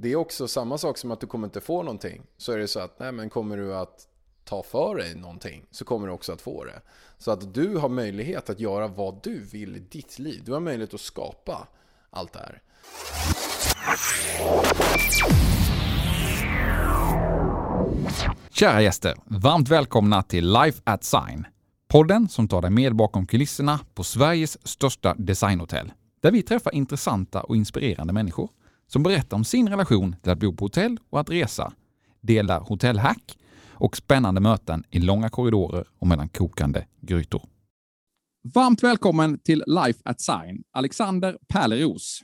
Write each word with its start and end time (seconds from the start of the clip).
det 0.00 0.12
är 0.12 0.16
också 0.16 0.48
samma 0.48 0.78
sak 0.78 0.98
som 0.98 1.10
att 1.10 1.20
du 1.20 1.26
kommer 1.26 1.46
inte 1.46 1.60
få 1.60 1.82
någonting. 1.82 2.22
Så 2.36 2.52
är 2.52 2.58
det 2.58 2.68
så 2.68 2.80
att, 2.80 2.98
nej 2.98 3.12
men 3.12 3.30
kommer 3.30 3.56
du 3.56 3.74
att 3.74 4.08
ta 4.44 4.62
för 4.62 4.96
dig 4.96 5.14
någonting 5.14 5.66
så 5.70 5.84
kommer 5.84 6.06
du 6.06 6.12
också 6.12 6.32
att 6.32 6.40
få 6.40 6.64
det. 6.64 6.80
Så 7.18 7.30
att 7.30 7.54
du 7.54 7.76
har 7.76 7.88
möjlighet 7.88 8.50
att 8.50 8.60
göra 8.60 8.88
vad 8.88 9.22
du 9.22 9.40
vill 9.40 9.76
i 9.76 9.78
ditt 9.78 10.18
liv. 10.18 10.42
Du 10.44 10.52
har 10.52 10.60
möjlighet 10.60 10.94
att 10.94 11.00
skapa 11.00 11.68
allt 12.10 12.32
det 12.32 12.38
här. 12.38 12.62
Kära 18.50 18.82
gäster, 18.82 19.16
varmt 19.24 19.68
välkomna 19.68 20.22
till 20.22 20.52
Life 20.52 20.82
at 20.84 21.04
Sign. 21.04 21.46
Podden 21.88 22.28
som 22.28 22.48
tar 22.48 22.62
dig 22.62 22.70
med 22.70 22.96
bakom 22.96 23.26
kulisserna 23.26 23.80
på 23.94 24.04
Sveriges 24.04 24.68
största 24.68 25.14
designhotell. 25.14 25.92
Där 26.20 26.30
vi 26.30 26.42
träffar 26.42 26.74
intressanta 26.74 27.42
och 27.42 27.56
inspirerande 27.56 28.12
människor 28.12 28.50
som 28.86 29.02
berättar 29.02 29.36
om 29.36 29.44
sin 29.44 29.68
relation 29.68 30.16
till 30.22 30.32
att 30.32 30.38
bo 30.38 30.52
på 30.52 30.64
hotell 30.64 30.98
och 31.10 31.20
att 31.20 31.30
resa, 31.30 31.72
delar 32.20 32.60
hotellhack 32.60 33.38
och 33.78 33.96
spännande 33.96 34.40
möten 34.40 34.84
i 34.90 34.98
långa 34.98 35.28
korridorer 35.28 35.86
och 35.98 36.06
mellan 36.06 36.28
kokande 36.28 36.86
grytor. 37.00 37.42
Varmt 38.54 38.82
välkommen 38.82 39.38
till 39.38 39.64
Life 39.66 40.00
at 40.04 40.20
Sign, 40.20 40.64
Alexander 40.72 41.38
Pärleros. 41.48 42.22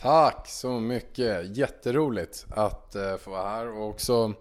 Tack 0.00 0.48
så 0.48 0.80
mycket. 0.80 1.56
Jätteroligt 1.56 2.46
att 2.50 2.94
eh, 2.94 3.16
få 3.16 3.30
vara 3.30 3.48
här 3.48 3.68
och 3.68 3.88
också 3.88 4.34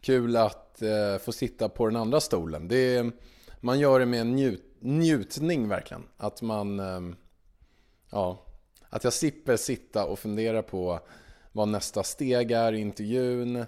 kul 0.00 0.36
att 0.36 0.82
eh, 0.82 1.18
få 1.24 1.32
sitta 1.32 1.68
på 1.68 1.86
den 1.86 1.96
andra 1.96 2.20
stolen. 2.20 2.68
Det 2.68 2.96
är, 2.96 3.12
man 3.60 3.78
gör 3.78 4.00
det 4.00 4.06
med 4.06 4.20
en 4.20 4.32
njut, 4.32 4.76
njutning 4.80 5.68
verkligen. 5.68 6.02
Att 6.16 6.42
man, 6.42 6.80
ehm, 6.80 7.16
ja, 8.10 8.46
att 8.94 9.04
jag 9.04 9.12
slipper 9.12 9.56
sitta 9.56 10.06
och 10.06 10.18
fundera 10.18 10.62
på 10.62 11.00
vad 11.52 11.68
nästa 11.68 12.02
steg 12.02 12.50
är 12.50 12.72
i 12.72 12.80
intervjun. 12.80 13.64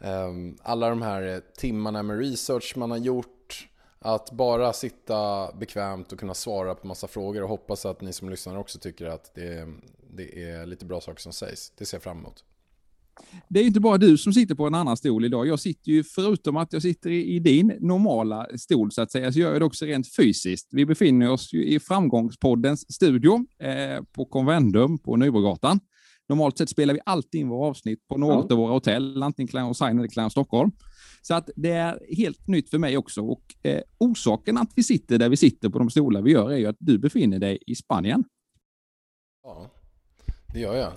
Ehm, 0.00 0.56
alla 0.62 0.88
de 0.88 1.02
här 1.02 1.42
timmarna 1.56 2.02
med 2.02 2.18
research 2.18 2.76
man 2.76 2.90
har 2.90 2.98
gjort. 2.98 3.68
Att 3.98 4.30
bara 4.30 4.72
sitta 4.72 5.52
bekvämt 5.52 6.12
och 6.12 6.20
kunna 6.20 6.34
svara 6.34 6.74
på 6.74 6.86
massa 6.86 7.06
frågor 7.06 7.42
och 7.42 7.48
hoppas 7.48 7.86
att 7.86 8.00
ni 8.00 8.12
som 8.12 8.30
lyssnar 8.30 8.56
också 8.56 8.78
tycker 8.78 9.06
att 9.06 9.34
det, 9.34 9.68
det 10.10 10.42
är 10.50 10.66
lite 10.66 10.84
bra 10.84 11.00
saker 11.00 11.20
som 11.20 11.32
sägs. 11.32 11.72
Det 11.76 11.86
ser 11.86 11.96
jag 11.96 12.02
fram 12.02 12.18
emot. 12.18 12.44
Det 13.48 13.60
är 13.60 13.64
inte 13.64 13.80
bara 13.80 13.98
du 13.98 14.18
som 14.18 14.32
sitter 14.32 14.54
på 14.54 14.66
en 14.66 14.74
annan 14.74 14.96
stol 14.96 15.24
idag. 15.24 15.46
Jag 15.46 15.60
sitter 15.60 15.92
ju, 15.92 16.04
förutom 16.04 16.56
att 16.56 16.72
jag 16.72 16.82
sitter 16.82 17.10
i, 17.10 17.38
din 17.38 17.72
normala 17.80 18.46
stol 18.58 18.92
så 18.92 19.02
att 19.02 19.12
säga, 19.12 19.32
så 19.32 19.38
gör 19.38 19.52
jag 19.52 19.60
det 19.60 19.64
också 19.64 19.84
rent 19.84 20.14
fysiskt. 20.16 20.68
Vi 20.70 20.86
befinner 20.86 21.30
oss 21.30 21.52
ju 21.52 21.66
i 21.66 21.80
Framgångspoddens 21.80 22.94
studio 22.94 23.46
eh, 23.58 24.04
på 24.12 24.24
Convendum 24.24 24.98
på 24.98 25.16
Nybrogatan. 25.16 25.80
Normalt 26.28 26.58
sett 26.58 26.70
spelar 26.70 26.94
vi 26.94 27.00
alltid 27.06 27.40
in 27.40 27.48
våra 27.48 27.68
avsnitt 27.68 28.08
på 28.08 28.18
något 28.18 28.46
ja. 28.48 28.54
av 28.54 28.60
våra 28.60 28.72
hotell, 28.72 29.22
antingen 29.22 29.48
Clown 29.48 29.74
Sign 29.74 29.98
eller 29.98 30.08
Clown 30.08 30.30
Stockholm. 30.30 30.70
Så 31.22 31.34
att 31.34 31.50
det 31.56 31.70
är 31.70 32.00
helt 32.16 32.48
nytt 32.48 32.70
för 32.70 32.78
mig 32.78 32.96
också. 32.96 33.22
Och 33.22 33.42
eh, 33.62 33.80
orsaken 33.98 34.56
att 34.56 34.70
vi 34.74 34.82
sitter 34.82 35.18
där 35.18 35.28
vi 35.28 35.36
sitter 35.36 35.68
på 35.68 35.78
de 35.78 35.90
stolar 35.90 36.22
vi 36.22 36.30
gör 36.30 36.50
är 36.50 36.56
ju 36.56 36.66
att 36.66 36.76
du 36.78 36.98
befinner 36.98 37.38
dig 37.38 37.58
i 37.66 37.74
Spanien. 37.74 38.24
Ja, 39.42 39.70
det 40.52 40.60
gör 40.60 40.74
jag. 40.74 40.92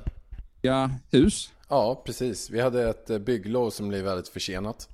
Ja, 0.61 0.89
hus. 1.11 1.53
Ja, 1.69 2.01
precis. 2.05 2.49
Vi 2.49 2.61
hade 2.61 2.89
ett 2.89 3.09
eh, 3.09 3.17
bygglov 3.17 3.69
som 3.69 3.89
blev 3.89 4.05
väldigt 4.05 4.27
försenat. 4.27 4.89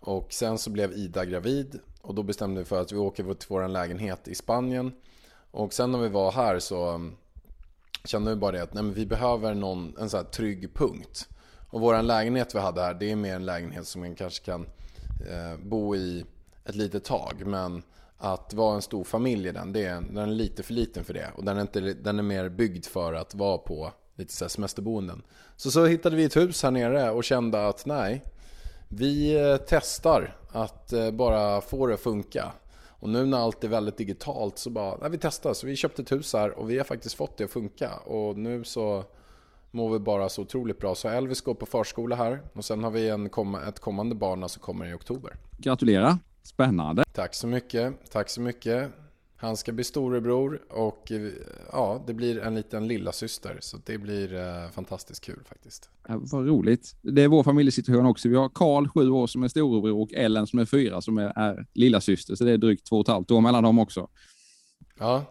Och 0.00 0.32
sen 0.32 0.58
så 0.58 0.70
blev 0.70 0.92
Ida 0.92 1.24
gravid 1.24 1.78
och 2.02 2.14
då 2.14 2.22
bestämde 2.22 2.60
vi 2.60 2.64
för 2.64 2.80
att 2.80 2.92
vi 2.92 2.96
åker 2.96 3.34
till 3.34 3.48
vår 3.48 3.68
lägenhet 3.68 4.28
i 4.28 4.34
Spanien. 4.34 4.92
Och 5.50 5.72
sen 5.72 5.92
när 5.92 5.98
vi 5.98 6.08
var 6.08 6.32
här 6.32 6.58
så 6.58 6.88
mm, 6.88 7.16
kände 8.04 8.30
vi 8.30 8.36
bara 8.36 8.52
det 8.52 8.62
att 8.62 8.74
nej, 8.74 8.84
vi 8.84 9.06
behöver 9.06 9.54
någon, 9.54 9.96
en 10.00 10.10
så 10.10 10.16
här 10.16 10.24
trygg 10.24 10.74
punkt. 10.74 11.28
Och 11.70 11.80
vår 11.80 12.02
lägenhet 12.02 12.54
vi 12.54 12.58
hade 12.58 12.80
här, 12.80 12.94
det 12.94 13.10
är 13.10 13.16
mer 13.16 13.36
en 13.36 13.46
lägenhet 13.46 13.86
som 13.86 14.00
man 14.00 14.14
kanske 14.14 14.44
kan 14.44 14.66
eh, 15.30 15.64
bo 15.64 15.96
i 15.96 16.24
ett 16.64 16.74
litet 16.74 17.04
tag. 17.04 17.42
Men 17.46 17.82
att 18.18 18.54
vara 18.54 18.74
en 18.74 18.82
stor 18.82 19.04
familj 19.04 19.48
i 19.48 19.52
den, 19.52 19.72
det 19.72 19.84
är, 19.84 20.00
den 20.00 20.16
är 20.16 20.26
lite 20.26 20.62
för 20.62 20.74
liten 20.74 21.04
för 21.04 21.14
det. 21.14 21.30
Och 21.36 21.44
den 21.44 21.56
är, 21.56 21.60
inte, 21.60 21.80
den 21.80 22.18
är 22.18 22.22
mer 22.22 22.48
byggd 22.48 22.86
för 22.86 23.12
att 23.12 23.34
vara 23.34 23.58
på 23.58 23.92
lite 24.20 24.32
så 24.32 24.48
semesterboenden. 24.48 25.22
Så 25.56 25.70
så 25.70 25.86
hittade 25.86 26.16
vi 26.16 26.24
ett 26.24 26.36
hus 26.36 26.62
här 26.62 26.70
nere 26.70 27.10
och 27.10 27.24
kände 27.24 27.66
att 27.66 27.86
nej, 27.86 28.24
vi 28.88 29.40
eh, 29.40 29.56
testar 29.66 30.36
att 30.52 30.92
eh, 30.92 31.10
bara 31.10 31.60
få 31.60 31.86
det 31.86 31.94
att 31.94 32.00
funka. 32.00 32.52
Och 32.88 33.08
nu 33.08 33.26
när 33.26 33.38
allt 33.38 33.64
är 33.64 33.68
väldigt 33.68 33.96
digitalt 33.96 34.58
så 34.58 34.70
bara, 34.70 34.96
nej 34.96 35.10
vi 35.10 35.18
testar. 35.18 35.54
Så 35.54 35.66
vi 35.66 35.76
köpte 35.76 36.02
ett 36.02 36.12
hus 36.12 36.32
här 36.32 36.58
och 36.58 36.70
vi 36.70 36.78
har 36.78 36.84
faktiskt 36.84 37.14
fått 37.14 37.36
det 37.36 37.44
att 37.44 37.50
funka. 37.50 37.96
Och 37.96 38.38
nu 38.38 38.64
så 38.64 39.04
mår 39.70 39.92
vi 39.92 39.98
bara 39.98 40.28
så 40.28 40.42
otroligt 40.42 40.78
bra. 40.78 40.94
Så 40.94 41.08
Elvis 41.08 41.40
går 41.40 41.54
på 41.54 41.66
förskola 41.66 42.16
här 42.16 42.40
och 42.52 42.64
sen 42.64 42.84
har 42.84 42.90
vi 42.90 43.08
en, 43.08 43.26
ett 43.68 43.80
kommande 43.80 44.14
barn 44.14 44.48
som 44.48 44.62
kommer 44.62 44.86
i 44.86 44.94
oktober. 44.94 45.36
Gratulerar! 45.58 46.18
Spännande! 46.42 47.04
Tack 47.12 47.34
så 47.34 47.46
mycket, 47.46 47.94
tack 48.10 48.28
så 48.28 48.40
mycket. 48.40 48.90
Han 49.42 49.56
ska 49.56 49.72
bli 49.72 49.84
storebror 49.84 50.62
och 50.68 51.12
ja, 51.72 52.04
det 52.06 52.14
blir 52.14 52.40
en 52.40 52.54
liten 52.54 52.88
lilla 52.88 53.12
syster 53.12 53.58
Så 53.60 53.78
det 53.86 53.98
blir 53.98 54.34
eh, 54.34 54.70
fantastiskt 54.70 55.24
kul 55.24 55.40
faktiskt. 55.48 55.90
Ja, 56.08 56.20
vad 56.22 56.46
roligt. 56.46 56.96
Det 57.02 57.22
är 57.22 57.28
vår 57.28 57.42
familjesituation 57.42 58.06
också. 58.06 58.28
Vi 58.28 58.36
har 58.36 58.48
Karl, 58.48 58.88
sju 58.88 59.10
år, 59.10 59.26
som 59.26 59.42
är 59.42 59.48
storebror 59.48 60.00
och 60.00 60.12
Ellen 60.12 60.46
som 60.46 60.58
är 60.58 60.64
fyra 60.64 61.00
som 61.00 61.18
är, 61.18 61.32
är 61.38 61.66
lilla 61.72 62.00
syster. 62.00 62.34
Så 62.34 62.44
det 62.44 62.52
är 62.52 62.58
drygt 62.58 62.86
två 62.86 62.96
och 62.96 63.04
ett 63.04 63.12
halvt 63.12 63.30
år 63.30 63.40
mellan 63.40 63.62
dem 63.62 63.78
också. 63.78 64.08
Ja. 64.98 65.24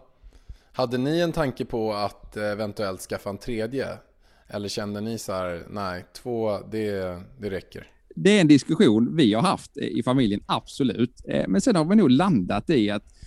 Hade 0.72 0.98
ni 0.98 1.20
en 1.20 1.32
tanke 1.32 1.64
på 1.64 1.92
att 1.92 2.36
eventuellt 2.36 3.00
skaffa 3.00 3.30
en 3.30 3.38
tredje? 3.38 3.88
Eller 4.48 4.68
kände 4.68 5.00
ni 5.00 5.18
så 5.18 5.32
här, 5.32 5.66
nej, 5.70 6.04
två, 6.12 6.58
det, 6.70 7.20
det 7.40 7.50
räcker? 7.50 7.86
Det 8.14 8.36
är 8.36 8.40
en 8.40 8.48
diskussion 8.48 9.16
vi 9.16 9.34
har 9.34 9.42
haft 9.42 9.76
i 9.76 10.02
familjen, 10.02 10.40
absolut. 10.46 11.22
Eh, 11.28 11.48
men 11.48 11.60
sen 11.60 11.76
har 11.76 11.84
vi 11.84 11.96
nog 11.96 12.10
landat 12.10 12.70
i 12.70 12.90
att 12.90 13.04
Eh, 13.04 13.19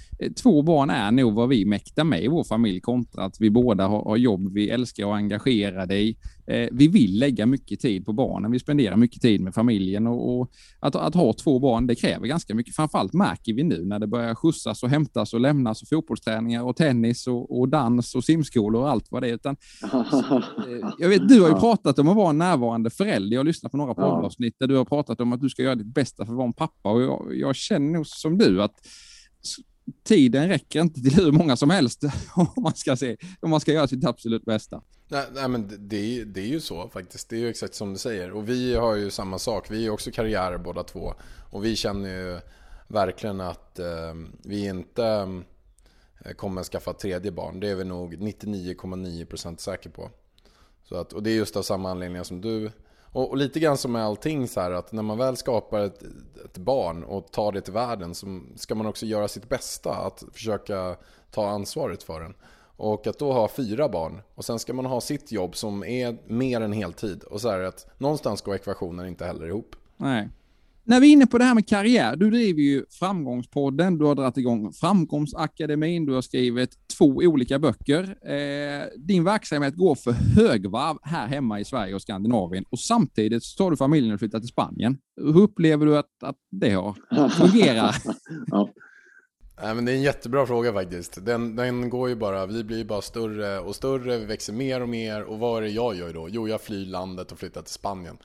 två 0.44 0.62
barn 0.62 0.90
är 0.90 1.12
nog 1.12 1.34
vad 1.34 1.50
vi 1.50 1.66
mäktar 1.66 2.04
med 2.04 2.24
i 2.24 2.28
vår 2.28 2.44
familj 2.44 2.82
kontra 2.82 3.24
att 3.24 3.36
vi 3.40 3.50
båda 3.50 3.88
har, 3.88 4.04
har 4.04 4.18
jobb 4.18 4.54
vi 4.54 4.70
älskar 4.70 5.06
och 5.06 5.16
engagerade 5.16 5.96
i. 5.96 6.18
Eh, 6.48 6.70
vi 6.72 6.88
vill 6.88 7.20
lägga 7.20 7.46
mycket 7.46 7.80
tid 7.80 8.06
på 8.06 8.14
barnen. 8.14 8.52
Vi 8.52 8.60
spenderar 8.60 8.96
mycket 8.96 9.22
tid 9.22 9.42
med 9.42 9.54
familjen 9.54 10.08
och, 10.08 10.40
och 10.40 10.52
att, 10.80 10.96
att, 10.96 11.16
ha 11.16 11.34
två 11.34 11.60
barn, 11.60 11.88
det 11.88 11.96
kräver 11.96 12.28
ganska 12.28 12.56
mycket. 12.56 12.76
Framförallt 12.76 13.14
märker 13.14 13.54
vi 13.54 13.64
nu 13.64 13.86
när 13.86 14.00
det 14.00 14.08
börjar 14.08 14.36
skjutsas 14.36 14.84
och 14.84 14.90
hämtas 14.90 15.34
och 15.34 15.40
lämnas 15.40 15.82
och 15.82 15.88
fotbollsträningar 15.88 16.64
och 16.64 16.76
tennis 16.76 17.28
och, 17.28 17.60
och 17.60 17.70
dans 17.70 18.16
och 18.16 18.24
simskolor 18.24 18.82
och 18.82 18.90
allt 18.90 19.08
vad 19.10 19.24
det 19.24 19.30
är. 19.30 19.34
Utan, 19.34 19.56
så, 20.10 20.36
eh, 20.38 20.90
jag 20.98 21.10
vet, 21.10 21.28
du 21.28 21.42
har 21.42 21.50
ju 21.50 21.56
pratat 21.56 22.00
om 22.00 22.08
att 22.08 22.16
vara 22.16 22.30
en 22.30 22.38
närvarande 22.38 22.90
förälder. 22.90 23.34
Jag 23.34 23.40
har 23.40 23.46
lyssnat 23.46 23.72
på 23.72 23.78
några 23.78 23.94
poddavsnitt 23.94 24.56
där 24.60 24.68
du 24.68 24.76
har 24.76 24.86
pratat 24.86 25.22
om 25.22 25.34
att 25.34 25.42
du 25.42 25.50
ska 25.50 25.64
göra 25.64 25.76
ditt 25.76 25.94
bästa 25.94 26.26
för 26.26 26.34
att 26.34 26.38
vara 26.38 26.48
en 26.48 26.54
pappa 26.54 26.92
och 26.92 27.02
jag, 27.02 27.32
jag 27.36 27.56
känner 27.56 27.92
nog 27.92 28.08
som 28.08 28.38
du 28.38 28.64
att 28.64 28.76
tiden 30.04 30.50
räcker 30.50 30.82
inte 30.82 31.02
till 31.02 31.16
hur 31.16 31.32
många 31.32 31.56
som 31.56 31.70
helst 31.70 32.04
om 32.36 32.48
man 32.58 32.76
ska, 32.76 32.96
se, 32.96 33.18
om 33.42 33.50
man 33.50 33.60
ska 33.60 33.72
göra 33.74 33.88
sitt 33.88 34.06
absolut 34.06 34.46
bästa. 34.46 34.82
Nej, 35.08 35.26
nej 35.34 35.48
men 35.48 35.68
det, 35.80 36.24
det 36.24 36.42
är 36.42 36.48
ju 36.48 36.60
så 36.60 36.90
faktiskt. 36.90 37.30
Det 37.30 37.36
är 37.36 37.40
ju 37.40 37.50
exakt 37.50 37.76
som 37.76 37.94
du 37.94 38.00
säger. 38.00 38.32
Och 38.32 38.50
vi 38.50 38.76
har 38.76 38.96
ju 38.96 39.12
samma 39.12 39.40
sak. 39.40 39.72
Vi 39.72 39.86
är 39.86 39.90
också 39.90 40.12
karriärer 40.12 40.58
båda 40.58 40.84
två. 40.84 41.14
Och 41.50 41.66
vi 41.66 41.76
känner 41.76 42.10
ju 42.10 42.40
verkligen 42.88 43.42
att 43.42 43.80
eh, 43.80 44.14
vi 44.44 44.66
inte 44.66 45.06
ehm, 45.06 45.44
kommer 46.36 46.64
skaffa 46.64 46.94
tredje 46.94 47.32
barn. 47.32 47.60
Det 47.60 47.70
är 47.70 47.76
vi 47.76 47.84
nog 47.84 48.16
99,9% 48.16 49.58
säker 49.58 49.90
på. 49.90 50.12
Så 50.84 50.96
att, 50.96 51.14
och 51.14 51.24
det 51.24 51.32
är 51.32 51.36
just 51.36 51.56
av 51.56 51.62
samma 51.62 51.92
anledningar 51.92 52.24
som 52.24 52.42
du 52.42 52.72
och, 53.14 53.30
och, 53.30 53.38
lite 53.38 53.60
grann 53.60 53.78
som 53.78 53.92
med 53.92 54.04
allting 54.04 54.48
så 54.48 54.62
här 54.62 54.72
att 54.72 54.92
när 54.92 55.04
man 55.04 55.18
väl 55.18 55.38
skapar 55.38 55.80
ett, 55.80 56.04
ett, 56.46 56.58
barn 56.58 57.04
och 57.04 57.32
tar 57.32 57.52
det 57.52 57.62
till 57.62 57.74
världen 57.74 58.16
så 58.16 58.42
ska 58.56 58.76
man 58.76 58.86
också 58.86 59.06
göra 59.06 59.28
sitt 59.28 59.50
bästa 59.50 59.96
att 59.96 60.24
försöka 60.34 60.96
ta 61.32 61.50
ansvaret 61.50 62.04
för 62.04 62.22
den. 62.22 62.34
Och 62.78 63.08
att 63.08 63.20
då 63.20 63.34
ha 63.34 63.48
fyra 63.48 63.90
barn 63.90 64.22
och 64.36 64.46
sen 64.46 64.60
ska 64.60 64.74
man 64.74 64.86
ha 64.86 65.02
sitt 65.02 65.32
jobb 65.32 65.56
som 65.56 65.84
är 65.84 66.18
mer 66.28 66.62
än 66.62 66.74
heltid. 66.74 67.24
Och 67.24 67.42
så 67.42 67.50
är 67.50 67.60
det 67.60 67.68
att 67.68 67.88
någonstans 67.98 68.42
går 68.42 68.56
ekvationen 68.56 69.08
inte 69.08 69.26
heller 69.26 69.48
ihop. 69.48 69.76
Nej. 69.98 70.30
När 70.86 71.00
vi 71.00 71.08
är 71.08 71.12
inne 71.14 71.28
på 71.28 71.38
det 71.38 71.44
här 71.44 71.56
med 71.56 71.68
karriär, 71.68 72.16
du 72.16 72.30
driver 72.30 72.62
ju 72.62 72.86
Framgångspodden, 72.90 73.98
du 73.98 74.06
har 74.06 74.16
dragit 74.16 74.38
igång 74.38 74.74
Framgångsakademin, 74.74 76.06
du 76.06 76.14
har 76.14 76.22
skrivit 76.22 76.70
två 76.98 77.06
olika 77.06 77.60
böcker. 77.60 78.04
Eh, 78.04 78.84
din 78.98 79.24
verksamhet 79.24 79.76
går 79.76 79.96
för 79.96 80.12
högvarv 80.12 80.98
här 81.02 81.28
hemma 81.28 81.60
i 81.60 81.66
Sverige 81.66 81.96
och 81.96 82.02
Skandinavien 82.02 82.66
och 82.70 82.80
samtidigt 82.80 83.44
så 83.44 83.58
tar 83.58 83.72
du 83.72 83.78
familjen 83.78 84.14
och 84.14 84.20
flyttar 84.20 84.40
till 84.40 84.48
Spanien. 84.48 84.98
Hur 85.16 85.42
upplever 85.42 85.86
du 85.86 85.98
att, 85.98 86.24
att 86.24 86.38
det 86.52 86.72
har 86.74 87.30
fungerat? 87.30 88.04
ja. 88.48 88.70
Nej, 89.62 89.76
men 89.76 89.86
det 89.86 89.92
är 89.92 89.96
en 89.96 90.02
jättebra 90.02 90.46
fråga 90.46 90.74
faktiskt. 90.74 91.26
Den, 91.26 91.56
den 91.56 91.90
går 91.90 92.10
ju 92.10 92.16
bara, 92.16 92.46
vi 92.46 92.64
blir 92.64 92.86
bara 92.86 93.02
större 93.02 93.60
och 93.60 93.76
större, 93.76 94.18
vi 94.18 94.26
växer 94.26 94.54
mer 94.54 94.82
och 94.82 94.90
mer. 94.90 95.24
Och 95.24 95.40
vad 95.40 95.58
är 95.58 95.62
det 95.62 95.70
jag 95.70 95.96
gör 95.96 96.14
då? 96.14 96.30
Jo, 96.30 96.48
jag 96.48 96.62
flyr 96.62 96.86
landet 96.86 97.32
och 97.32 97.40
flyttar 97.40 97.62
till 97.62 97.74
Spanien. 97.74 98.18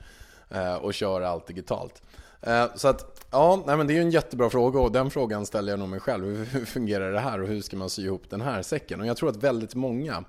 Eh, 0.49 0.75
och 0.75 0.93
kör 0.93 1.21
allt 1.21 1.47
digitalt. 1.47 2.01
Eh, 2.41 2.65
så 2.75 2.87
att, 2.87 3.25
ja, 3.31 3.63
nej 3.65 3.77
men 3.77 3.87
det 3.87 3.93
är 3.93 3.95
ju 3.95 4.01
en 4.01 4.11
jättebra 4.11 4.49
fråga 4.49 4.79
och 4.79 4.91
den 4.91 5.11
frågan 5.11 5.45
ställer 5.45 5.71
jag 5.71 5.79
nog 5.79 5.89
mig 5.89 5.99
själv. 5.99 6.25
Hur 6.51 6.65
fungerar 6.65 7.11
det 7.11 7.19
här 7.19 7.41
och 7.41 7.47
hur 7.47 7.61
ska 7.61 7.77
man 7.77 7.89
sy 7.89 8.05
ihop 8.05 8.29
den 8.29 8.41
här 8.41 8.61
säcken? 8.61 9.01
Och 9.01 9.07
jag 9.07 9.17
tror 9.17 9.29
att 9.29 9.43
väldigt 9.43 9.75
många 9.75 10.23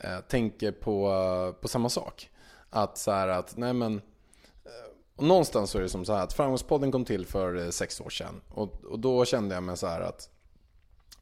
eh, 0.00 0.18
tänker 0.28 0.72
på, 0.72 1.54
på 1.60 1.68
samma 1.68 1.88
sak. 1.88 2.30
Att 2.70 2.98
så 2.98 3.10
här 3.10 3.28
att, 3.28 3.56
nej 3.56 3.72
men 3.72 4.00
och 5.18 5.24
någonstans 5.24 5.70
så 5.70 5.78
är 5.78 5.82
det 5.82 5.88
som 5.88 6.04
så 6.04 6.12
här 6.12 6.22
att 6.22 6.32
Framgångspodden 6.32 6.92
kom 6.92 7.04
till 7.04 7.26
för 7.26 7.70
sex 7.70 8.00
år 8.00 8.10
sedan. 8.10 8.40
Och, 8.48 8.84
och 8.84 8.98
då 8.98 9.24
kände 9.24 9.54
jag 9.54 9.62
mig 9.62 9.76
så 9.76 9.86
här 9.86 10.00
att, 10.00 10.30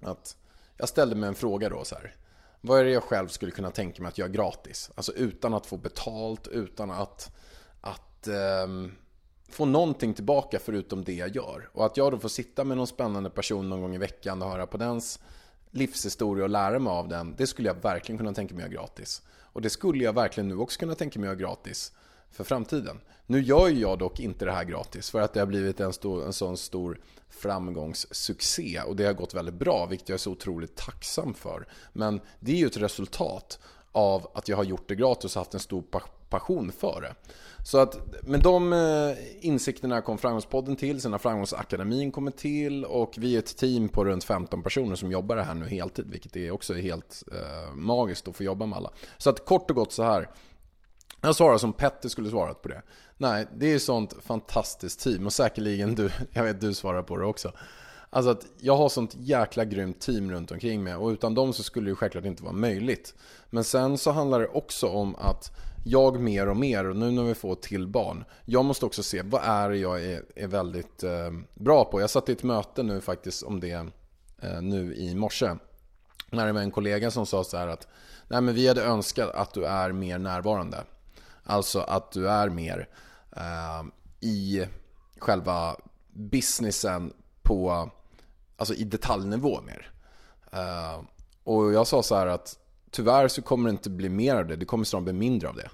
att 0.01 0.37
jag 0.77 0.89
ställde 0.89 1.17
mig 1.17 1.29
en 1.29 1.35
fråga 1.35 1.69
då 1.69 1.85
så 1.85 1.95
här. 1.95 2.15
Vad 2.61 2.81
är 2.81 2.85
det 2.85 2.91
jag 2.91 3.03
själv 3.03 3.29
skulle 3.29 3.53
kunna 3.53 3.71
tänka 3.71 4.03
mig 4.03 4.09
att 4.09 4.19
göra 4.19 4.29
gratis? 4.29 4.91
Alltså 4.95 5.13
utan 5.13 5.55
att 5.55 5.67
få 5.67 5.77
betalt, 5.77 6.49
utan 6.49 6.91
att, 6.91 7.31
att 7.81 8.29
um, 8.65 8.93
få 9.49 9.65
någonting 9.65 10.15
tillbaka 10.15 10.59
förutom 10.59 11.05
det 11.05 11.15
jag 11.15 11.37
gör. 11.37 11.69
Och 11.73 11.87
att 11.87 11.97
jag 11.97 12.13
då 12.13 12.19
får 12.19 12.29
sitta 12.29 12.65
med 12.65 12.77
någon 12.77 12.87
spännande 12.87 13.31
person 13.31 13.69
någon 13.69 13.81
gång 13.81 13.95
i 13.95 13.99
veckan 13.99 14.43
och 14.43 14.49
höra 14.49 14.67
på 14.67 14.77
dens 14.77 15.21
livshistoria 15.71 16.45
och 16.45 16.51
lära 16.51 16.79
mig 16.79 16.91
av 16.91 17.09
den. 17.09 17.35
Det 17.39 17.47
skulle 17.47 17.69
jag 17.69 17.83
verkligen 17.83 18.19
kunna 18.19 18.33
tänka 18.33 18.55
mig 18.55 18.65
att 18.65 18.73
göra 18.73 18.83
gratis. 18.83 19.23
Och 19.39 19.63
det 19.63 19.71
skulle 19.71 20.05
jag 20.05 20.13
verkligen 20.13 20.49
nu 20.49 20.57
också 20.57 20.79
kunna 20.79 20.95
tänka 20.95 21.21
mig 21.21 21.29
att 21.29 21.41
göra 21.41 21.51
gratis 21.51 21.93
för 22.31 22.45
framtiden. 22.45 23.01
Nu 23.27 23.43
gör 23.43 23.69
jag 23.69 23.99
dock 23.99 24.21
inte 24.21 24.45
det 24.45 24.53
här 24.53 24.65
gratis 24.65 25.11
för 25.11 25.21
att 25.21 25.33
det 25.33 25.41
har 25.41 25.47
blivit 25.47 25.81
en, 25.81 25.93
stor, 25.93 26.27
en 26.27 26.33
sån 26.33 26.57
stor 26.57 27.01
framgångssuccé 27.29 28.81
och 28.87 28.97
det 28.97 29.05
har 29.05 29.13
gått 29.13 29.35
väldigt 29.35 29.55
bra, 29.55 29.87
vilket 29.87 30.09
jag 30.09 30.15
är 30.15 30.19
så 30.19 30.31
otroligt 30.31 30.77
tacksam 30.77 31.35
för. 31.35 31.67
Men 31.93 32.21
det 32.41 32.53
är 32.53 32.57
ju 32.57 32.67
ett 32.67 32.77
resultat 32.77 33.59
av 33.93 34.31
att 34.35 34.49
jag 34.49 34.57
har 34.57 34.65
gjort 34.65 34.89
det 34.89 34.95
gratis 34.95 35.37
och 35.37 35.41
haft 35.41 35.55
en 35.55 35.61
stor 35.61 35.83
passion 36.39 36.73
för 36.73 37.01
det. 37.01 37.15
Så 37.65 37.79
att 37.79 38.23
med 38.23 38.41
de 38.41 38.73
eh, 38.73 39.17
insikterna 39.41 40.01
kom 40.01 40.19
Framgångspodden 40.19 40.77
till, 40.77 41.01
sen 41.01 41.13
har 41.13 41.19
Framgångsakademin 41.19 42.13
kommit 42.13 42.37
till 42.37 42.85
och 42.85 43.15
vi 43.19 43.35
är 43.35 43.39
ett 43.39 43.57
team 43.57 43.89
på 43.89 44.05
runt 44.05 44.25
15 44.25 44.63
personer 44.63 44.97
som 44.97 45.13
jobbar 45.13 45.37
här 45.37 45.55
nu 45.55 45.69
heltid, 45.69 46.07
vilket 46.11 46.37
är 46.37 46.51
också 46.51 46.75
helt 46.75 47.23
eh, 47.33 47.75
magiskt 47.75 48.29
att 48.29 48.37
få 48.37 48.43
jobba 48.43 48.67
med 48.67 48.77
alla. 48.77 48.91
Så 49.19 49.31
att 49.31 49.45
kort 49.45 49.71
och 49.71 49.77
gott 49.77 49.93
så 49.93 50.03
här, 50.03 50.31
jag 51.21 51.37
svarar 51.37 51.59
som 51.59 51.73
Petter 51.73 52.09
skulle 52.09 52.31
svarat 52.31 52.63
på 52.63 52.69
det. 52.69 52.83
Nej, 53.17 53.47
det 53.57 53.73
är 53.73 53.79
sånt 53.79 54.15
fantastiskt 54.23 55.01
team 55.01 55.27
och 55.27 55.33
säkerligen 55.33 55.95
du, 55.95 56.11
jag 56.33 56.45
vet 56.45 56.61
du 56.61 56.75
svarar 56.75 57.03
på 57.03 57.17
det 57.17 57.25
också. 57.25 57.53
Alltså 58.11 58.31
att 58.31 58.47
jag 58.61 58.77
har 58.77 58.89
sånt 58.89 59.15
jäkla 59.19 59.65
grymt 59.65 60.01
team 60.01 60.31
runt 60.31 60.51
omkring 60.51 60.85
mig 60.85 60.95
och 60.95 61.09
utan 61.09 61.35
dem 61.35 61.53
så 61.53 61.63
skulle 61.63 61.91
det 61.91 61.95
självklart 61.95 62.25
inte 62.25 62.43
vara 62.43 62.53
möjligt. 62.53 63.15
Men 63.51 63.65
sen 63.65 63.99
så 63.99 64.11
handlar 64.11 64.41
det 64.41 64.49
också 64.49 64.89
om 64.89 65.17
att 65.17 65.53
jag 65.89 66.21
mer 66.21 66.49
och 66.49 66.57
mer, 66.57 66.85
och 66.85 66.97
nu 66.97 67.11
när 67.11 67.23
vi 67.23 67.35
får 67.35 67.55
till 67.55 67.89
barn, 67.89 68.25
jag 68.45 68.65
måste 68.65 68.87
också 68.87 69.03
se 69.03 69.23
vad 69.23 69.43
är 69.45 69.71
det 69.71 69.77
jag 69.77 70.05
är, 70.05 70.23
är 70.35 70.47
väldigt 70.47 71.03
eh, 71.03 71.31
bra 71.55 71.85
på. 71.85 72.01
Jag 72.01 72.11
satt 72.11 72.29
i 72.29 72.33
ett 72.33 72.43
möte 72.43 72.83
nu 72.83 73.01
faktiskt 73.01 73.43
om 73.43 73.61
det 73.61 73.87
eh, 74.43 74.63
nu 74.63 74.95
i 74.95 75.15
morse. 75.15 75.51
När 76.31 76.47
det 76.47 76.53
var 76.53 76.61
en 76.61 76.71
kollega 76.71 77.11
som 77.11 77.27
sa 77.27 77.45
så 77.45 77.57
här 77.57 77.69
att 77.69 77.89
Nej 78.29 78.41
men 78.41 78.55
vi 78.55 78.69
hade 78.69 78.85
önskat 78.85 79.31
att 79.31 79.55
du 79.55 79.67
är 79.67 79.93
mer 79.93 80.19
närvarande. 80.19 80.85
Alltså 81.45 81.81
att 81.81 82.13
du 82.13 82.29
är 82.29 82.49
mer 82.49 82.89
eh, 83.37 83.85
i 84.21 84.67
själva 85.19 85.77
businessen 86.13 87.13
på, 87.43 87.91
alltså 88.57 88.75
i 88.75 88.85
detaljnivå 88.85 89.61
mer. 89.61 89.91
Eh, 90.53 91.01
och 91.45 91.73
jag 91.73 91.87
sa 91.87 92.03
så 92.03 92.17
här 92.17 92.27
att 92.27 92.59
tyvärr 92.97 93.29
så 93.29 93.43
kommer 93.43 93.69
det 93.69 93.71
inte 93.71 93.91
bli 93.91 94.09
mer 94.09 94.37
av 94.37 94.47
det, 94.47 94.57
det 94.57 94.65
kommer 94.65 94.85
snarare 94.85 95.05
bli 95.05 95.13
mindre 95.13 95.49
av 95.49 95.57
det. 95.57 95.71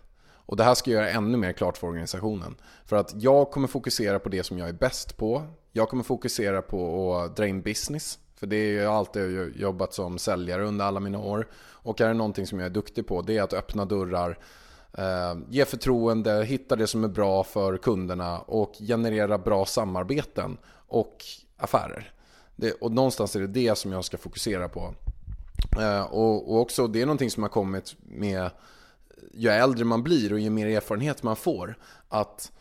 Och 0.47 0.57
det 0.57 0.65
här 0.65 0.75
ska 0.75 0.91
jag 0.91 1.03
göra 1.03 1.11
ännu 1.11 1.39
mer 1.39 1.53
klart 1.53 1.77
för 1.77 1.87
organisationen. 1.87 2.55
För 2.85 2.97
att 2.97 3.15
jag 3.17 3.51
kommer 3.51 3.69
fokusera 3.69 4.19
på 4.19 4.29
det 4.29 4.43
som 4.43 4.59
jag 4.59 4.69
är 4.69 4.73
bäst 4.73 5.17
på. 5.17 5.43
Jag 5.73 5.89
kommer 5.89 6.03
fokusera 6.03 6.63
på 6.63 7.15
att 7.17 7.37
dra 7.37 7.47
in 7.47 7.63
business. 7.63 8.19
För 8.37 8.47
det 8.47 8.57
är 8.57 8.71
ju 8.71 8.87
alltid 8.87 9.53
jobbat 9.57 9.95
som 9.95 10.19
säljare 10.19 10.65
under 10.65 10.85
alla 10.85 11.01
mina 11.01 11.19
år. 11.19 11.49
Och 11.71 12.01
är 12.01 12.09
det 12.09 12.15
någonting 12.15 12.47
som 12.47 12.59
jag 12.59 12.67
är 12.67 12.71
duktig 12.71 13.07
på, 13.07 13.23
det 13.23 13.39
är 13.39 13.43
att 13.43 13.53
öppna 13.53 13.85
dörrar, 13.85 14.39
Eh, 14.99 15.37
ge 15.49 15.65
förtroende, 15.65 16.45
hitta 16.45 16.77
det 16.77 16.87
som 16.87 17.05
är 17.05 17.09
bra 17.09 17.45
för 17.45 17.77
kunderna 17.77 18.39
och 18.39 18.75
generera 18.79 19.39
bra 19.39 19.67
samarbeten 19.67 20.57
och 20.89 21.25
affärer. 21.57 22.13
Det, 22.57 22.73
och 22.73 22.93
någonstans 22.93 23.37
är 23.37 23.41
det 23.41 23.47
det 23.47 23.79
som 23.79 23.93
jag 23.93 24.05
ska 24.05 24.19
fokusera 24.19 24.69
på. 24.69 24.95
Eh, 25.81 26.03
och, 26.03 26.53
och, 26.53 26.61
också, 26.61 26.87
det 26.87 27.03
är 27.03 27.07
någonting 27.07 27.31
som 27.31 27.43
har 27.43 27.51
kommit 27.51 27.97
med 28.03 28.51
ju 29.35 29.49
äldre 29.49 29.85
man 29.85 30.03
blir 30.03 30.33
och 30.33 30.41
ju 30.41 30.51
mer 30.51 30.67
erfarenhet 30.67 31.23
man 31.23 31.37
får. 31.37 31.79
Att 32.09 32.53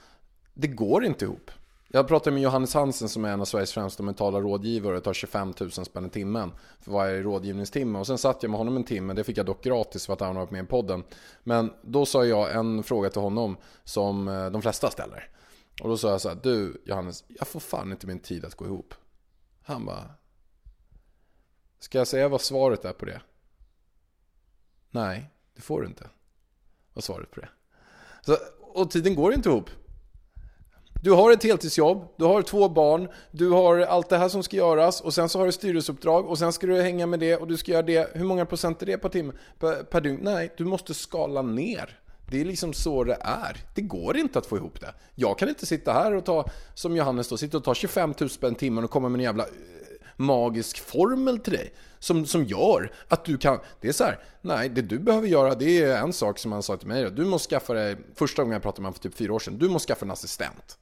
det 0.54 0.68
går 0.68 1.06
inte 1.06 1.26
ihop. 1.26 1.52
Jag 1.94 2.08
pratade 2.08 2.34
med 2.34 2.44
Johannes 2.44 2.74
Hansen 2.74 3.10
som 3.10 3.26
är 3.26 3.30
en 3.30 3.42
av 3.42 3.46
Sveriges 3.46 3.72
främsta 3.72 4.04
mentala 4.04 4.40
rådgivare 4.40 4.98
och 4.98 5.04
tar 5.04 5.14
25 5.14 5.54
000 5.60 5.72
spänn 5.72 6.06
i 6.06 6.10
timmen 6.10 6.52
för 6.80 6.92
varje 6.92 7.22
rådgivningstimme. 7.22 8.00
Och 8.00 8.08
sen 8.08 8.18
satt 8.18 8.44
jag 8.44 8.50
med 8.50 8.58
honom 8.58 8.76
en 8.78 8.84
timme, 8.84 9.14
det 9.14 9.24
fick 9.24 9.38
jag 9.38 9.46
dock 9.46 9.64
gratis 9.64 10.06
för 10.06 10.14
att 10.14 10.20
han 10.20 10.36
har 10.36 10.44
varit 10.44 10.52
med 10.52 10.64
i 10.64 10.68
podden. 10.68 11.04
Men 11.44 11.74
då 11.82 12.06
sa 12.06 12.26
jag 12.26 12.56
en 12.56 12.84
fråga 12.84 13.10
till 13.10 13.22
honom 13.22 13.58
som 13.84 14.28
eh, 14.28 14.50
de 14.50 14.62
flesta 14.62 14.90
ställer. 14.90 15.30
Och 15.82 15.90
då 15.90 15.98
sa 15.98 16.10
jag 16.10 16.22
så 16.22 16.30
här, 16.30 16.40
du 16.44 16.82
Johannes, 16.86 17.24
jag 17.28 17.48
får 17.48 17.60
fan 17.60 17.92
inte 17.92 18.08
min 18.08 18.20
tid 18.20 18.46
att 18.46 18.56
gå 18.56 18.66
ihop. 18.66 18.94
Han 19.64 19.86
bara, 19.86 20.04
ska 21.82 21.98
jag 21.98 22.08
säga 22.08 22.28
vad 22.28 22.42
svaret 22.42 22.86
är 22.86 22.94
på 22.94 23.06
det? 23.06 23.22
Nej, 24.92 25.30
det 25.56 25.62
får 25.62 25.82
du 25.82 25.88
inte. 25.88 26.10
Vad 26.94 27.04
svaret 27.04 27.32
på 27.32 27.40
det? 27.40 27.50
Så, 28.22 28.38
och 28.60 28.92
tiden 28.92 29.16
går 29.16 29.34
inte 29.34 29.50
ihop. 29.50 29.70
Du 31.04 31.12
har 31.12 31.32
ett 31.32 31.44
heltidsjobb, 31.44 32.08
du 32.18 32.26
har 32.26 32.42
två 32.42 32.70
barn, 32.70 33.10
du 33.32 33.50
har 33.50 33.80
allt 33.80 34.10
det 34.10 34.18
här 34.18 34.30
som 34.30 34.44
ska 34.44 34.58
göras 34.58 35.02
och 35.02 35.14
sen 35.14 35.30
så 35.30 35.40
har 35.40 35.46
du 35.46 35.52
styrelseuppdrag 35.52 36.26
och 36.26 36.38
sen 36.38 36.54
ska 36.54 36.68
du 36.68 36.82
hänga 36.82 37.06
med 37.06 37.20
det 37.20 37.38
och 37.38 37.48
du 37.48 37.58
ska 37.58 37.72
göra 37.72 37.82
det. 37.82 38.16
Hur 38.16 38.26
många 38.26 38.46
procent 38.46 38.82
är 38.82 38.86
det 38.86 38.98
per 38.98 39.10
timme? 39.10 39.34
Per, 39.60 39.84
per 39.84 40.02
dygn? 40.02 40.20
Nej, 40.22 40.54
du 40.58 40.66
måste 40.66 40.94
skala 40.94 41.42
ner. 41.42 42.00
Det 42.30 42.42
är 42.42 42.46
liksom 42.46 42.74
så 42.74 43.04
det 43.04 43.18
är. 43.22 43.58
Det 43.76 43.82
går 43.82 44.18
inte 44.18 44.40
att 44.40 44.46
få 44.46 44.58
ihop 44.58 44.82
det. 44.82 44.94
Jag 45.16 45.38
kan 45.38 45.50
inte 45.50 45.66
sitta 45.66 45.94
här 45.94 46.16
och 46.16 46.26
ta, 46.26 46.46
som 46.74 46.96
Johannes 46.96 47.30
då, 47.30 47.38
sitta 47.38 47.58
och 47.58 47.64
ta 47.64 47.74
25 47.76 48.14
000 48.20 48.30
spänn 48.30 48.56
timmen 48.56 48.84
och 48.84 48.92
komma 48.92 49.10
med 49.10 49.20
en 49.20 49.24
jävla 49.24 49.46
magisk 50.22 50.80
formel 50.80 51.40
till 51.40 51.54
dig. 51.54 51.74
Som, 52.00 52.26
som 52.26 52.44
gör 52.44 52.92
att 53.08 53.26
du 53.26 53.38
kan... 53.38 53.60
Det 53.82 53.88
är 53.88 53.94
så 53.94 54.04
här, 54.04 54.20
nej, 54.42 54.70
det 54.70 54.82
du 54.82 55.00
behöver 55.00 55.28
göra 55.28 55.56
det 55.56 55.84
är 55.84 55.98
en 55.98 56.14
sak 56.14 56.40
som 56.40 56.52
han 56.52 56.64
sa 56.64 56.78
till 56.78 56.88
mig. 56.88 57.12
Du 57.12 57.26
måste 57.26 57.50
skaffa 57.50 57.74
dig, 57.74 57.98
första 58.16 58.42
gången 58.42 58.54
jag 58.54 58.62
pratade 58.62 58.82
med 58.82 58.88
honom 58.88 58.94
för 58.94 59.02
typ 59.10 59.16
fyra 59.16 59.34
år 59.34 59.40
sedan, 59.40 59.58
du 59.58 59.70
måste 59.70 59.88
skaffa 59.88 60.06
en 60.06 60.12
assistent. 60.12 60.78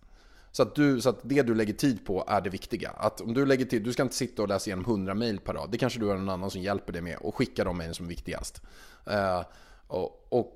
Så 0.51 0.63
att, 0.63 0.75
du, 0.75 1.01
så 1.01 1.09
att 1.09 1.19
det 1.23 1.41
du 1.41 1.55
lägger 1.55 1.73
tid 1.73 2.05
på 2.05 2.23
är 2.27 2.41
det 2.41 2.49
viktiga. 2.49 2.89
Att 2.89 3.21
om 3.21 3.33
du 3.33 3.45
lägger 3.45 3.65
tid, 3.65 3.83
du 3.83 3.93
ska 3.93 4.03
inte 4.03 4.15
sitta 4.15 4.41
och 4.41 4.47
läsa 4.47 4.67
igenom 4.67 4.85
100 4.85 5.13
mail 5.13 5.39
per 5.39 5.53
dag. 5.53 5.67
Det 5.71 5.77
kanske 5.77 5.99
du 5.99 6.05
har 6.05 6.15
någon 6.15 6.29
annan 6.29 6.49
som 6.49 6.61
hjälper 6.61 6.93
dig 6.93 7.01
med 7.01 7.17
och 7.17 7.35
skicka 7.35 7.63
de 7.63 7.77
mejlen 7.77 7.95
som 7.95 8.05
är 8.05 8.09
viktigast. 8.09 8.61
Uh, 9.07 9.43
och, 9.87 10.27
och, 10.29 10.53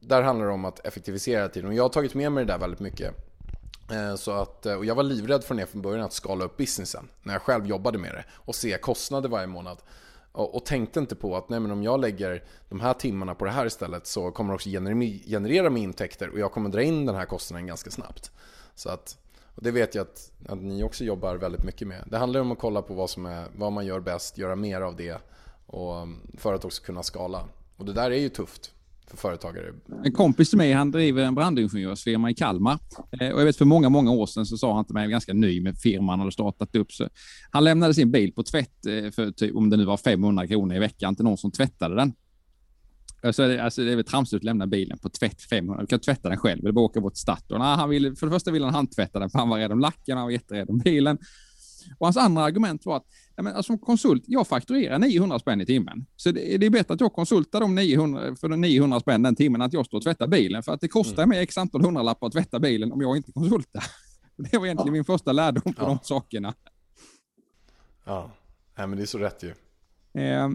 där 0.00 0.22
handlar 0.22 0.46
det 0.46 0.52
om 0.52 0.64
att 0.64 0.86
effektivisera 0.86 1.48
tiden. 1.48 1.68
Och 1.68 1.74
jag 1.74 1.82
har 1.82 1.88
tagit 1.88 2.14
med 2.14 2.32
mig 2.32 2.44
det 2.44 2.52
där 2.52 2.58
väldigt 2.58 2.80
mycket. 2.80 3.33
Eh, 3.90 4.14
så 4.14 4.32
att, 4.32 4.66
eh, 4.66 4.74
och 4.74 4.84
jag 4.84 4.94
var 4.94 5.02
livrädd 5.02 5.44
för 5.44 5.54
det 5.54 5.66
från 5.66 5.82
början, 5.82 6.04
att 6.04 6.12
skala 6.12 6.44
upp 6.44 6.56
businessen. 6.56 7.08
När 7.22 7.32
jag 7.32 7.42
själv 7.42 7.66
jobbade 7.66 7.98
med 7.98 8.14
det. 8.14 8.24
Och 8.32 8.54
se 8.54 8.78
kostnader 8.78 9.28
varje 9.28 9.46
månad. 9.46 9.78
Och, 10.32 10.54
och 10.54 10.64
tänkte 10.64 11.00
inte 11.00 11.14
på 11.16 11.36
att 11.36 11.48
nej, 11.48 11.60
men 11.60 11.70
om 11.70 11.82
jag 11.82 12.00
lägger 12.00 12.44
de 12.68 12.80
här 12.80 12.94
timmarna 12.94 13.34
på 13.34 13.44
det 13.44 13.50
här 13.50 13.66
istället 13.66 14.06
så 14.06 14.30
kommer 14.30 14.50
det 14.50 14.54
också 14.54 14.68
generera 15.26 15.70
mig 15.70 15.82
intäkter 15.82 16.28
och 16.28 16.38
jag 16.38 16.52
kommer 16.52 16.70
dra 16.70 16.82
in 16.82 17.06
den 17.06 17.14
här 17.14 17.24
kostnaden 17.24 17.66
ganska 17.66 17.90
snabbt. 17.90 18.30
Så 18.74 18.88
att 18.88 19.18
och 19.54 19.62
det 19.62 19.70
vet 19.70 19.94
jag 19.94 20.02
att, 20.02 20.32
att 20.48 20.58
ni 20.58 20.82
också 20.82 21.04
jobbar 21.04 21.36
väldigt 21.36 21.64
mycket 21.64 21.88
med. 21.88 22.04
Det 22.06 22.18
handlar 22.18 22.40
om 22.40 22.52
att 22.52 22.58
kolla 22.58 22.82
på 22.82 22.94
vad, 22.94 23.10
som 23.10 23.26
är, 23.26 23.48
vad 23.56 23.72
man 23.72 23.86
gör 23.86 24.00
bäst, 24.00 24.38
göra 24.38 24.56
mer 24.56 24.80
av 24.80 24.96
det 24.96 25.18
och, 25.66 26.08
för 26.38 26.54
att 26.54 26.64
också 26.64 26.82
kunna 26.82 27.02
skala. 27.02 27.44
Och 27.76 27.84
det 27.84 27.92
där 27.92 28.10
är 28.10 28.18
ju 28.18 28.28
tufft 28.28 28.72
för 29.10 29.16
företagare. 29.16 29.72
En 30.04 30.12
kompis 30.12 30.48
till 30.48 30.58
mig, 30.58 30.72
han 30.72 30.90
driver 30.90 31.22
en 31.22 31.34
brandingenjörsfirma 31.34 32.30
i 32.30 32.34
Kalmar. 32.34 32.78
Eh, 33.20 33.30
och 33.30 33.40
jag 33.40 33.44
vet 33.44 33.56
för 33.56 33.64
många, 33.64 33.88
många 33.88 34.10
år 34.10 34.26
sedan 34.26 34.46
så 34.46 34.56
sa 34.56 34.74
han 34.74 34.84
till 34.84 34.94
mig, 34.94 35.08
ganska 35.08 35.32
ny 35.32 35.60
med 35.60 35.78
firman, 35.78 36.08
han 36.08 36.18
hade 36.18 36.32
startat 36.32 36.76
upp. 36.76 36.92
Så 36.92 37.08
han 37.50 37.64
lämnade 37.64 37.94
sin 37.94 38.10
bil 38.10 38.32
på 38.32 38.42
tvätt 38.42 38.86
eh, 38.86 39.10
för 39.10 39.30
typ, 39.30 39.56
om 39.56 39.70
det 39.70 39.76
nu 39.76 39.84
var 39.84 39.96
500 39.96 40.46
kronor 40.46 40.76
i 40.76 40.78
veckan 40.78 41.16
till 41.16 41.24
någon 41.24 41.38
som 41.38 41.50
tvättade 41.50 41.96
den. 41.96 42.12
Alltså, 43.22 43.58
alltså 43.58 43.82
det 43.82 43.92
är 43.92 43.96
väl 43.96 44.04
tramsigt 44.04 44.40
att 44.40 44.44
lämna 44.44 44.66
bilen 44.66 44.98
på 44.98 45.08
tvätt 45.08 45.42
500. 45.42 45.80
Du 45.80 45.86
kan 45.86 46.00
tvätta 46.00 46.28
den 46.28 46.38
själv 46.38 46.60
eller 46.60 46.72
bara 46.72 46.84
åka 46.84 47.00
bort 47.00 47.14
till 47.14 47.20
Statoil. 47.20 47.60
Ah, 47.60 47.76
han 47.76 47.90
ville, 47.90 48.16
för 48.16 48.26
det 48.26 48.32
första 48.32 48.50
ville 48.50 48.64
han 48.64 48.74
handtvätta 48.74 49.18
den 49.18 49.30
för 49.30 49.38
han 49.38 49.48
var 49.48 49.58
rädd 49.58 49.72
om 49.72 49.80
lacken, 49.80 50.16
han 50.16 50.26
var 50.26 50.30
jätterädd 50.30 50.70
om 50.70 50.78
bilen. 50.78 51.18
Och 51.98 52.06
hans 52.06 52.16
andra 52.16 52.42
argument 52.42 52.86
var 52.86 52.96
att 52.96 53.06
ja, 53.36 53.42
men 53.42 53.56
alltså, 53.56 53.72
som 53.72 53.78
konsult, 53.78 54.24
jag 54.26 54.48
fakturerar 54.48 54.98
900 54.98 55.38
spänn 55.38 55.60
i 55.60 55.66
timmen. 55.66 56.06
Så 56.16 56.30
det, 56.30 56.56
det 56.56 56.66
är 56.66 56.70
bättre 56.70 56.94
att 56.94 57.00
jag 57.00 57.12
konsultar 57.12 57.60
de 57.60 57.74
900, 57.74 58.36
för 58.36 58.48
de 58.48 58.60
900 58.60 59.00
spänn 59.00 59.22
den 59.22 59.36
timmen 59.36 59.60
än 59.60 59.66
att 59.66 59.72
jag 59.72 59.86
står 59.86 59.98
och 59.98 60.04
tvättar 60.04 60.26
bilen. 60.26 60.62
För 60.62 60.72
att 60.72 60.80
det 60.80 60.88
kostar 60.88 61.22
mm. 61.22 61.28
mig 61.28 61.42
x 61.42 61.58
antal 61.58 61.82
hundralappar 61.82 62.26
att 62.26 62.32
tvätta 62.32 62.60
bilen 62.60 62.92
om 62.92 63.00
jag 63.00 63.16
inte 63.16 63.32
konsultar. 63.32 63.84
Det 64.36 64.58
var 64.58 64.66
egentligen 64.66 64.86
ja. 64.86 64.92
min 64.92 65.04
första 65.04 65.32
lärdom 65.32 65.74
på 65.74 65.82
ja. 65.82 65.86
de 65.86 65.98
sakerna. 66.02 66.54
Ja, 68.04 68.30
Nej, 68.78 68.86
men 68.86 68.96
det 68.96 69.04
är 69.04 69.06
så 69.06 69.18
rätt 69.18 69.42
ju. 69.42 69.54
Eh, 70.14 70.48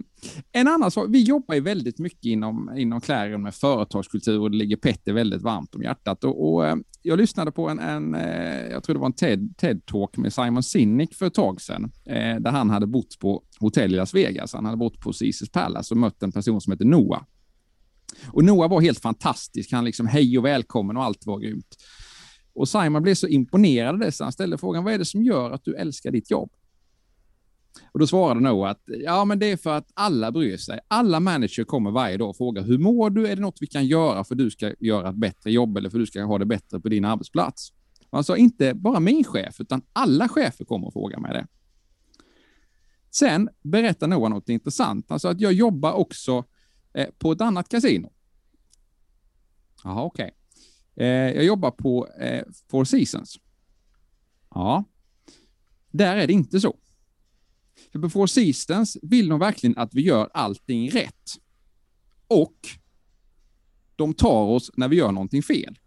en 0.52 0.68
annan 0.68 0.92
sak, 0.92 1.06
vi 1.10 1.22
jobbar 1.22 1.56
ju 1.56 1.62
väldigt 1.62 2.00
mycket 2.00 2.26
inom, 2.26 2.78
inom 2.78 3.02
Clarion 3.02 3.42
med 3.42 3.56
företagskultur 3.56 4.40
och 4.40 4.52
det 4.52 4.58
ligger 4.58 4.76
Petter 4.76 5.14
väldigt 5.14 5.42
varmt 5.42 5.76
om 5.76 5.84
hjärtat. 5.84 6.24
Och, 6.24 6.54
och 6.54 6.68
ehm, 6.68 6.84
jag 7.02 7.18
lyssnade 7.18 7.52
på 7.52 7.70
en, 7.70 7.80
en 7.80 8.16
eh, 8.16 8.68
jag 8.72 8.84
tror 8.84 8.94
det 8.94 9.00
var 9.00 9.08
en 9.08 9.14
TED, 9.14 9.54
TED-talk 9.58 10.18
med 10.18 10.34
Simon 10.34 10.64
Sinek 10.64 11.14
för 11.14 11.26
ett 11.26 11.34
tag 11.34 11.62
sedan, 11.62 11.92
eh, 12.06 12.36
där 12.36 12.52
han 12.52 12.70
hade 12.70 12.88
bott 12.88 13.20
på 13.20 13.44
hotell 13.60 13.94
i 13.94 13.98
Las 13.98 14.14
Vegas. 14.14 14.54
Han 14.54 14.66
hade 14.66 14.78
bott 14.78 15.00
på 15.00 15.14
Caesars 15.14 15.50
Palace 15.50 15.94
och 15.94 15.98
mött 15.98 16.24
en 16.24 16.32
person 16.32 16.62
som 16.62 16.72
heter 16.72 16.86
Noah. 16.86 17.22
Och 18.28 18.44
Noah 18.44 18.70
var 18.70 18.82
helt 18.82 19.00
fantastisk. 19.00 19.72
Han 19.72 19.86
liksom 19.86 20.08
hej 20.08 20.38
och 20.38 20.46
välkommen 20.46 20.98
och 20.98 21.04
allt 21.04 21.26
var 21.26 21.40
grymt. 21.40 21.78
Och 22.54 22.70
Simon 22.70 23.04
blev 23.04 23.16
så 23.16 23.28
imponerad 23.28 23.94
av 23.94 24.00
det 24.00 24.12
så 24.12 24.24
han 24.24 24.34
ställde 24.34 24.58
frågan, 24.58 24.84
vad 24.84 24.94
är 24.94 24.98
det 24.98 25.06
som 25.06 25.24
gör 25.24 25.52
att 25.52 25.66
du 25.66 25.76
älskar 25.76 26.12
ditt 26.12 26.32
jobb? 26.32 26.52
Och 27.92 28.00
då 28.00 28.08
svarade 28.08 28.40
Noah 28.40 28.72
att 28.72 28.84
ja, 28.86 29.26
men 29.26 29.40
det 29.40 29.52
är 29.52 29.58
för 29.58 29.78
att 29.78 29.92
alla 29.94 30.32
bryr 30.32 30.58
sig. 30.58 30.80
Alla 30.88 31.20
manager 31.20 31.64
kommer 31.64 31.92
varje 31.92 32.18
dag 32.18 32.30
och 32.30 32.38
frågar 32.38 32.64
hur 32.64 32.78
mår 32.78 33.10
du? 33.10 33.28
Är 33.28 33.36
det 33.36 33.42
något 33.42 33.58
vi 33.62 33.68
kan 33.68 33.86
göra 33.86 34.24
för 34.24 34.36
att 34.36 34.40
du 34.40 34.52
ska 34.52 34.74
göra 34.80 35.10
ett 35.10 35.16
bättre 35.16 35.52
jobb 35.52 35.78
eller 35.78 35.90
för 35.90 35.98
att 35.98 36.02
du 36.02 36.08
ska 36.08 36.24
ha 36.24 36.38
det 36.38 36.46
bättre 36.46 36.80
på 36.80 36.90
din 36.90 37.06
arbetsplats? 37.06 37.74
Han 38.12 38.24
sa 38.24 38.38
inte 38.38 38.74
bara 38.74 39.00
min 39.00 39.24
chef, 39.24 39.62
utan 39.62 39.82
alla 39.94 40.30
chefer 40.30 40.66
kommer 40.66 40.88
och 40.88 40.94
frågar 40.94 41.20
mig 41.20 41.34
det. 41.34 41.48
Sen 43.12 43.50
berättar 43.62 44.08
Noah 44.08 44.30
något 44.30 44.50
intressant. 44.50 45.12
Alltså 45.12 45.28
att 45.28 45.42
jag 45.42 45.54
jobbar 45.54 45.94
också 45.94 46.44
eh, 46.94 47.08
på 47.18 47.32
ett 47.32 47.42
annat 47.42 47.70
kasino. 47.70 48.12
Jaha, 49.84 50.04
okej. 50.04 50.32
Okay. 50.96 51.36
Jag 51.36 51.44
jobbar 51.44 51.72
på 51.72 52.08
eh, 52.08 52.44
Four 52.72 52.84
Seasons. 52.84 53.40
Ja, 54.50 54.84
där 55.92 56.18
är 56.18 56.28
det 56.28 56.34
inte 56.34 56.60
så. 56.60 56.76
För 57.92 58.00
before-seasons 58.00 58.98
vill 59.02 59.30
de 59.30 59.40
verkligen 59.40 59.78
att 59.78 59.94
vi 59.94 60.02
gör 60.02 60.30
allting 60.34 60.90
rätt. 60.90 61.36
Och 62.28 62.56
de 63.96 64.14
tar 64.14 64.44
oss 64.44 64.72
när 64.78 64.88
vi 64.88 64.96
gör 64.96 65.12
någonting 65.12 65.44
fel. 65.44 65.80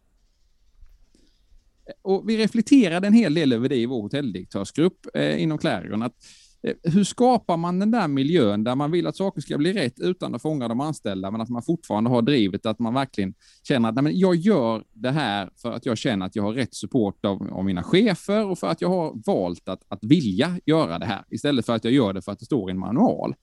Och 2.02 2.28
vi 2.28 2.36
reflekterade 2.36 3.06
en 3.06 3.12
hel 3.12 3.34
del 3.34 3.52
över 3.52 3.68
det 3.68 3.76
i 3.76 3.86
vår 3.86 4.02
hotelldirektörsgrupp 4.02 5.06
eh, 5.14 5.42
inom 5.42 5.58
Clarion. 5.58 6.02
Att 6.02 6.14
Eh, 6.14 6.41
Eh, 6.62 6.74
hur 6.82 7.04
skapar 7.04 7.56
man 7.56 7.78
den 7.78 7.90
där 7.90 8.08
miljön 8.08 8.64
där 8.64 8.74
man 8.74 8.90
vill 8.90 9.06
att 9.06 9.16
saker 9.16 9.40
ska 9.40 9.58
bli 9.58 9.72
rätt 9.72 10.00
utan 10.00 10.34
att 10.34 10.42
fånga 10.42 10.68
de 10.68 10.80
anställda, 10.80 11.30
men 11.30 11.40
att 11.40 11.48
man 11.48 11.62
fortfarande 11.62 12.10
har 12.10 12.22
drivet 12.22 12.66
att 12.66 12.78
man 12.78 12.94
verkligen 12.94 13.34
känner 13.62 13.88
att 13.88 13.94
nej, 13.94 14.04
men 14.04 14.18
jag 14.18 14.36
gör 14.36 14.84
det 14.92 15.10
här 15.10 15.50
för 15.56 15.72
att 15.72 15.86
jag 15.86 15.98
känner 15.98 16.26
att 16.26 16.36
jag 16.36 16.42
har 16.42 16.52
rätt 16.52 16.74
support 16.74 17.24
av, 17.24 17.52
av 17.52 17.64
mina 17.64 17.82
chefer 17.82 18.46
och 18.46 18.58
för 18.58 18.66
att 18.66 18.80
jag 18.80 18.88
har 18.88 19.22
valt 19.26 19.68
att, 19.68 19.82
att 19.88 20.04
vilja 20.04 20.58
göra 20.66 20.98
det 20.98 21.06
här 21.06 21.24
istället 21.30 21.66
för 21.66 21.74
att 21.74 21.84
jag 21.84 21.92
gör 21.92 22.12
det 22.12 22.22
för 22.22 22.32
att 22.32 22.38
det 22.38 22.44
står 22.44 22.70
i 22.70 22.72
en 22.72 22.78
manual. 22.78 23.34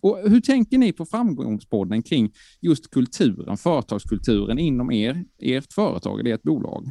Och 0.00 0.18
hur 0.30 0.40
tänker 0.40 0.78
ni 0.78 0.92
på 0.92 1.06
framgångspodden 1.06 2.02
kring 2.02 2.32
just 2.60 2.90
kulturen, 2.90 3.56
företagskulturen 3.56 4.58
inom 4.58 4.92
er, 4.92 5.24
ert 5.38 5.72
företag 5.72 6.20
eller 6.20 6.34
ert 6.34 6.42
bolag? 6.42 6.90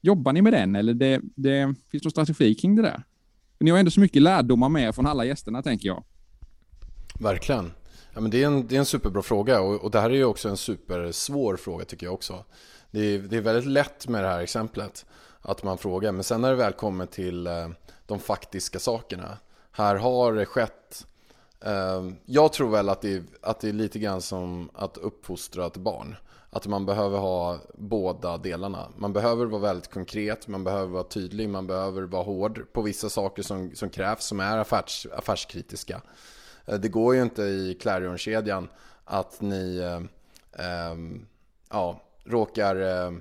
Jobbar 0.00 0.32
ni 0.32 0.42
med 0.42 0.52
den 0.52 0.76
eller 0.76 0.94
det, 0.94 1.20
det, 1.36 1.74
finns 1.90 2.02
det 2.02 2.06
någon 2.06 2.10
strategi 2.10 2.54
kring 2.54 2.76
det 2.76 2.82
där? 2.82 3.02
Ni 3.58 3.70
har 3.70 3.78
ändå 3.78 3.90
så 3.90 4.00
mycket 4.00 4.22
lärdomar 4.22 4.68
med 4.68 4.94
från 4.94 5.06
alla 5.06 5.24
gästerna 5.24 5.62
tänker 5.62 5.88
jag. 5.88 6.04
Verkligen. 7.20 7.72
Ja, 8.14 8.20
men 8.20 8.30
det, 8.30 8.42
är 8.42 8.46
en, 8.46 8.66
det 8.66 8.74
är 8.74 8.78
en 8.78 8.86
superbra 8.86 9.22
fråga 9.22 9.60
och, 9.60 9.84
och 9.84 9.90
det 9.90 10.00
här 10.00 10.10
är 10.10 10.14
ju 10.14 10.24
också 10.24 10.48
en 10.48 10.56
supersvår 10.56 11.56
fråga 11.56 11.84
tycker 11.84 12.06
jag 12.06 12.14
också. 12.14 12.44
Det 12.90 13.00
är, 13.00 13.18
det 13.18 13.36
är 13.36 13.40
väldigt 13.40 13.66
lätt 13.66 14.08
med 14.08 14.24
det 14.24 14.28
här 14.28 14.40
exemplet 14.40 15.06
att 15.40 15.62
man 15.62 15.78
frågar 15.78 16.12
men 16.12 16.24
sen 16.24 16.40
när 16.40 16.50
det 16.50 16.56
väl 16.56 16.72
kommer 16.72 17.06
till 17.06 17.46
eh, 17.46 17.68
de 18.06 18.18
faktiska 18.18 18.78
sakerna. 18.78 19.38
Här 19.72 19.96
har 19.96 20.32
det 20.32 20.46
skett 20.46 21.06
eh, 21.60 22.10
jag 22.24 22.52
tror 22.52 22.70
väl 22.70 22.88
att 22.88 23.02
det, 23.02 23.22
att 23.42 23.60
det 23.60 23.68
är 23.68 23.72
lite 23.72 23.98
grann 23.98 24.20
som 24.20 24.70
att 24.74 24.96
uppfostra 24.96 25.66
ett 25.66 25.76
barn 25.76 26.16
att 26.54 26.66
man 26.66 26.86
behöver 26.86 27.18
ha 27.18 27.58
båda 27.74 28.38
delarna. 28.38 28.88
Man 28.96 29.12
behöver 29.12 29.46
vara 29.46 29.62
väldigt 29.62 29.90
konkret, 29.90 30.48
man 30.48 30.64
behöver 30.64 30.92
vara 30.92 31.04
tydlig, 31.04 31.48
man 31.48 31.66
behöver 31.66 32.02
vara 32.02 32.22
hård 32.22 32.66
på 32.72 32.82
vissa 32.82 33.08
saker 33.08 33.42
som, 33.42 33.74
som 33.74 33.90
krävs, 33.90 34.24
som 34.24 34.40
är 34.40 34.58
affärs, 34.58 35.06
affärskritiska. 35.12 36.02
Eh, 36.66 36.78
det 36.78 36.88
går 36.88 37.14
ju 37.14 37.22
inte 37.22 37.42
i 37.42 37.78
Clarion-kedjan 37.80 38.68
att 39.04 39.40
ni 39.40 39.78
eh, 39.78 39.96
eh, 40.66 40.96
ja, 41.70 42.00
råkar 42.24 42.76
eh, 42.76 43.12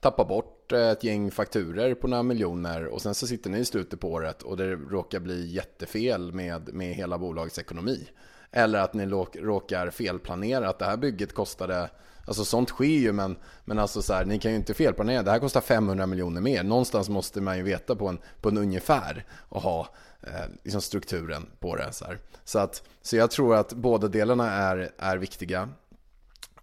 tappa 0.00 0.24
bort 0.24 0.72
eh, 0.72 0.88
ett 0.90 1.04
gäng 1.04 1.30
fakturer 1.30 1.94
på 1.94 2.08
några 2.08 2.22
miljoner 2.22 2.86
och 2.86 3.02
sen 3.02 3.14
så 3.14 3.26
sitter 3.26 3.50
ni 3.50 3.58
i 3.58 3.64
slutet 3.64 4.00
på 4.00 4.12
året 4.12 4.42
och 4.42 4.56
det 4.56 4.74
råkar 4.74 5.20
bli 5.20 5.46
jättefel 5.46 6.32
med, 6.32 6.74
med 6.74 6.94
hela 6.94 7.18
bolagets 7.18 7.58
ekonomi. 7.58 8.08
Eller 8.50 8.78
att 8.78 8.94
ni 8.94 9.06
råkar 9.06 9.90
felplanera 9.90 10.68
att 10.68 10.78
det 10.78 10.84
här 10.84 10.96
bygget 10.96 11.34
kostade 11.34 11.90
Alltså 12.30 12.44
sånt 12.44 12.68
sker 12.68 12.84
ju 12.84 13.12
men, 13.12 13.36
men 13.64 13.78
alltså 13.78 14.02
så 14.02 14.12
här, 14.12 14.24
ni 14.24 14.38
kan 14.38 14.50
ju 14.50 14.56
inte 14.56 14.74
felplanera. 14.74 15.22
Det 15.22 15.30
här 15.30 15.38
kostar 15.38 15.60
500 15.60 16.06
miljoner 16.06 16.40
mer. 16.40 16.62
Någonstans 16.62 17.08
måste 17.08 17.40
man 17.40 17.56
ju 17.56 17.62
veta 17.62 17.96
på 17.96 18.08
en, 18.08 18.18
på 18.40 18.48
en 18.48 18.58
ungefär 18.58 19.26
och 19.48 19.62
ha 19.62 19.88
eh, 20.22 20.50
liksom 20.64 20.80
strukturen 20.80 21.46
på 21.58 21.76
det. 21.76 21.92
Så, 21.92 22.04
här. 22.04 22.18
så, 22.44 22.58
att, 22.58 22.82
så 23.02 23.16
jag 23.16 23.30
tror 23.30 23.54
att 23.54 23.72
båda 23.72 24.08
delarna 24.08 24.50
är, 24.50 24.90
är 24.98 25.16
viktiga. 25.16 25.68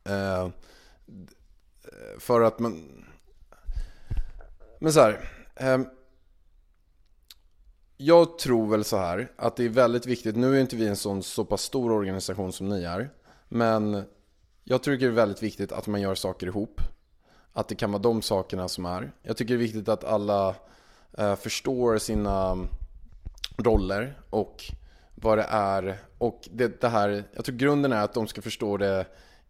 Eh, 0.04 0.50
för 2.20 2.42
att 2.42 2.60
man... 2.60 3.04
Men 4.80 4.94
så 4.94 5.00
här. 5.00 5.30
Eh, 5.56 5.80
jag 7.98 8.40
tror 8.40 8.68
väl 8.68 8.84
så 8.84 8.98
här 8.98 9.32
att 9.38 9.56
det 9.56 9.66
är 9.66 9.70
väldigt 9.70 10.06
viktigt. 10.06 10.36
Nu 10.36 10.58
är 10.58 10.62
inte 10.62 10.76
vi 10.76 10.88
en 10.88 10.96
sån 10.96 11.24
så 11.24 11.46
pass 11.46 11.62
stor 11.62 11.92
organisation 11.92 12.54
som 12.54 12.70
ni 12.70 12.84
är. 12.84 13.10
Men 13.50 14.04
jag 14.70 14.84
tycker 14.84 15.06
det 15.06 15.12
är 15.12 15.16
väldigt 15.16 15.44
viktigt 15.44 15.72
att 15.72 15.88
man 15.88 16.02
gör 16.02 16.16
saker 16.16 16.48
ihop. 16.48 16.82
Att 17.54 17.68
det 17.68 17.76
kan 17.76 17.92
vara 17.92 18.02
de 18.02 18.22
sakerna 18.22 18.68
som 18.68 18.86
är. 18.86 19.12
Jag 19.22 19.38
tycker 19.38 19.54
det 19.54 19.58
är 19.58 19.68
viktigt 19.68 19.90
att 19.90 20.04
alla 20.04 20.56
eh, 21.18 21.36
förstår 21.36 21.98
sina 21.98 22.52
mm, 22.52 22.68
roller 23.58 24.20
och 24.30 24.64
vad 25.16 25.38
det 25.38 25.46
är. 25.50 25.98
Och 26.18 26.50
det, 26.52 26.82
det, 26.82 26.90
här, 26.90 27.24
jag 27.34 27.46
tror 27.46 27.56
grunden 27.56 27.94
är 27.94 28.04
att 28.04 28.14
de 28.14 28.28
ska 28.28 28.42
förstå 28.42 28.78
det 28.78 29.06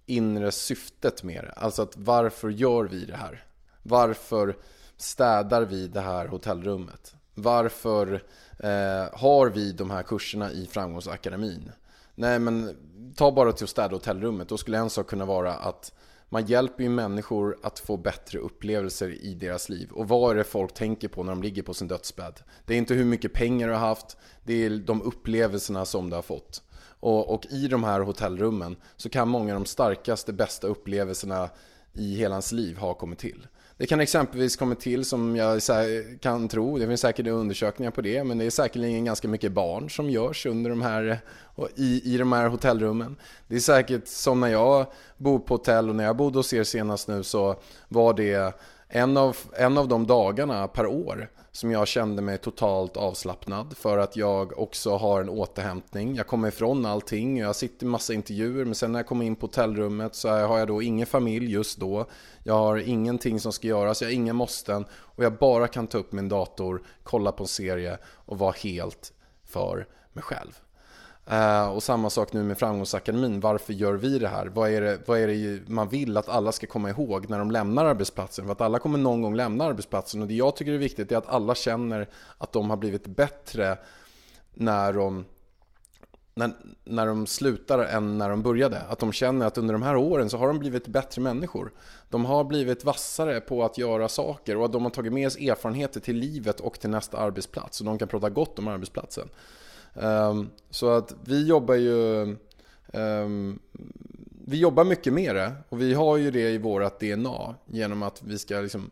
inre 0.06 0.52
syftet 0.52 1.24
med 1.24 1.44
det. 1.44 1.52
Alltså 1.52 1.82
att 1.82 1.98
varför 1.98 2.50
gör 2.50 2.84
vi 2.84 3.06
det 3.06 3.18
här? 3.18 3.46
Varför 3.84 4.58
städar 4.98 5.62
vi 5.62 5.88
det 5.88 6.02
här 6.02 6.28
hotellrummet? 6.28 7.16
Varför 7.34 8.24
eh, 8.60 9.20
har 9.20 9.50
vi 9.50 9.72
de 9.72 9.92
här 9.92 10.04
kurserna 10.04 10.52
i 10.52 10.66
Framgångsakademin? 10.66 11.72
Nej 12.20 12.40
men 12.40 12.78
ta 13.16 13.32
bara 13.32 13.52
till 13.52 13.64
att 13.64 13.70
städa 13.70 13.96
hotellrummet. 13.96 14.50
Då 14.50 14.58
skulle 14.58 14.78
en 14.78 14.90
sak 14.90 15.08
kunna 15.08 15.26
vara 15.26 15.54
att 15.54 15.94
man 16.30 16.46
hjälper 16.46 16.84
ju 16.84 16.90
människor 16.90 17.58
att 17.64 17.80
få 17.80 17.98
bättre 17.98 18.40
upplevelser 18.40 19.10
i 19.10 19.34
deras 19.34 19.70
liv. 19.70 19.92
Och 19.92 20.08
vad 20.08 20.32
är 20.32 20.36
det 20.36 20.44
folk 20.44 20.74
tänker 20.74 21.08
på 21.08 21.24
när 21.24 21.32
de 21.32 21.44
ligger 21.44 21.64
på 21.64 21.74
sin 21.74 21.88
dödsbädd? 21.88 22.40
Det 22.66 22.74
är 22.74 22.78
inte 22.78 22.94
hur 22.94 23.06
mycket 23.06 23.34
pengar 23.34 23.68
du 23.68 23.74
har 23.74 23.80
haft, 23.80 24.18
det 24.44 24.54
är 24.66 24.70
de 24.70 25.02
upplevelserna 25.02 25.86
som 25.86 26.10
du 26.10 26.16
har 26.16 26.24
fått. 26.24 26.64
Och, 27.00 27.34
och 27.34 27.46
i 27.46 27.68
de 27.68 27.84
här 27.84 28.00
hotellrummen 28.00 28.76
så 28.96 29.10
kan 29.10 29.28
många 29.28 29.54
av 29.54 29.60
de 29.60 29.66
starkaste, 29.66 30.34
bästa 30.34 30.68
upplevelserna 30.68 31.50
i 31.94 32.16
hela 32.16 32.34
ens 32.34 32.52
liv 32.52 32.78
ha 32.78 32.94
kommit 32.94 33.20
till. 33.20 33.48
Det 33.77 33.86
kan 33.86 34.00
exempelvis 34.00 34.55
komma 34.55 34.75
till 34.75 35.05
som 35.05 35.36
jag 35.36 35.62
kan 36.19 36.48
tro, 36.48 36.77
det 36.77 36.88
finns 36.88 37.01
säkert 37.01 37.27
undersökningar 37.27 37.91
på 37.91 38.01
det, 38.01 38.24
men 38.24 38.38
det 38.38 38.46
är 38.46 38.50
säkerligen 38.50 39.05
ganska 39.05 39.27
mycket 39.27 39.51
barn 39.51 39.89
som 39.89 40.10
görs 40.10 40.46
under 40.46 40.69
de 40.69 40.81
här, 40.81 41.19
i, 41.75 42.13
i 42.13 42.17
de 42.17 42.31
här 42.31 42.50
hotellrummen. 42.50 43.15
Det 43.48 43.55
är 43.55 43.60
säkert 43.60 44.07
som 44.07 44.39
när 44.39 44.48
jag 44.48 44.86
bor 45.17 45.39
på 45.39 45.53
hotell 45.53 45.89
och 45.89 45.96
när 45.96 46.03
jag 46.03 46.15
bodde 46.15 46.39
hos 46.39 46.53
er 46.53 46.63
senast 46.63 47.07
nu 47.07 47.24
så 47.24 47.55
var 47.88 48.13
det 48.13 48.53
en 48.88 49.17
av, 49.17 49.38
en 49.53 49.77
av 49.77 49.88
de 49.88 50.07
dagarna 50.07 50.67
per 50.67 50.86
år 50.86 51.29
som 51.58 51.72
jag 51.72 51.88
kände 51.88 52.22
mig 52.22 52.38
totalt 52.38 52.98
avslappnad 52.98 53.78
för 53.78 53.98
att 53.98 54.16
jag 54.16 54.60
också 54.60 54.98
har 54.98 55.22
en 55.22 55.30
återhämtning. 55.30 56.16
Jag 56.16 56.28
kommer 56.28 56.48
ifrån 56.48 56.86
allting, 56.86 57.38
jag 57.38 57.56
sitter 57.56 57.86
i 57.86 57.90
massa 57.90 58.14
intervjuer 58.14 58.66
men 58.66 58.76
sen 58.76 58.92
när 58.92 59.00
jag 59.00 59.08
kommer 59.08 59.26
in 59.26 59.36
på 59.36 59.46
hotellrummet 59.46 60.16
så 60.16 60.30
har 60.30 60.60
jag 60.60 60.68
då 60.68 60.82
ingen 60.82 61.08
familj 61.08 61.52
just 61.52 61.80
då. 61.80 62.06
Jag 62.44 62.54
har 62.54 62.78
ingenting 62.78 63.40
som 63.40 63.54
ska 63.54 63.68
göras, 63.68 64.02
jag 64.02 64.10
har 64.10 64.14
inga 64.14 64.34
måsten 64.34 64.86
och 64.92 65.24
jag 65.24 65.38
bara 65.38 65.68
kan 65.68 65.88
ta 65.88 65.98
upp 65.98 66.12
min 66.12 66.30
dator, 66.30 66.84
kolla 67.04 67.32
på 67.32 67.44
en 67.44 67.48
serie 67.48 67.98
och 68.06 68.40
vara 68.40 68.56
helt 68.64 69.14
för 69.46 69.88
mig 70.14 70.24
själv. 70.24 70.60
Uh, 71.31 71.67
och 71.67 71.84
samma 71.84 72.10
sak 72.10 72.34
nu 72.34 72.43
med 72.43 72.57
Framgångsakademin. 72.57 73.39
Varför 73.39 73.74
gör 73.74 73.93
vi 73.93 74.19
det 74.19 74.27
här? 74.27 74.46
Vad 74.46 74.69
är 74.69 74.81
det, 74.81 75.00
vad 75.05 75.19
är 75.19 75.27
det 75.27 75.69
man 75.69 75.89
vill 75.89 76.17
att 76.17 76.29
alla 76.29 76.51
ska 76.51 76.67
komma 76.67 76.89
ihåg 76.89 77.29
när 77.29 77.39
de 77.39 77.51
lämnar 77.51 77.86
arbetsplatsen? 77.86 78.46
För 78.46 78.51
att 78.51 78.62
alla 78.62 78.79
kommer 78.79 78.98
någon 78.98 79.22
gång 79.22 79.36
lämna 79.36 79.63
arbetsplatsen. 79.63 80.22
Och 80.22 80.27
det 80.27 80.34
jag 80.34 80.55
tycker 80.55 80.72
är 80.72 80.77
viktigt 80.77 81.12
är 81.12 81.17
att 81.17 81.27
alla 81.27 81.55
känner 81.55 82.10
att 82.38 82.51
de 82.51 82.69
har 82.69 82.77
blivit 82.77 83.07
bättre 83.07 83.77
när 84.53 84.93
de, 84.93 85.25
när, 86.34 86.51
när 86.84 87.07
de 87.07 87.27
slutar 87.27 87.79
än 87.79 88.17
när 88.17 88.29
de 88.29 88.41
började. 88.41 88.81
Att 88.89 89.00
de 89.00 89.12
känner 89.12 89.46
att 89.46 89.57
under 89.57 89.74
de 89.74 89.81
här 89.81 89.96
åren 89.96 90.29
så 90.29 90.38
har 90.38 90.48
de 90.48 90.60
blivit 90.60 90.88
bättre 90.88 91.22
människor. 91.22 91.72
De 92.10 92.25
har 92.25 92.43
blivit 92.43 92.84
vassare 92.84 93.41
på 93.41 93.63
att 93.63 93.77
göra 93.77 94.10
saker 94.10 94.57
och 94.57 94.65
att 94.65 94.72
de 94.72 94.84
har 94.84 94.89
tagit 94.89 95.13
med 95.13 95.31
sig 95.31 95.50
erfarenheter 95.50 96.00
till 96.00 96.15
livet 96.15 96.60
och 96.60 96.79
till 96.79 96.89
nästa 96.89 97.17
arbetsplats. 97.17 97.79
Och 97.79 97.86
de 97.86 97.98
kan 97.98 98.07
prata 98.07 98.29
gott 98.29 98.60
om 98.60 98.67
arbetsplatsen. 98.67 99.29
Um, 100.00 100.50
så 100.70 100.89
att 100.89 101.16
vi 101.24 101.48
jobbar 101.48 101.75
ju 101.75 102.22
um, 102.94 103.60
Vi 104.46 104.58
jobbar 104.58 104.84
mycket 104.84 105.13
med 105.13 105.36
det 105.36 105.54
och 105.70 105.82
vi 105.82 105.94
har 105.94 106.18
ju 106.18 106.32
det 106.32 106.50
i 106.50 106.58
vårat 106.58 107.00
DNA 107.00 107.56
genom 107.66 108.04
att 108.04 108.24
vi 108.24 108.38
ska 108.38 108.60
liksom 108.60 108.92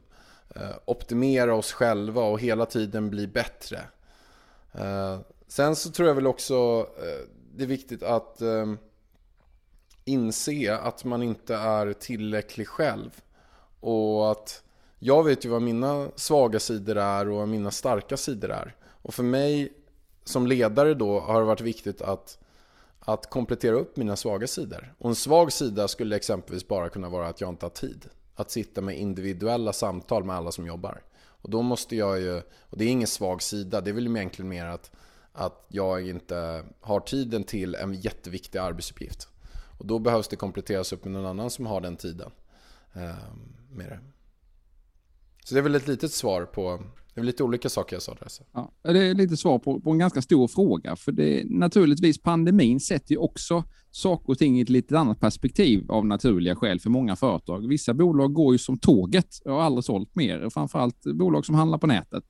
uh, 0.56 0.76
optimera 0.86 1.56
oss 1.56 1.72
själva 1.72 2.22
och 2.22 2.40
hela 2.40 2.66
tiden 2.66 3.10
bli 3.10 3.28
bättre. 3.28 3.80
Uh, 4.76 5.20
sen 5.48 5.76
så 5.76 5.92
tror 5.92 6.08
jag 6.08 6.16
väl 6.16 6.28
också 6.28 6.80
uh, 6.82 7.28
det 7.56 7.64
är 7.64 7.68
viktigt 7.68 8.04
att 8.04 8.42
inse 10.06 10.78
att 10.78 11.04
man 11.04 11.24
inte 11.24 11.56
är 11.56 11.94
tillräcklig 11.94 12.68
själv. 12.68 13.22
Och 13.80 14.32
att 14.32 14.64
jag 15.00 15.24
vet 15.24 15.46
ju 15.46 15.50
vad 15.50 15.62
mina 15.62 16.08
svaga 16.16 16.60
sidor 16.60 16.98
är 16.98 17.30
och 17.30 17.38
vad 17.38 17.48
mina 17.48 17.72
starka 17.72 18.18
sidor 18.18 18.52
är. 18.52 18.76
Och 18.86 19.14
för 19.14 19.24
mig 19.24 19.74
som 20.26 20.48
ledare 20.48 20.94
då 20.94 21.20
har 21.20 21.40
det 21.40 21.46
varit 21.46 21.62
viktigt 21.62 22.02
att, 22.02 22.38
att 23.00 23.30
komplettera 23.30 23.76
upp 23.76 23.98
mina 23.98 24.16
svaga 24.16 24.48
sidor. 24.48 24.94
Och 24.98 25.10
en 25.10 25.16
svag 25.16 25.52
sida 25.52 25.88
skulle 25.88 26.16
exempelvis 26.16 26.68
bara 26.68 26.90
kunna 26.90 27.10
vara 27.10 27.28
att 27.28 27.42
jag 27.42 27.50
inte 27.50 27.66
har 27.66 27.70
tid. 27.70 28.06
Att 28.36 28.52
sitta 28.52 28.82
med 28.82 29.00
individuella 29.00 29.74
samtal 29.74 30.24
med 30.24 30.36
alla 30.36 30.52
som 30.52 30.68
jobbar. 30.68 31.04
Och 31.18 31.50
då 31.50 31.62
måste 31.62 31.96
jag 31.96 32.22
ju, 32.22 32.42
och 32.60 32.78
det 32.78 32.86
är 32.86 32.90
ingen 32.90 33.08
svag 33.08 33.42
sida, 33.42 33.82
det 33.82 33.90
är 33.90 33.94
väl 33.94 34.18
egentligen 34.18 34.50
mer 34.50 34.66
att, 34.66 34.92
att 35.32 35.66
jag 35.68 36.08
inte 36.08 36.64
har 36.82 37.00
tiden 37.00 37.44
till 37.44 37.76
en 37.76 37.94
jätteviktig 37.94 38.60
arbetsuppgift. 38.60 39.28
Och 39.78 39.86
då 39.86 40.00
behövs 40.00 40.28
det 40.28 40.36
kompletteras 40.36 40.94
upp 40.94 41.04
med 41.04 41.14
någon 41.14 41.26
annan 41.26 41.50
som 41.50 41.66
har 41.66 41.82
den 41.82 41.98
tiden. 41.98 42.32
Eh, 42.94 43.16
med 43.70 43.90
det. 43.90 44.00
Så 45.44 45.54
det 45.54 45.60
är 45.60 45.64
väl 45.64 45.76
ett 45.76 45.88
litet 45.88 46.12
svar 46.12 46.46
på, 46.46 46.84
det 47.16 47.22
är 47.22 47.26
lite 47.26 47.44
olika 47.44 47.70
saker 47.70 47.96
jag 47.96 48.04
sa 48.04 48.14
där. 48.14 48.28
Ja, 48.54 48.72
det 48.94 49.00
är 49.00 49.14
lite 49.14 49.38
svar 49.38 49.60
på, 49.60 49.80
på 49.80 49.92
en 49.92 49.98
ganska 49.98 50.22
stor 50.22 50.48
fråga, 50.48 50.96
för 50.96 51.12
det 51.12 51.44
naturligtvis 51.50 52.22
pandemin 52.22 52.80
sätter 52.80 53.12
ju 53.12 53.18
också 53.18 53.64
saker 53.92 54.30
och 54.30 54.38
ting 54.38 54.58
i 54.58 54.62
ett 54.62 54.70
lite 54.70 55.00
annat 55.00 55.20
perspektiv 55.20 55.92
av 55.92 56.06
naturliga 56.06 56.56
skäl 56.56 56.80
för 56.80 56.90
många 56.90 57.16
företag. 57.16 57.68
Vissa 57.68 57.94
bolag 57.94 58.34
går 58.34 58.54
ju 58.54 58.58
som 58.58 58.78
tåget 58.78 59.28
och 59.46 59.52
har 59.52 59.62
aldrig 59.62 59.84
sålt 59.84 60.16
mer, 60.16 60.50
framförallt 60.50 61.04
bolag 61.04 61.46
som 61.46 61.56
handlar 61.56 61.78
på 61.78 61.88
nätet. 61.88 62.24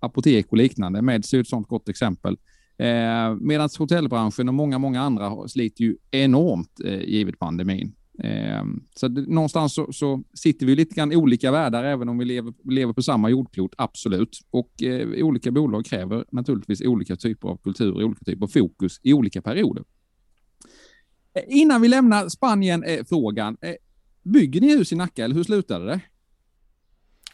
Apotek 0.00 0.46
och 0.50 0.56
liknande. 0.56 1.02
Meds 1.02 1.34
är 1.34 1.40
ett 1.40 1.48
sådant 1.48 1.68
gott 1.68 1.88
exempel. 1.88 2.36
Eh, 2.78 3.34
Medan 3.40 3.68
hotellbranschen 3.78 4.48
och 4.48 4.54
många, 4.54 4.78
många 4.78 5.00
andra 5.00 5.48
sliter 5.48 5.84
ju 5.84 5.96
enormt 6.10 6.80
eh, 6.84 7.00
givet 7.00 7.38
pandemin. 7.38 7.94
Eh, 8.24 8.64
så 8.96 9.08
någonstans 9.08 9.74
så, 9.74 9.92
så, 9.92 10.22
sitter 10.34 10.66
vi 10.66 10.76
lite 10.76 10.94
grann 10.94 11.12
i 11.12 11.16
olika 11.16 11.50
världar, 11.50 11.84
även 11.84 12.08
om 12.08 12.18
vi 12.18 12.24
lever, 12.24 12.54
lever 12.64 12.92
på 12.92 13.02
samma 13.02 13.30
jordklot, 13.30 13.74
absolut. 13.78 14.38
Och 14.50 14.82
eh, 14.82 15.24
olika 15.24 15.50
bolag 15.50 15.86
kräver 15.86 16.24
naturligtvis 16.30 16.80
olika 16.80 17.16
typer 17.16 17.48
av 17.48 17.56
kultur, 17.56 18.04
olika 18.04 18.24
typer 18.24 18.44
av 18.44 18.48
fokus 18.48 19.00
i 19.02 19.12
olika 19.12 19.42
perioder. 19.42 19.84
Eh, 21.34 21.42
innan 21.48 21.82
vi 21.82 21.88
lämnar 21.88 22.28
Spanien-frågan, 22.28 23.56
eh, 23.60 23.70
eh, 23.70 23.76
bygger 24.22 24.60
ni 24.60 24.76
hus 24.76 24.92
i 24.92 24.96
Nacka 24.96 25.24
eller 25.24 25.34
hur 25.34 25.44
slutade 25.44 25.86
det? 25.86 26.00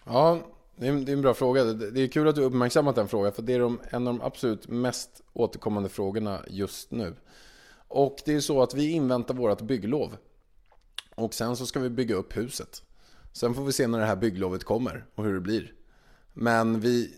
Ja, 0.04 0.38
det 0.76 0.86
är, 0.86 0.92
det 0.92 1.12
är 1.12 1.16
en 1.16 1.22
bra 1.22 1.34
fråga. 1.34 1.64
Det 1.64 2.00
är 2.00 2.08
kul 2.08 2.28
att 2.28 2.34
du 2.34 2.42
uppmärksammat 2.42 2.94
den 2.96 3.08
frågan, 3.08 3.32
för 3.32 3.42
det 3.42 3.52
är 3.52 3.60
de, 3.60 3.80
en 3.90 4.06
av 4.08 4.14
de 4.14 4.22
absolut 4.24 4.68
mest 4.68 5.22
återkommande 5.32 5.88
frågorna 5.88 6.40
just 6.50 6.90
nu. 6.90 7.14
Och 7.88 8.16
det 8.24 8.34
är 8.34 8.40
så 8.40 8.62
att 8.62 8.74
vi 8.74 8.90
inväntar 8.90 9.34
vårt 9.34 9.60
bygglov. 9.60 10.16
Och 11.16 11.34
sen 11.34 11.56
så 11.56 11.66
ska 11.66 11.80
vi 11.80 11.90
bygga 11.90 12.14
upp 12.14 12.36
huset. 12.36 12.82
Sen 13.32 13.54
får 13.54 13.64
vi 13.64 13.72
se 13.72 13.86
när 13.86 13.98
det 13.98 14.06
här 14.06 14.16
bygglovet 14.16 14.64
kommer 14.64 15.06
och 15.14 15.24
hur 15.24 15.34
det 15.34 15.40
blir. 15.40 15.72
Men 16.32 16.80
vi... 16.80 17.14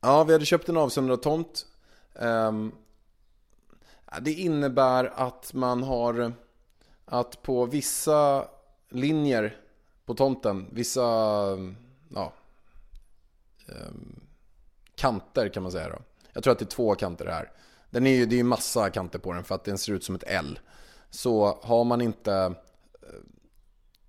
Ja, 0.00 0.24
vi 0.24 0.32
hade 0.32 0.44
köpt 0.44 0.68
en 0.68 0.76
avsöndrad 0.76 1.22
tomt. 1.22 1.66
Ehm, 2.14 2.72
det 4.20 4.32
innebär 4.32 5.04
att 5.04 5.52
man 5.52 5.82
har... 5.82 6.32
Att 7.04 7.42
på 7.42 7.66
vissa 7.66 8.48
linjer 8.88 9.60
på 10.04 10.14
tomten, 10.14 10.66
vissa... 10.72 11.00
Ja, 12.14 12.32
ehm, 13.68 14.20
kanter 14.94 15.48
kan 15.48 15.62
man 15.62 15.72
säga 15.72 15.88
då. 15.88 15.98
Jag 16.32 16.42
tror 16.42 16.52
att 16.52 16.58
det 16.58 16.64
är 16.64 16.66
två 16.66 16.94
kanter 16.94 17.26
här. 17.26 17.52
Den 17.90 18.06
är 18.06 18.10
ju, 18.10 18.26
det 18.26 18.34
är 18.34 18.38
ju 18.38 18.44
massa 18.44 18.90
kanter 18.90 19.18
på 19.18 19.32
den 19.32 19.44
för 19.44 19.54
att 19.54 19.64
den 19.64 19.78
ser 19.78 19.92
ut 19.92 20.04
som 20.04 20.14
ett 20.14 20.24
L 20.26 20.58
så 21.10 21.58
har 21.62 21.84
man 21.84 22.00
inte 22.00 22.32
eh, 22.32 22.52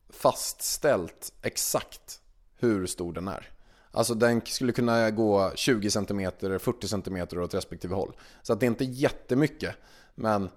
fastställt 0.09 1.33
exakt 1.41 2.21
hur 2.55 2.85
stor 2.85 3.13
den 3.13 3.27
är. 3.27 3.51
Alltså 3.91 4.13
den 4.13 4.41
skulle 4.45 4.71
kunna 4.71 5.12
gå 5.12 5.51
20 5.55 5.91
cm, 5.91 6.31
40 6.60 6.88
cm 6.88 7.27
åt 7.41 7.53
respektive 7.53 7.95
håll. 7.95 8.15
Så 8.41 8.53
att 8.53 8.60
det 8.60 8.65
är 8.65 8.67
inte 8.67 8.86
jättemycket. 8.86 9.75
Men 10.15 10.49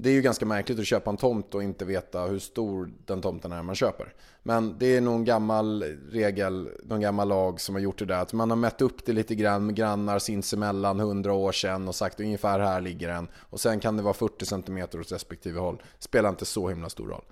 det 0.00 0.10
är 0.10 0.14
ju 0.14 0.22
ganska 0.22 0.46
märkligt 0.46 0.78
att 0.78 0.86
köpa 0.86 1.10
en 1.10 1.16
tomt 1.16 1.54
och 1.54 1.62
inte 1.62 1.84
veta 1.84 2.22
hur 2.22 2.38
stor 2.38 2.90
den 3.06 3.20
tomten 3.20 3.52
är 3.52 3.62
man 3.62 3.74
köper. 3.74 4.14
Men 4.42 4.78
det 4.78 4.96
är 4.96 5.00
någon 5.00 5.24
gammal 5.24 5.82
regel, 6.10 6.68
någon 6.82 7.00
gammal 7.00 7.28
lag 7.28 7.60
som 7.60 7.74
har 7.74 7.82
gjort 7.82 7.98
det 7.98 8.04
där. 8.04 8.18
Att 8.18 8.32
man 8.32 8.50
har 8.50 8.56
mätt 8.56 8.82
upp 8.82 9.04
det 9.04 9.12
lite 9.12 9.34
grann 9.34 9.66
med 9.66 9.74
grannar 9.74 10.18
sinsemellan 10.18 11.00
hundra 11.00 11.32
år 11.32 11.52
sedan 11.52 11.88
och 11.88 11.94
sagt 11.94 12.20
ungefär 12.20 12.60
här 12.60 12.80
ligger 12.80 13.08
den. 13.08 13.28
Och 13.34 13.60
sen 13.60 13.80
kan 13.80 13.96
det 13.96 14.02
vara 14.02 14.14
40 14.14 14.46
cm 14.46 14.78
åt 14.78 15.12
respektive 15.12 15.60
håll. 15.60 15.82
Spelar 15.98 16.28
inte 16.28 16.44
så 16.44 16.68
himla 16.68 16.88
stor 16.88 17.08
roll. 17.08 17.24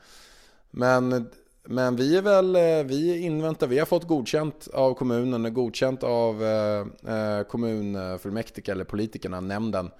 Men, 0.70 1.30
men 1.64 1.96
vi 1.96 2.16
är 2.16 2.22
väl, 2.22 2.56
eh, 2.56 2.84
vi 2.84 3.18
inväntar, 3.18 3.66
vi 3.66 3.78
har 3.78 3.86
fått 3.86 4.08
godkänt 4.08 4.68
av 4.74 4.94
kommunen, 4.94 5.54
godkänt 5.54 6.02
av 6.02 6.44
eh, 6.44 6.80
eh 7.14 7.42
kommunfullmäktige 7.42 8.72
eller 8.72 8.84
politikerna, 8.84 9.40
nämnden. 9.40 9.90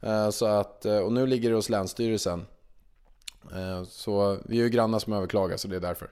Eh, 0.00 0.30
så 0.30 0.46
att, 0.46 0.84
eh, 0.84 0.98
och 0.98 1.12
nu 1.12 1.26
ligger 1.26 1.50
det 1.50 1.56
hos 1.56 1.68
Länsstyrelsen. 1.68 2.46
Eh, 3.52 3.84
så 3.84 4.38
vi 4.44 4.58
är 4.58 4.62
ju 4.62 4.68
grannar 4.68 4.98
som 4.98 5.12
överklagar 5.12 5.56
så 5.56 5.68
det 5.68 5.76
är 5.76 5.80
därför. 5.80 6.10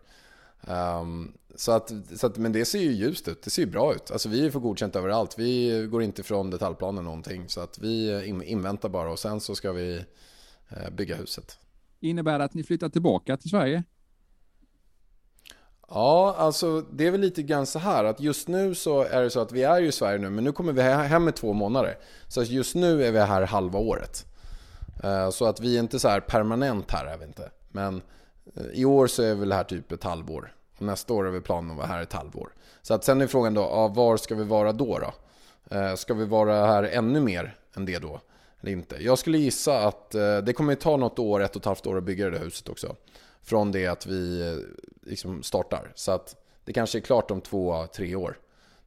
Um, 1.00 1.32
så 1.54 1.72
att, 1.72 1.92
så 2.16 2.26
att, 2.26 2.36
men 2.36 2.52
det 2.52 2.64
ser 2.64 2.78
ju 2.78 2.92
ljust 2.92 3.28
ut, 3.28 3.42
det 3.42 3.50
ser 3.50 3.62
ju 3.62 3.68
bra 3.68 3.94
ut. 3.94 4.10
Alltså 4.10 4.28
vi 4.28 4.50
får 4.50 4.60
godkänt 4.60 4.96
överallt. 4.96 5.38
Vi 5.38 5.86
går 5.90 6.02
inte 6.02 6.22
från 6.22 6.50
detaljplanen 6.50 7.04
någonting. 7.04 7.48
Så 7.48 7.60
att 7.60 7.78
vi 7.78 8.26
inväntar 8.26 8.88
bara 8.88 9.12
och 9.12 9.18
sen 9.18 9.40
så 9.40 9.54
ska 9.54 9.72
vi 9.72 10.04
bygga 10.92 11.16
huset. 11.16 11.58
Innebär 12.00 12.38
det 12.38 12.44
att 12.44 12.54
ni 12.54 12.62
flyttar 12.62 12.88
tillbaka 12.88 13.36
till 13.36 13.50
Sverige? 13.50 13.84
Ja, 15.90 16.34
alltså 16.38 16.80
det 16.80 17.06
är 17.06 17.10
väl 17.10 17.20
lite 17.20 17.42
grann 17.42 17.66
så 17.66 17.78
här 17.78 18.04
att 18.04 18.20
just 18.20 18.48
nu 18.48 18.74
så 18.74 19.02
är 19.02 19.22
det 19.22 19.30
så 19.30 19.40
att 19.40 19.52
vi 19.52 19.62
är 19.62 19.80
ju 19.80 19.86
i 19.86 19.92
Sverige 19.92 20.18
nu 20.18 20.30
men 20.30 20.44
nu 20.44 20.52
kommer 20.52 20.72
vi 20.72 20.82
hem 20.82 21.28
i 21.28 21.32
två 21.32 21.52
månader. 21.52 21.98
Så 22.28 22.42
just 22.42 22.74
nu 22.74 23.04
är 23.04 23.12
vi 23.12 23.18
här 23.18 23.42
halva 23.42 23.78
året. 23.78 24.26
Eh, 25.02 25.30
så 25.30 25.46
att 25.46 25.60
vi 25.60 25.76
är 25.76 25.80
inte 25.80 25.98
så 25.98 26.08
här 26.08 26.20
permanent 26.20 26.90
här 26.90 27.06
är 27.06 27.18
vi 27.18 27.24
inte. 27.24 27.50
Men 27.68 28.02
eh, 28.54 28.66
i 28.72 28.84
år 28.84 29.06
så 29.06 29.22
är 29.22 29.34
vi 29.34 29.40
väl 29.40 29.52
här 29.52 29.64
typ 29.64 29.92
ett 29.92 30.04
halvår. 30.04 30.54
Och 30.76 30.82
nästa 30.82 31.14
år 31.14 31.26
är 31.26 31.30
vi 31.30 31.40
planen 31.40 31.70
att 31.70 31.76
vara 31.76 31.86
här 31.86 32.02
ett 32.02 32.12
halvår. 32.12 32.48
Så 32.82 32.94
att 32.94 33.04
sen 33.04 33.20
är 33.20 33.26
frågan 33.26 33.54
då, 33.54 33.60
ja, 33.60 33.88
var 33.88 34.16
ska 34.16 34.34
vi 34.34 34.44
vara 34.44 34.72
då 34.72 34.98
då? 34.98 35.12
Eh, 35.76 35.94
ska 35.94 36.14
vi 36.14 36.24
vara 36.24 36.66
här 36.66 36.82
ännu 36.82 37.20
mer 37.20 37.56
än 37.76 37.84
det 37.84 37.98
då? 37.98 38.20
Eller 38.60 38.72
inte? 38.72 38.96
Jag 38.96 39.18
skulle 39.18 39.38
gissa 39.38 39.88
att 39.88 40.10
det 40.44 40.56
kommer 40.56 40.74
ta 40.74 40.96
något 40.96 41.18
år, 41.18 41.42
ett 41.42 41.56
och 41.56 41.62
ett 41.62 41.66
halvt 41.66 41.86
år 41.86 41.98
att 41.98 42.04
bygga 42.04 42.24
det 42.24 42.38
där 42.38 42.44
huset 42.44 42.68
också 42.68 42.96
från 43.42 43.72
det 43.72 43.86
att 43.86 44.06
vi 44.06 44.40
eh, 44.40 44.56
liksom 45.10 45.42
startar. 45.42 45.92
Så 45.94 46.12
att 46.12 46.36
det 46.64 46.72
kanske 46.72 46.98
är 46.98 47.00
klart 47.00 47.30
om 47.30 47.40
två, 47.40 47.86
tre 47.86 48.14
år, 48.14 48.38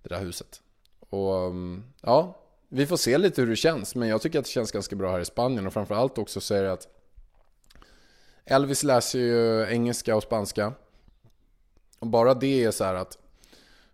det 0.03 0.09
där 0.09 0.19
huset. 0.19 0.61
Och 0.99 1.35
mm, 1.35 1.83
ja, 2.01 2.41
vi 2.69 2.87
får 2.87 2.97
se 2.97 3.17
lite 3.17 3.41
hur 3.41 3.49
det 3.49 3.55
känns. 3.55 3.95
Men 3.95 4.09
jag 4.09 4.21
tycker 4.21 4.39
att 4.39 4.45
det 4.45 4.51
känns 4.51 4.71
ganska 4.71 4.95
bra 4.95 5.11
här 5.11 5.19
i 5.19 5.25
Spanien. 5.25 5.67
Och 5.67 5.73
framförallt 5.73 6.17
också 6.17 6.41
så 6.41 6.53
är 6.53 6.63
det 6.63 6.71
att 6.71 6.87
Elvis 8.45 8.83
läser 8.83 9.19
ju 9.19 9.67
engelska 9.69 10.15
och 10.15 10.23
spanska. 10.23 10.73
Och 11.99 12.07
bara 12.07 12.33
det 12.33 12.63
är 12.63 12.71
så 12.71 12.83
här 12.83 12.95
att 12.95 13.17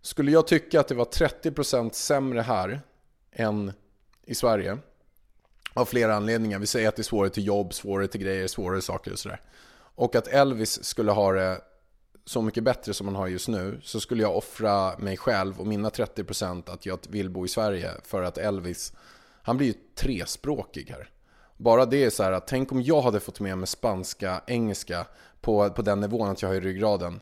skulle 0.02 0.32
jag 0.32 0.48
tycka 0.48 0.80
att 0.80 0.88
det 0.88 0.96
var 0.96 1.06
30% 1.06 1.92
sämre 1.92 2.42
här 2.42 2.82
än 3.32 3.74
i 4.26 4.36
Sverige 4.36 4.78
av 5.74 5.86
flera 5.86 6.16
anledningar. 6.16 6.60
Vi 6.60 6.68
säger 6.68 6.90
att 6.90 6.96
det 6.96 7.02
är 7.02 7.04
svårare 7.04 7.30
till 7.30 7.48
jobb, 7.48 7.74
svårare 7.74 8.08
till 8.08 8.22
grejer, 8.22 8.48
svårare 8.48 8.82
saker 8.82 9.12
och 9.12 9.20
sådär. 9.20 9.42
Och 9.98 10.16
att 10.16 10.28
Elvis 10.28 10.84
skulle 10.84 11.12
ha 11.12 11.32
det 11.32 11.62
så 12.26 12.42
mycket 12.42 12.64
bättre 12.64 12.94
som 12.94 13.08
han 13.08 13.16
har 13.16 13.28
just 13.28 13.48
nu 13.48 13.80
så 13.84 14.00
skulle 14.00 14.24
jag 14.24 14.38
offra 14.38 14.98
mig 14.98 15.18
själv 15.18 15.60
och 15.60 15.68
mina 15.68 15.90
30% 15.90 16.72
att 16.72 16.86
jag 16.86 17.00
vill 17.10 17.30
bo 17.30 17.46
i 17.46 17.48
Sverige 17.48 17.92
för 18.04 18.24
att 18.24 18.38
Elvis, 18.38 18.94
han 19.42 19.58
blir 19.58 19.68
ju 19.68 19.74
trespråkig 19.96 20.90
här. 20.90 21.10
Bara 21.58 21.86
det 21.86 22.04
är 22.04 22.10
så 22.10 22.24
här 22.24 22.32
att 22.32 22.48
tänk 22.48 22.72
om 22.72 22.82
jag 22.82 23.02
hade 23.02 23.20
fått 23.20 23.40
med 23.40 23.58
mig 23.58 23.68
spanska, 23.68 24.42
engelska 24.48 25.06
på, 25.42 25.70
på 25.70 25.82
den 25.82 26.00
nivån 26.00 26.30
att 26.30 26.42
jag 26.42 26.50
har 26.50 26.56
i 26.56 26.60
ryggraden. 26.60 27.20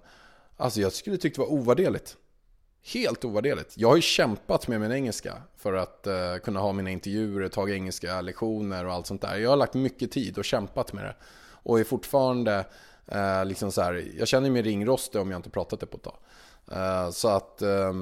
Alltså 0.57 0.81
jag 0.81 0.93
skulle 0.93 1.17
tyckt 1.17 1.35
det 1.35 1.41
var 1.41 1.51
ovärderligt. 1.51 2.17
Helt 2.93 3.25
ovärderligt. 3.25 3.73
Jag 3.77 3.87
har 3.87 3.95
ju 3.95 4.01
kämpat 4.01 4.67
med 4.67 4.81
min 4.81 4.91
engelska 4.91 5.41
för 5.57 5.73
att 5.73 6.07
uh, 6.07 6.37
kunna 6.43 6.59
ha 6.59 6.73
mina 6.73 6.89
intervjuer, 6.89 7.49
tagit 7.49 7.75
engelska 7.75 8.21
lektioner 8.21 8.85
och 8.85 8.93
allt 8.93 9.07
sånt 9.07 9.21
där. 9.21 9.35
Jag 9.37 9.49
har 9.49 9.57
lagt 9.57 9.73
mycket 9.73 10.11
tid 10.11 10.37
och 10.37 10.45
kämpat 10.45 10.93
med 10.93 11.03
det. 11.03 11.15
Och 11.65 11.79
är 11.79 11.83
fortfarande 11.83 12.65
eh, 13.07 13.45
liksom 13.45 13.71
så 13.71 13.81
här, 13.81 14.11
jag 14.17 14.27
känner 14.27 14.49
mig 14.49 14.61
ringrostig 14.61 15.21
om 15.21 15.31
jag 15.31 15.37
inte 15.37 15.49
pratat 15.49 15.79
det 15.79 15.85
på 15.85 15.97
ett 15.97 16.03
tag. 16.03 16.17
Eh, 16.71 17.11
så 17.11 17.27
att, 17.27 17.61
eh, 17.61 17.93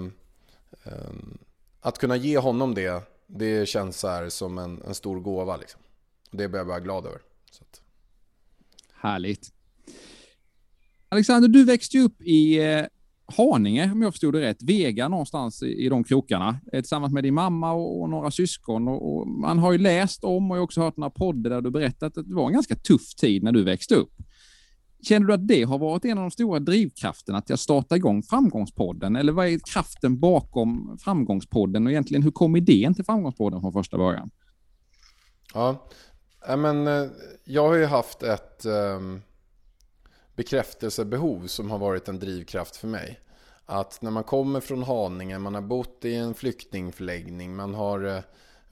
att 1.82 1.98
kunna 1.98 2.16
ge 2.16 2.38
honom 2.38 2.74
det, 2.74 3.04
det 3.28 3.66
känns 3.70 4.00
så 4.00 4.08
här 4.08 4.30
som 4.30 4.58
en, 4.58 4.82
en 4.82 4.96
stor 4.96 5.20
gåva. 5.20 5.58
Liksom. 5.58 5.82
Det 6.32 6.48
blir 6.48 6.60
jag 6.60 6.68
bara 6.68 6.80
glad 6.80 7.06
över. 7.06 7.20
Så 7.52 7.64
att. 7.64 7.82
Härligt. 8.94 9.54
Alexander, 11.10 11.50
du 11.50 11.66
växte 11.66 12.00
upp 12.00 12.22
i 12.22 12.58
eh, 12.60 12.86
Haninge, 13.38 13.92
om 13.92 14.02
jag 14.02 14.14
förstod 14.14 14.34
det 14.34 14.42
rätt, 14.42 14.64
Vega 14.64 15.08
någonstans 15.08 15.64
i, 15.64 15.86
i 15.86 15.90
de 15.90 16.04
krokarna, 16.04 16.60
eh, 16.74 16.82
tillsammans 16.82 17.14
med 17.14 17.24
din 17.24 17.34
mamma 17.34 17.72
och, 17.72 18.02
och 18.02 18.10
några 18.10 18.32
syskon. 18.32 18.88
Och, 18.88 19.16
och, 19.16 19.28
man 19.28 19.60
har 19.60 19.72
ju 19.72 19.78
läst 19.78 20.24
om 20.24 20.52
och 20.52 20.58
också 20.58 20.82
hört 20.82 20.98
några 20.98 21.10
poddar 21.10 21.50
där 21.50 21.62
du 21.62 21.72
berättat 21.72 22.18
att 22.18 22.30
det 22.30 22.36
var 22.36 22.48
en 22.48 22.54
ganska 22.54 22.76
tuff 22.76 23.16
tid 23.16 23.44
när 23.44 23.52
du 23.52 23.64
växte 23.64 23.96
upp. 23.96 24.14
Känner 25.04 25.28
du 25.28 25.34
att 25.34 25.48
det 25.48 25.64
har 25.64 25.78
varit 25.80 26.06
en 26.06 26.18
av 26.18 26.24
de 26.24 26.32
stora 26.32 26.60
drivkrafterna 26.60 27.42
till 27.42 27.54
att 27.54 27.60
starta 27.60 27.96
igång 27.96 28.24
Framgångspodden? 28.24 29.16
Eller 29.16 29.32
vad 29.32 29.48
är 29.48 29.60
kraften 29.74 30.20
bakom 30.20 30.98
Framgångspodden 31.02 31.86
och 31.86 31.92
egentligen 31.92 32.24
hur 32.24 32.32
kom 32.32 32.56
idén 32.56 32.94
till 32.94 33.06
Framgångspodden 33.06 33.62
från 33.62 33.74
första 33.74 33.98
början? 33.98 34.32
Ja, 35.54 35.88
men 36.58 36.88
eh, 36.88 37.06
jag 37.46 37.68
har 37.68 37.76
ju 37.76 37.86
haft 37.86 38.24
ett 38.24 38.66
um, 38.66 39.22
bekräftelsebehov 40.36 41.48
som 41.48 41.72
har 41.72 41.78
varit 41.78 42.08
en 42.08 42.20
drivkraft 42.20 42.76
för 42.76 42.88
mig. 42.88 43.20
Att 43.66 44.02
när 44.02 44.12
man 44.12 44.24
kommer 44.24 44.60
från 44.60 44.84
Haninge, 44.84 45.40
man 45.40 45.56
har 45.56 45.62
bott 45.62 46.06
i 46.06 46.16
en 46.16 46.34
flyktingförläggning, 46.34 47.56
man 47.56 47.74
har 47.74 48.24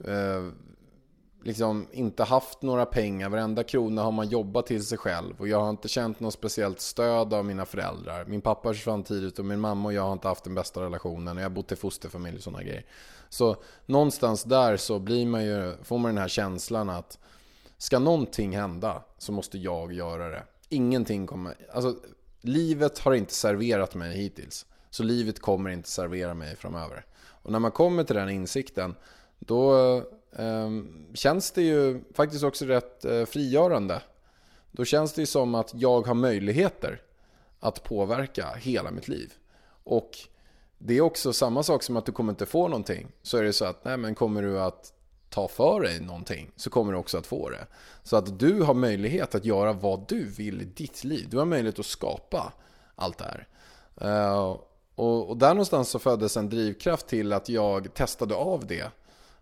eh, 0.05 0.51
liksom 1.43 1.87
inte 1.91 2.23
haft 2.23 2.61
några 2.61 2.85
pengar. 2.85 3.29
Varenda 3.29 3.63
krona 3.63 4.03
har 4.03 4.11
man 4.11 4.29
jobbat 4.29 4.65
till 4.65 4.85
sig 4.85 4.97
själv. 4.97 5.33
Och 5.39 5.47
jag 5.47 5.61
har 5.61 5.69
inte 5.69 5.87
känt 5.87 6.19
något 6.19 6.33
speciellt 6.33 6.81
stöd 6.81 7.33
av 7.33 7.45
mina 7.45 7.65
föräldrar. 7.65 8.25
Min 8.25 8.41
pappa 8.41 8.73
försvann 8.73 9.03
tidigt 9.03 9.39
och 9.39 9.45
min 9.45 9.59
mamma 9.59 9.89
och 9.89 9.93
jag 9.93 10.01
har 10.01 10.13
inte 10.13 10.27
haft 10.27 10.43
den 10.43 10.55
bästa 10.55 10.81
relationen. 10.81 11.37
Och 11.37 11.43
jag 11.43 11.49
har 11.49 11.55
bott 11.55 11.71
i 11.71 11.75
fosterfamilj 11.75 12.37
och 12.37 12.43
sådana 12.43 12.63
grejer. 12.63 12.85
Så 13.29 13.55
någonstans 13.85 14.43
där 14.43 14.77
så 14.77 14.99
blir 14.99 15.25
man 15.25 15.45
ju, 15.45 15.75
får 15.83 15.97
man 15.97 16.15
den 16.15 16.21
här 16.21 16.27
känslan 16.27 16.89
att 16.89 17.19
ska 17.77 17.99
någonting 17.99 18.57
hända 18.57 19.03
så 19.17 19.31
måste 19.31 19.57
jag 19.57 19.93
göra 19.93 20.29
det. 20.29 20.43
Ingenting 20.73 21.27
kommer... 21.27 21.55
Alltså, 21.73 21.95
livet 22.41 22.99
har 22.99 23.13
inte 23.13 23.33
serverat 23.33 23.95
mig 23.95 24.17
hittills. 24.17 24.65
Så 24.89 25.03
livet 25.03 25.39
kommer 25.39 25.69
inte 25.69 25.89
servera 25.89 26.33
mig 26.33 26.55
framöver. 26.55 27.05
Och 27.21 27.51
när 27.51 27.59
man 27.59 27.71
kommer 27.71 28.03
till 28.03 28.15
den 28.15 28.29
insikten 28.29 28.95
då 29.39 29.95
eh, 30.35 30.69
känns 31.13 31.51
det 31.51 31.61
ju 31.61 32.03
faktiskt 32.13 32.43
också 32.43 32.65
rätt 32.65 33.05
eh, 33.05 33.25
frigörande. 33.25 34.01
Då 34.71 34.85
känns 34.85 35.13
det 35.13 35.21
ju 35.21 35.25
som 35.25 35.55
att 35.55 35.71
jag 35.73 36.07
har 36.07 36.13
möjligheter 36.13 37.01
att 37.59 37.83
påverka 37.83 38.47
hela 38.57 38.91
mitt 38.91 39.07
liv. 39.07 39.33
Och 39.83 40.17
det 40.77 40.97
är 40.97 41.01
också 41.01 41.33
samma 41.33 41.63
sak 41.63 41.83
som 41.83 41.97
att 41.97 42.05
du 42.05 42.11
kommer 42.11 42.31
inte 42.31 42.45
få 42.45 42.67
någonting. 42.67 43.07
Så 43.21 43.37
är 43.37 43.43
det 43.43 43.53
så 43.53 43.65
att, 43.65 43.85
nej 43.85 43.97
men 43.97 44.15
kommer 44.15 44.41
du 44.41 44.59
att 44.59 44.93
ta 45.31 45.47
för 45.47 45.81
dig 45.81 45.99
någonting 45.99 46.51
så 46.55 46.69
kommer 46.69 46.91
du 46.93 46.97
också 46.97 47.17
att 47.17 47.27
få 47.27 47.49
det. 47.49 47.67
Så 48.03 48.15
att 48.15 48.39
du 48.39 48.61
har 48.61 48.73
möjlighet 48.73 49.35
att 49.35 49.45
göra 49.45 49.73
vad 49.73 50.07
du 50.07 50.25
vill 50.25 50.61
i 50.61 50.65
ditt 50.65 51.03
liv. 51.03 51.27
Du 51.29 51.37
har 51.37 51.45
möjlighet 51.45 51.79
att 51.79 51.85
skapa 51.85 52.53
allt 52.95 53.17
det 53.17 53.23
här. 53.23 53.47
Eh, 54.01 54.55
och, 54.95 55.29
och, 55.29 55.37
där 55.37 55.49
någonstans 55.49 55.89
så 55.89 55.99
föddes 55.99 56.37
en 56.37 56.49
drivkraft 56.49 57.07
till 57.07 57.33
att 57.33 57.49
jag 57.49 57.93
testade 57.93 58.35
av 58.35 58.65
det 58.67 58.91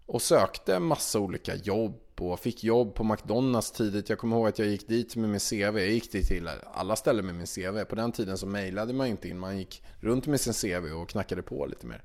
och 0.06 0.22
sökte 0.22 0.80
massa 0.80 1.20
olika 1.20 1.56
jobb 1.56 2.02
och 2.20 2.40
fick 2.40 2.64
jobb 2.64 2.94
på 2.96 3.04
McDonalds 3.04 3.72
tidigt. 3.72 4.10
Jag 4.10 4.20
kommer 4.20 4.36
ihåg 4.36 4.48
att 4.48 4.60
jag 4.60 4.68
gick 4.68 4.88
dit 4.88 5.16
med 5.16 5.30
min 5.30 5.40
CV. 5.40 5.78
Jag 5.80 5.90
gick 5.90 6.12
dit 6.12 6.28
till 6.28 6.50
alla 6.74 6.96
ställen 6.96 7.26
med 7.26 7.36
min 7.36 7.48
CV. 7.48 7.84
På 7.84 7.96
den 7.96 8.12
tiden 8.12 8.38
så 8.38 8.48
mejlade 8.48 8.94
man 8.94 9.08
inte 9.08 9.30
in. 9.30 9.40
Man 9.40 9.58
gick 9.58 9.84
runt 10.00 10.28
med 10.28 10.42
sin 10.42 10.54
CV 10.54 10.94
och 10.94 11.10
knackade 11.10 11.42
på 11.42 11.66
lite 11.66 11.86
mer. 11.86 12.04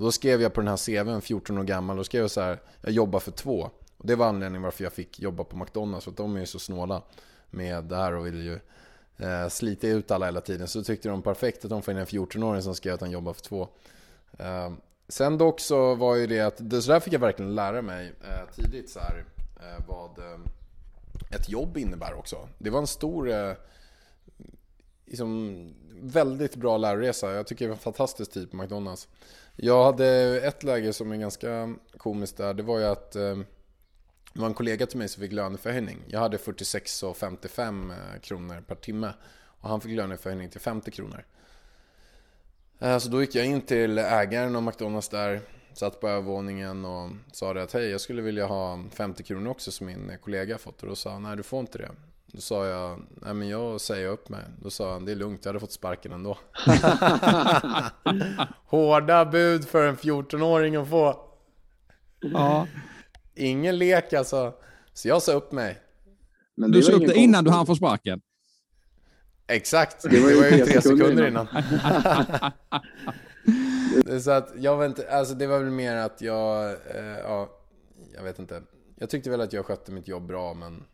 Och 0.00 0.06
då 0.06 0.12
skrev 0.12 0.42
jag 0.42 0.52
på 0.54 0.60
den 0.60 0.68
här 0.68 0.76
CVn, 0.76 1.20
14 1.20 1.58
år 1.58 1.64
gammal, 1.64 1.96
då 1.96 2.04
skrev 2.04 2.20
jag 2.20 2.30
så 2.30 2.40
här, 2.40 2.60
jag 2.80 2.92
jobbar 2.92 3.20
för 3.20 3.30
två. 3.30 3.70
Och 3.96 4.06
det 4.06 4.16
var 4.16 4.26
anledningen 4.26 4.62
varför 4.62 4.84
jag 4.84 4.92
fick 4.92 5.20
jobba 5.20 5.44
på 5.44 5.56
McDonalds, 5.56 6.04
för 6.04 6.10
att 6.10 6.16
de 6.16 6.36
är 6.36 6.40
ju 6.40 6.46
så 6.46 6.58
snåla 6.58 7.02
med 7.50 7.84
det 7.84 7.96
här 7.96 8.14
och 8.14 8.26
vill 8.26 8.42
ju 8.42 8.60
eh, 9.26 9.48
slita 9.48 9.86
ut 9.86 10.10
alla 10.10 10.26
hela 10.26 10.40
tiden. 10.40 10.68
Så 10.68 10.82
tyckte 10.82 11.08
de 11.08 11.22
perfekt 11.22 11.64
att 11.64 11.70
de 11.70 11.82
får 11.82 11.92
in 11.92 11.98
en 11.98 12.06
14-åring 12.06 12.62
som 12.62 12.74
skrev 12.74 12.94
att 12.94 13.00
han 13.00 13.10
jobbar 13.10 13.32
för 13.32 13.42
två. 13.42 13.68
Eh, 14.38 14.70
Sen 15.08 15.38
dock 15.38 15.60
så 15.60 15.94
var 15.94 16.16
ju 16.16 16.26
det 16.26 16.40
att, 16.40 16.54
det, 16.58 16.82
så 16.82 16.92
där 16.92 17.00
fick 17.00 17.12
jag 17.12 17.20
verkligen 17.20 17.54
lära 17.54 17.82
mig 17.82 18.12
eh, 18.22 18.54
tidigt 18.54 18.90
så 18.90 19.00
här, 19.00 19.24
eh, 19.56 19.84
vad 19.88 20.18
eh, 20.18 20.40
ett 21.30 21.48
jobb 21.48 21.76
innebär 21.76 22.14
också. 22.14 22.48
Det 22.58 22.70
var 22.70 22.80
en 22.80 22.86
stor, 22.86 23.30
eh, 23.30 23.52
liksom, 25.06 25.74
väldigt 26.02 26.56
bra 26.56 26.76
läroresa. 26.76 27.32
Jag 27.32 27.46
tycker 27.46 27.64
det 27.64 27.68
var 27.68 27.76
en 27.76 27.82
fantastisk 27.82 28.32
tid 28.32 28.50
på 28.50 28.56
McDonalds. 28.56 29.08
Jag 29.62 29.84
hade 29.84 30.40
ett 30.40 30.62
läge 30.62 30.92
som 30.92 31.12
är 31.12 31.16
ganska 31.16 31.74
komiskt 31.96 32.36
där. 32.36 32.54
Det 32.54 32.62
var 32.62 32.78
ju 32.78 32.84
att 32.84 33.16
eh, 33.16 33.36
det 34.32 34.40
var 34.40 34.46
en 34.46 34.54
kollega 34.54 34.86
till 34.86 34.98
mig 34.98 35.08
som 35.08 35.22
fick 35.22 35.32
löneförhöjning. 35.32 35.98
Jag 36.06 36.20
hade 36.20 36.36
46,55 36.36 37.90
eh, 37.90 38.20
kronor 38.20 38.62
per 38.66 38.74
timme. 38.74 39.12
Och 39.60 39.68
han 39.68 39.80
fick 39.80 39.96
löneförhöjning 39.96 40.48
till 40.48 40.60
50 40.60 40.90
kronor. 40.90 41.24
Eh, 42.78 42.98
så 42.98 43.08
då 43.08 43.20
gick 43.20 43.34
jag 43.34 43.46
in 43.46 43.60
till 43.60 43.98
ägaren 43.98 44.56
av 44.56 44.62
McDonalds 44.62 45.08
där, 45.08 45.40
satt 45.72 46.00
på 46.00 46.08
övervåningen 46.08 46.84
och 46.84 47.10
sa 47.32 47.54
det 47.54 47.62
att 47.62 47.72
hej, 47.72 47.90
jag 47.90 48.00
skulle 48.00 48.22
vilja 48.22 48.46
ha 48.46 48.84
50 48.92 49.22
kronor 49.22 49.50
också 49.50 49.72
som 49.72 49.86
min 49.86 50.12
kollega 50.22 50.58
fått. 50.58 50.82
Och 50.82 50.88
då 50.88 50.96
sa 50.96 51.12
han, 51.12 51.22
nej 51.22 51.36
du 51.36 51.42
får 51.42 51.60
inte 51.60 51.78
det. 51.78 51.90
Då 52.32 52.40
sa 52.40 52.66
jag, 52.66 53.02
nej 53.22 53.34
men 53.34 53.48
jag 53.48 53.80
säger 53.80 54.08
upp 54.08 54.28
mig. 54.28 54.44
Då 54.62 54.70
sa 54.70 54.92
han, 54.92 55.04
det 55.04 55.12
är 55.12 55.16
lugnt, 55.16 55.44
jag 55.44 55.48
hade 55.48 55.60
fått 55.60 55.72
sparken 55.72 56.12
ändå. 56.12 56.38
Hårda 58.66 59.24
bud 59.24 59.64
för 59.64 59.88
en 59.88 59.96
14-åring 59.96 60.76
att 60.76 60.88
få. 60.88 61.20
Ja. 62.20 62.66
Ingen 63.34 63.78
lek 63.78 64.12
alltså. 64.12 64.54
Så 64.92 65.08
jag 65.08 65.22
sa 65.22 65.32
upp 65.32 65.52
mig. 65.52 65.78
Men 66.54 66.70
du 66.70 66.82
sa 66.82 66.92
upp 66.92 67.06
det 67.06 67.14
innan 67.14 67.44
du 67.44 67.50
hann 67.50 67.66
få 67.66 67.76
sparken? 67.76 68.20
Exakt, 69.46 70.02
det 70.02 70.20
var 70.20 70.30
ju 70.30 70.64
tre 70.64 70.82
sekunder 70.82 71.28
innan. 71.28 71.48
så 74.22 74.30
att 74.30 74.52
jag 74.56 74.76
vet 74.76 74.88
inte, 74.88 75.10
alltså 75.10 75.34
det 75.34 75.46
var 75.46 75.58
väl 75.58 75.70
mer 75.70 75.96
att 75.96 76.20
jag, 76.20 76.70
eh, 76.70 77.18
ja, 77.22 77.48
jag 78.14 78.22
vet 78.22 78.38
inte. 78.38 78.62
Jag 78.96 79.10
tyckte 79.10 79.30
väl 79.30 79.40
att 79.40 79.52
jag 79.52 79.66
skötte 79.66 79.92
mitt 79.92 80.08
jobb 80.08 80.26
bra 80.26 80.54
men 80.54 80.84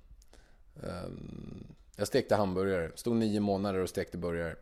Ehm, 0.82 1.66
jag 1.96 2.08
stekte 2.08 2.34
hamburgare. 2.34 2.90
Stod 2.94 3.16
nio 3.16 3.40
månader 3.40 3.80
och 3.80 3.88
stekte 3.88 4.18
burgare. 4.18 4.56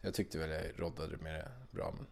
Jag 0.00 0.14
tyckte 0.14 0.38
väl 0.38 0.50
jag 0.50 0.62
roddade 0.76 1.16
med 1.16 1.34
det 1.34 1.48
bra. 1.70 1.94
Men... 1.96 2.06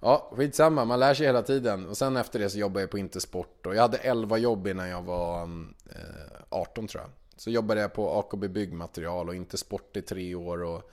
Ja, 0.00 0.30
skitsamma. 0.32 0.84
Man 0.84 1.00
lär 1.00 1.14
sig 1.14 1.26
hela 1.26 1.42
tiden. 1.42 1.86
Och 1.86 1.96
sen 1.96 2.16
efter 2.16 2.38
det 2.38 2.50
så 2.50 2.58
jobbade 2.58 2.80
jag 2.80 2.90
på 2.90 2.98
Intersport. 2.98 3.66
Och 3.66 3.74
jag 3.74 3.82
hade 3.82 3.98
11 3.98 4.38
jobb 4.38 4.66
innan 4.66 4.88
jag 4.88 5.02
var 5.02 5.42
eh, 5.90 6.42
18 6.48 6.86
tror 6.86 7.02
jag. 7.02 7.10
Så 7.36 7.50
jobbade 7.50 7.80
jag 7.80 7.92
på 7.92 8.10
AKB 8.18 8.48
Byggmaterial 8.48 9.28
och 9.28 9.34
Intersport 9.34 9.96
i 9.96 10.02
tre 10.02 10.34
år 10.34 10.62
och 10.62 10.90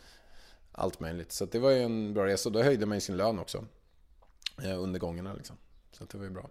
allt 0.71 0.99
möjligt. 0.99 1.31
Så 1.31 1.45
det 1.45 1.59
var 1.59 1.71
ju 1.71 1.81
en 1.83 2.13
bra 2.13 2.25
resa. 2.25 2.49
Då 2.49 2.63
höjde 2.63 2.85
man 2.85 2.97
ju 2.97 3.01
sin 3.01 3.17
lön 3.17 3.39
också 3.39 3.65
eh, 4.63 4.83
under 4.83 4.99
gångerna. 4.99 5.33
Liksom. 5.33 5.55
Så 5.91 6.05
det 6.05 6.17
var 6.17 6.25
ju 6.25 6.31
bra. 6.31 6.49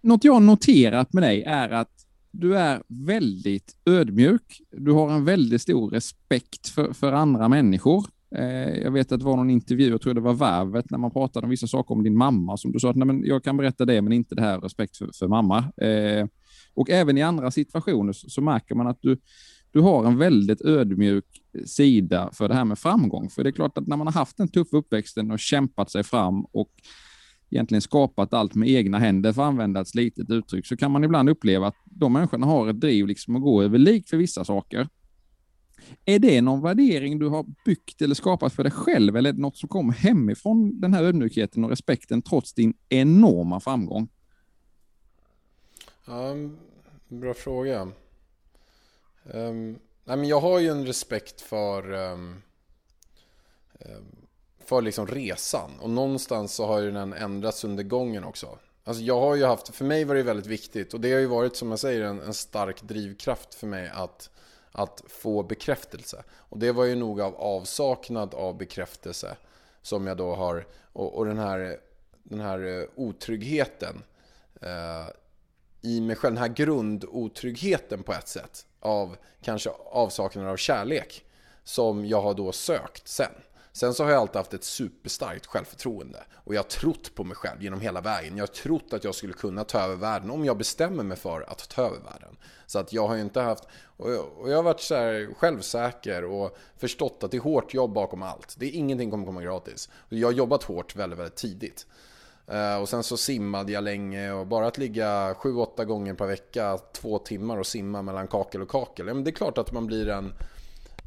Något 0.00 0.24
jag 0.24 0.42
noterat 0.42 1.12
med 1.12 1.22
dig 1.22 1.42
är 1.42 1.70
att 1.70 2.03
du 2.34 2.56
är 2.56 2.82
väldigt 2.88 3.76
ödmjuk. 3.86 4.60
Du 4.70 4.92
har 4.92 5.10
en 5.12 5.24
väldigt 5.24 5.62
stor 5.62 5.90
respekt 5.90 6.68
för, 6.68 6.92
för 6.92 7.12
andra 7.12 7.48
människor. 7.48 8.06
Eh, 8.36 8.78
jag 8.82 8.90
vet 8.90 9.12
att 9.12 9.20
det 9.20 9.26
var 9.26 9.36
någon 9.36 9.50
intervju, 9.50 9.90
jag 9.90 10.00
tror 10.00 10.14
det 10.14 10.20
var 10.20 10.34
Värvet, 10.34 10.90
när 10.90 10.98
man 10.98 11.10
pratade 11.10 11.44
om 11.44 11.50
vissa 11.50 11.66
saker 11.66 11.94
om 11.94 12.02
din 12.02 12.16
mamma, 12.16 12.56
som 12.56 12.72
du 12.72 12.80
sa 12.80 12.90
att 12.90 12.96
Nej, 12.96 13.06
men 13.06 13.24
jag 13.24 13.44
kan 13.44 13.56
berätta 13.56 13.84
det, 13.84 14.02
men 14.02 14.12
inte 14.12 14.34
det 14.34 14.42
här 14.42 14.60
respekt 14.60 14.96
för, 14.96 15.10
för 15.14 15.28
mamma. 15.28 15.58
Eh, 15.58 16.26
och 16.74 16.90
även 16.90 17.18
i 17.18 17.22
andra 17.22 17.50
situationer 17.50 18.12
så 18.12 18.40
märker 18.40 18.74
man 18.74 18.86
att 18.86 18.98
du, 19.00 19.18
du 19.70 19.80
har 19.80 20.06
en 20.06 20.18
väldigt 20.18 20.60
ödmjuk 20.60 21.24
sida 21.66 22.30
för 22.32 22.48
det 22.48 22.54
här 22.54 22.64
med 22.64 22.78
framgång. 22.78 23.30
För 23.30 23.42
det 23.42 23.50
är 23.50 23.52
klart 23.52 23.78
att 23.78 23.86
när 23.86 23.96
man 23.96 24.06
har 24.06 24.14
haft 24.14 24.40
en 24.40 24.48
tuff 24.48 24.68
uppväxten 24.72 25.30
och 25.30 25.38
kämpat 25.38 25.90
sig 25.90 26.02
fram 26.02 26.44
och 26.44 26.70
egentligen 27.54 27.82
skapat 27.82 28.34
allt 28.34 28.54
med 28.54 28.68
egna 28.68 28.98
händer, 28.98 29.32
för 29.32 29.42
att 29.42 29.48
använda 29.48 29.80
ett 29.80 29.88
slitet 29.88 30.30
uttryck, 30.30 30.66
så 30.66 30.76
kan 30.76 30.90
man 30.90 31.04
ibland 31.04 31.28
uppleva 31.28 31.66
att 31.66 31.76
de 31.84 32.12
människorna 32.12 32.46
har 32.46 32.68
ett 32.68 32.80
driv 32.80 33.06
liksom 33.06 33.36
att 33.36 33.42
gå 33.42 33.62
över 33.62 33.78
lik 33.78 34.08
för 34.08 34.16
vissa 34.16 34.44
saker. 34.44 34.88
Är 36.04 36.18
det 36.18 36.42
någon 36.42 36.62
värdering 36.62 37.18
du 37.18 37.28
har 37.28 37.46
byggt 37.64 38.02
eller 38.02 38.14
skapat 38.14 38.52
för 38.52 38.62
dig 38.62 38.72
själv, 38.72 39.16
eller 39.16 39.28
är 39.28 39.32
det 39.32 39.40
något 39.40 39.56
som 39.56 39.68
kommer 39.68 39.92
hemifrån, 39.92 40.80
den 40.80 40.94
här 40.94 41.02
ödmjukheten 41.04 41.64
och 41.64 41.70
respekten, 41.70 42.22
trots 42.22 42.54
din 42.54 42.74
enorma 42.88 43.60
framgång? 43.60 44.08
Ja, 46.06 46.34
bra 47.08 47.34
fråga. 47.34 47.82
Um, 49.24 49.78
nej, 50.04 50.16
men 50.16 50.24
jag 50.24 50.40
har 50.40 50.58
ju 50.58 50.68
en 50.68 50.86
respekt 50.86 51.40
för, 51.40 51.92
um, 51.92 52.42
för 54.66 54.82
liksom 54.82 55.06
resan. 55.06 55.70
Och 55.80 55.90
någonstans 55.90 56.54
så 56.54 56.66
har 56.66 56.80
ju 56.80 56.90
den 56.90 57.12
ändrats 57.12 57.64
under 57.64 57.82
gången 57.82 58.24
också. 58.24 58.58
Alltså 58.84 59.02
jag 59.02 59.20
har 59.20 59.34
ju 59.34 59.44
haft, 59.44 59.74
för 59.74 59.84
mig 59.84 60.04
var 60.04 60.14
det 60.14 60.22
väldigt 60.22 60.46
viktigt 60.46 60.94
och 60.94 61.00
det 61.00 61.12
har 61.12 61.20
ju 61.20 61.26
varit 61.26 61.56
som 61.56 61.70
jag 61.70 61.78
säger 61.78 62.02
en, 62.02 62.20
en 62.20 62.34
stark 62.34 62.82
drivkraft 62.82 63.54
för 63.54 63.66
mig 63.66 63.90
att, 63.94 64.30
att 64.72 65.02
få 65.08 65.42
bekräftelse. 65.42 66.24
Och 66.32 66.58
det 66.58 66.72
var 66.72 66.84
ju 66.84 66.94
nog 66.94 67.20
av 67.20 67.36
avsaknad 67.36 68.34
av 68.34 68.56
bekräftelse 68.56 69.36
som 69.82 70.06
jag 70.06 70.16
då 70.16 70.34
har, 70.34 70.66
och, 70.92 71.14
och 71.14 71.26
den 71.26 71.38
här, 71.38 71.76
den 72.22 72.40
här 72.40 72.80
eh, 72.80 72.88
otryggheten 72.94 74.02
eh, 74.60 75.08
i 75.80 76.00
mig 76.00 76.16
själv, 76.16 76.34
den 76.34 76.42
här 76.42 76.54
grundotryggheten 76.54 78.02
på 78.02 78.12
ett 78.12 78.28
sätt 78.28 78.66
av 78.80 79.16
kanske 79.42 79.70
avsaknad 79.90 80.46
av 80.46 80.56
kärlek 80.56 81.24
som 81.64 82.06
jag 82.06 82.22
har 82.22 82.34
då 82.34 82.52
sökt 82.52 83.08
sen. 83.08 83.32
Sen 83.76 83.94
så 83.94 84.04
har 84.04 84.10
jag 84.10 84.20
alltid 84.20 84.36
haft 84.36 84.54
ett 84.54 84.64
superstarkt 84.64 85.46
självförtroende. 85.46 86.22
Och 86.34 86.54
jag 86.54 86.58
har 86.58 86.68
trott 86.68 87.14
på 87.14 87.24
mig 87.24 87.36
själv 87.36 87.62
genom 87.62 87.80
hela 87.80 88.00
vägen. 88.00 88.36
Jag 88.36 88.42
har 88.42 88.46
trott 88.46 88.92
att 88.92 89.04
jag 89.04 89.14
skulle 89.14 89.32
kunna 89.32 89.64
ta 89.64 89.80
över 89.80 89.96
världen 89.96 90.30
om 90.30 90.44
jag 90.44 90.58
bestämmer 90.58 91.04
mig 91.04 91.16
för 91.16 91.50
att 91.50 91.68
ta 91.68 91.82
över 91.82 91.98
världen. 91.98 92.36
Så 92.66 92.78
att 92.78 92.92
jag 92.92 93.08
har 93.08 93.14
ju 93.14 93.20
inte 93.20 93.40
haft... 93.40 93.64
Och 93.96 94.12
jag, 94.46 94.56
har 94.56 94.62
varit 94.62 94.80
så 94.80 94.94
här 94.94 95.34
självsäker 95.34 96.24
och 96.24 96.56
förstått 96.76 97.22
att 97.22 97.30
det 97.30 97.36
är 97.36 97.40
hårt 97.40 97.74
jobb 97.74 97.92
bakom 97.92 98.22
allt. 98.22 98.54
Det 98.58 98.66
är 98.66 98.70
ingenting 98.70 99.10
kommer 99.10 99.26
komma 99.26 99.42
gratis. 99.42 99.88
Jag 100.08 100.28
har 100.28 100.32
jobbat 100.32 100.62
hårt 100.62 100.96
väldigt, 100.96 101.18
väldigt 101.18 101.36
tidigt. 101.36 101.86
Eh, 102.46 102.76
och 102.76 102.88
sen 102.88 103.02
så 103.02 103.16
simmade 103.16 103.72
jag 103.72 103.84
länge 103.84 104.32
och 104.32 104.46
bara 104.46 104.66
att 104.66 104.78
ligga 104.78 105.32
7-8 105.32 105.84
gånger 105.84 106.14
per 106.14 106.26
vecka, 106.26 106.78
två 106.92 107.18
timmar 107.18 107.58
och 107.58 107.66
simma 107.66 108.02
mellan 108.02 108.28
kakel 108.28 108.62
och 108.62 108.70
kakel. 108.70 109.06
Ja, 109.06 109.14
men 109.14 109.24
det 109.24 109.30
är 109.30 109.32
klart 109.32 109.58
att 109.58 109.72
man 109.72 109.86
blir 109.86 110.08
en 110.08 110.32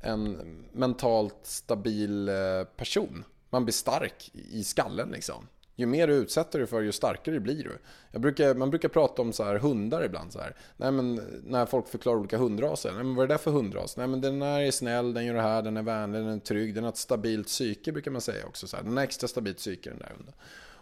en 0.02 0.38
mentalt 0.72 1.40
stabil 1.44 2.30
eh, 2.30 2.36
person. 2.76 3.24
Man 3.50 3.66
blir 3.66 3.74
stark 3.74 4.32
i 4.34 4.64
skallen 4.64 5.10
liksom. 5.10 5.48
Ju 5.80 5.86
mer 5.86 6.08
du 6.08 6.14
utsätter 6.14 6.60
dig 6.60 6.68
för, 6.68 6.82
ju 6.82 6.92
starkare 6.92 7.40
blir 7.40 7.64
du. 7.64 7.78
Jag 8.12 8.22
brukar, 8.22 8.56
man 8.56 8.70
brukar 8.70 8.90
prata 8.90 9.22
om 9.22 9.34
så 9.34 9.44
här, 9.44 9.56
hundar 9.56 10.06
ibland. 10.06 10.34
Så 10.34 10.40
här. 10.40 10.56
Nej, 10.78 10.92
men, 10.92 11.16
när 11.44 11.66
folk 11.66 11.88
förklarar 11.88 12.18
olika 12.18 12.38
hundraser. 12.38 12.92
Nej, 12.92 13.04
men 13.04 13.16
vad 13.16 13.24
är 13.24 13.28
det 13.28 13.38
för 13.38 13.52
hundras? 13.52 13.98
Nej, 13.98 14.08
men 14.08 14.22
den 14.22 14.42
här 14.42 14.62
är 14.62 14.72
snäll, 14.72 15.14
den 15.14 15.26
gör 15.26 15.34
det 15.34 15.42
här, 15.42 15.62
den 15.62 15.78
är 15.78 15.82
vänlig, 15.82 16.22
den 16.22 16.30
är 16.30 16.40
trygg. 16.40 16.76
Den 16.76 16.84
har 16.84 16.92
ett 16.92 16.98
stabilt 16.98 17.48
psyke 17.48 17.92
brukar 17.92 18.12
man 18.12 18.22
säga 18.22 18.46
också. 18.46 18.68
Så 18.68 18.78
här. 18.78 18.84
Den 18.84 18.98
har 18.98 19.04
extra 19.04 19.28
stabilt 19.28 19.58
psyke 19.58 19.90
den 19.90 20.00
där 20.00 20.14
hunden. 20.18 20.34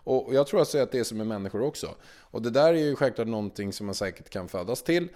Och 0.06 0.36
jag 0.36 0.48
tror 0.48 0.60
alltså 0.60 0.78
att 0.78 0.92
det 0.92 1.00
är 1.00 1.04
som 1.04 1.18
med 1.18 1.28
människor 1.28 1.62
också. 1.62 1.96
Och 2.20 2.42
det 2.42 2.50
där 2.50 2.74
är 2.74 2.78
ju 2.78 2.96
självklart 2.96 3.28
någonting 3.28 3.74
som 3.74 3.86
man 3.86 3.96
säkert 3.96 4.30
kan 4.30 4.48
födas 4.48 4.84
till. 4.84 5.08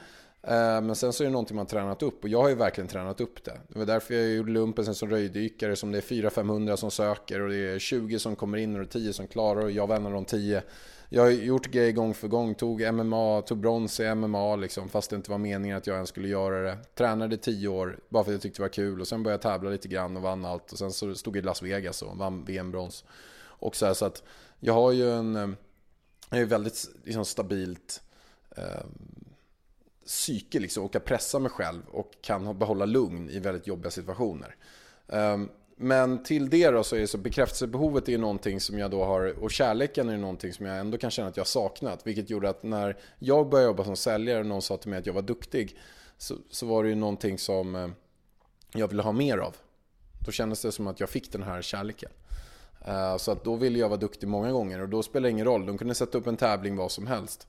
Eh, 0.43 0.82
men 0.82 0.95
sen 0.95 1.13
så 1.13 1.23
är 1.23 1.25
det 1.25 1.32
någonting 1.32 1.56
man 1.56 1.65
tränat 1.65 2.04
upp 2.04 2.23
och 2.23 2.30
jag 2.30 2.41
har 2.41 2.49
ju 2.49 2.56
verkligen 2.56 2.88
tränat 2.88 3.21
upp 3.21 3.43
det. 3.43 3.58
Det 3.67 3.80
var 3.80 3.86
därför 3.86 4.13
jag 4.13 4.36
gjorde 4.36 4.52
lumpen 4.52 4.86
sen 4.86 4.95
som 4.95 5.10
röjdykare 5.10 5.75
som 5.75 5.91
det 5.91 5.97
är 5.97 6.02
400-500 6.02 6.75
som 6.75 6.91
söker 6.91 7.41
och 7.41 7.49
det 7.49 7.58
är 7.58 7.80
20 7.80 8.19
som 8.19 8.36
kommer 8.36 8.58
in 8.58 8.82
och 8.82 8.89
10 8.89 9.13
som 9.13 9.28
klarar 9.28 9.62
och 9.62 9.71
jag 9.71 9.88
var 9.88 9.95
en 9.95 10.06
av 10.06 10.12
de 10.12 10.25
10. 10.25 10.63
Jag 11.12 11.23
har 11.23 11.30
gjort 11.30 11.67
grejer 11.67 11.91
gång 11.91 12.13
för 12.13 12.28
gång, 12.28 12.56
tog 12.56 12.93
MMA, 12.93 13.41
tog 13.41 13.58
brons 13.58 13.99
i 13.99 14.15
MMA 14.15 14.56
liksom, 14.56 14.89
fast 14.89 15.10
det 15.10 15.15
inte 15.15 15.32
var 15.32 15.38
meningen 15.38 15.78
att 15.78 15.88
jag 15.88 15.95
ens 15.95 16.10
skulle 16.10 16.28
göra 16.28 16.62
det. 16.62 16.78
Tränade 16.95 17.38
10 17.38 17.67
år 17.67 17.99
bara 18.10 18.23
för 18.23 18.32
att 18.32 18.34
jag 18.34 18.41
tyckte 18.41 18.60
det 18.60 18.63
var 18.63 18.69
kul 18.69 19.02
och 19.02 19.08
sen 19.08 19.23
började 19.23 19.34
jag 19.34 19.54
tävla 19.54 19.69
lite 19.69 19.88
grann 19.88 20.17
och 20.17 20.23
vann 20.23 20.45
allt 20.45 20.71
och 20.71 20.78
sen 20.78 20.91
så 20.91 21.15
stod 21.15 21.36
jag 21.36 21.43
i 21.43 21.45
Las 21.45 21.62
Vegas 21.62 22.02
och 22.02 22.17
vann 22.17 22.45
VM-brons. 22.45 23.04
Och 23.41 23.75
så, 23.75 23.86
här, 23.86 23.93
så 23.93 24.06
att 24.06 24.23
jag 24.60 24.73
har 24.73 24.91
ju 24.91 25.12
en, 25.12 25.36
eh, 25.36 25.49
jag 26.30 26.39
är 26.39 26.45
väldigt 26.45 26.89
liksom, 27.04 27.25
stabilt 27.25 28.02
eh, 28.56 28.86
psyke 30.09 30.59
liksom, 30.59 30.83
och 30.83 30.93
kan 30.93 31.01
pressa 31.01 31.39
mig 31.39 31.51
själv 31.51 31.81
och 31.91 32.11
kan 32.21 32.59
behålla 32.59 32.85
lugn 32.85 33.29
i 33.29 33.39
väldigt 33.39 33.67
jobbiga 33.67 33.91
situationer. 33.91 34.55
Ehm, 35.07 35.49
men 35.75 36.23
till 36.23 36.49
det 36.49 36.69
då 36.69 36.83
så 36.83 36.95
är 36.95 36.99
det 36.99 37.07
så 37.07 37.17
bekräftelsebehovet 37.17 38.09
är 38.09 38.17
någonting 38.17 38.59
som 38.59 38.79
jag 38.79 38.91
då 38.91 39.03
har 39.03 39.43
och 39.43 39.51
kärleken 39.51 40.09
är 40.09 40.17
någonting 40.17 40.53
som 40.53 40.65
jag 40.65 40.79
ändå 40.79 40.97
kan 40.97 41.11
känna 41.11 41.27
att 41.27 41.37
jag 41.37 41.47
saknat. 41.47 42.07
Vilket 42.07 42.29
gjorde 42.29 42.49
att 42.49 42.63
när 42.63 42.97
jag 43.19 43.49
började 43.49 43.67
jobba 43.67 43.83
som 43.83 43.95
säljare 43.95 44.39
och 44.39 44.45
någon 44.45 44.61
sa 44.61 44.77
till 44.77 44.89
mig 44.89 44.99
att 44.99 45.05
jag 45.05 45.13
var 45.13 45.21
duktig 45.21 45.77
så, 46.17 46.35
så 46.49 46.65
var 46.65 46.83
det 46.83 46.89
ju 46.89 46.95
någonting 46.95 47.37
som 47.37 47.75
eh, 47.75 47.87
jag 48.71 48.87
ville 48.87 49.01
ha 49.01 49.11
mer 49.11 49.37
av. 49.37 49.55
Då 50.25 50.31
kändes 50.31 50.61
det 50.61 50.71
som 50.71 50.87
att 50.87 50.99
jag 50.99 51.09
fick 51.09 51.31
den 51.31 51.43
här 51.43 51.61
kärleken. 51.61 52.11
Eh, 52.85 53.17
så 53.17 53.31
att 53.31 53.43
då 53.43 53.55
ville 53.55 53.79
jag 53.79 53.89
vara 53.89 53.99
duktig 53.99 54.27
många 54.27 54.51
gånger 54.51 54.81
och 54.81 54.89
då 54.89 55.03
spelade 55.03 55.27
det 55.27 55.31
ingen 55.31 55.45
roll. 55.45 55.65
De 55.65 55.77
kunde 55.77 55.95
sätta 55.95 56.17
upp 56.17 56.27
en 56.27 56.37
tävling 56.37 56.75
vad 56.75 56.91
som 56.91 57.07
helst. 57.07 57.47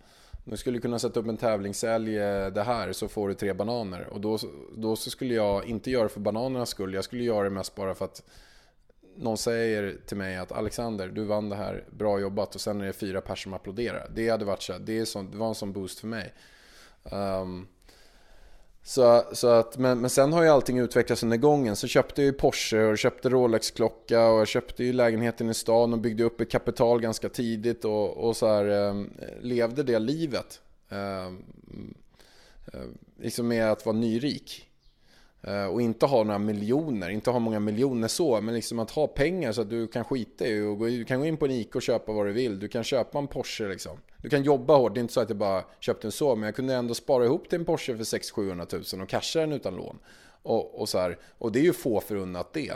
Du 0.51 0.57
skulle 0.57 0.81
kunna 0.81 0.99
sätta 0.99 1.21
upp 1.21 1.27
en 1.27 1.37
tävlingssälj 1.37 2.19
eh, 2.19 2.47
det 2.47 2.63
här 2.63 2.93
så 2.93 3.09
får 3.09 3.29
du 3.29 3.35
tre 3.35 3.53
bananer. 3.53 4.07
Och 4.11 4.21
då, 4.21 4.39
då 4.77 4.97
så 4.97 5.11
skulle 5.11 5.35
jag 5.35 5.65
inte 5.65 5.91
göra 5.91 6.03
det 6.03 6.09
för 6.09 6.21
bananernas 6.21 6.69
skull. 6.69 6.95
Jag 6.95 7.05
skulle 7.05 7.25
göra 7.25 7.45
det 7.45 7.51
mest 7.51 7.75
bara 7.75 7.95
för 7.95 8.05
att 8.05 8.23
någon 9.17 9.39
säger 9.39 9.97
till 10.07 10.17
mig 10.17 10.37
att 10.37 10.53
Alexander, 10.53 11.09
du 11.09 11.25
vann 11.25 11.49
det 11.49 11.57
här, 11.57 11.85
bra 11.91 12.21
jobbat. 12.21 12.55
Och 12.55 12.61
sen 12.61 12.81
är 12.81 12.87
det 12.87 12.93
fyra 12.93 13.21
personer 13.21 13.37
som 13.37 13.55
applåderar. 13.55 14.11
Det 14.15 14.29
hade 14.29 14.45
varit 14.45 14.63
så, 14.63 14.79
det, 14.79 14.99
är 14.99 15.05
så, 15.05 15.23
det 15.23 15.37
var 15.37 15.49
en 15.49 15.55
sån 15.55 15.73
boost 15.73 16.01
för 16.01 16.07
mig. 16.07 16.35
Um, 17.03 17.69
så, 18.83 19.25
så 19.33 19.49
att, 19.49 19.79
men, 19.79 20.01
men 20.01 20.11
sen 20.11 20.33
har 20.33 20.43
ju 20.43 20.49
allting 20.49 20.79
utvecklats 20.79 21.23
under 21.23 21.37
gången. 21.37 21.77
Så 21.77 21.87
köpte 21.87 22.23
jag 22.23 22.27
ju 22.27 22.33
Porsche 22.33 22.85
och 22.85 22.99
köpte 22.99 23.29
Rolex-klocka 23.29 24.29
och 24.29 24.41
jag 24.41 24.49
köpte 24.49 24.85
ju 24.85 24.93
lägenheten 24.93 25.51
i 25.51 25.55
stan 25.55 25.93
och 25.93 25.99
byggde 25.99 26.25
upp 26.25 26.41
ett 26.41 26.51
kapital 26.51 27.01
ganska 27.01 27.29
tidigt 27.29 27.85
och, 27.85 28.17
och 28.17 28.37
så 28.37 28.47
här, 28.47 28.89
eh, 28.89 29.05
levde 29.41 29.83
det 29.83 29.99
livet. 29.99 30.61
Eh, 30.89 31.27
eh, 32.73 32.89
liksom 33.19 33.49
med 33.49 33.73
att 33.73 33.87
vara 33.87 33.97
nyrik. 33.97 34.67
Eh, 35.43 35.65
och 35.65 35.83
inte 35.83 36.07
ha 36.07 36.25
några 36.25 36.39
miljoner, 36.39 37.11
inte 37.11 37.31
ha 37.31 37.39
många 37.39 37.61
miljoner 37.61 38.09
så, 38.09 38.41
men 38.41 38.55
liksom 38.55 38.79
att 38.79 38.91
ha 38.91 39.07
pengar 39.07 39.53
så 39.53 39.61
att 39.61 39.71
du 39.71 39.87
kan 39.87 40.05
skita 40.05 40.47
i 40.47 40.61
och 40.61 40.79
gå, 40.79 40.87
du 40.87 41.05
kan 41.05 41.21
gå 41.21 41.27
in 41.27 41.37
på 41.37 41.45
en 41.45 41.51
ICA 41.51 41.79
och 41.79 41.83
köpa 41.83 42.13
vad 42.13 42.27
du 42.27 42.33
vill. 42.33 42.59
Du 42.59 42.69
kan 42.69 42.85
köpa 42.85 43.19
en 43.19 43.27
Porsche 43.27 43.69
liksom. 43.69 43.99
Du 44.23 44.29
kan 44.29 44.43
jobba 44.43 44.77
hårt, 44.77 44.95
det 44.95 44.99
är 44.99 45.03
inte 45.03 45.15
så 45.15 45.21
att 45.21 45.29
jag 45.29 45.39
bara 45.39 45.65
köpte 45.81 46.09
en 46.09 46.13
så, 46.13 46.37
men 46.37 46.45
jag 46.47 46.55
kunde 46.55 46.75
ändå 46.75 46.95
spara 46.95 47.25
ihop 47.25 47.49
till 47.49 47.59
en 47.59 47.65
Porsche 47.65 47.97
för 47.97 48.05
600-700 48.05 48.95
000 48.97 49.03
och 49.03 49.09
casha 49.09 49.41
den 49.41 49.53
utan 49.53 49.77
lån. 49.77 49.99
Och, 50.43 50.81
och, 50.81 50.89
så 50.89 50.99
här, 50.99 51.19
och 51.39 51.53
det 51.53 51.59
är 51.59 51.65
ju 51.65 51.73
få 51.73 52.01
förunnat 52.01 52.53
det. 52.53 52.71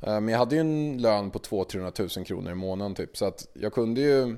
Eh, 0.00 0.20
men 0.20 0.28
jag 0.28 0.38
hade 0.38 0.54
ju 0.54 0.60
en 0.60 1.02
lön 1.02 1.30
på 1.30 1.38
200-300 1.38 2.18
000 2.18 2.26
kronor 2.26 2.52
i 2.52 2.54
månaden 2.54 2.94
typ, 2.94 3.16
så 3.16 3.24
att 3.24 3.48
jag 3.52 3.72
kunde 3.72 4.00
ju 4.00 4.36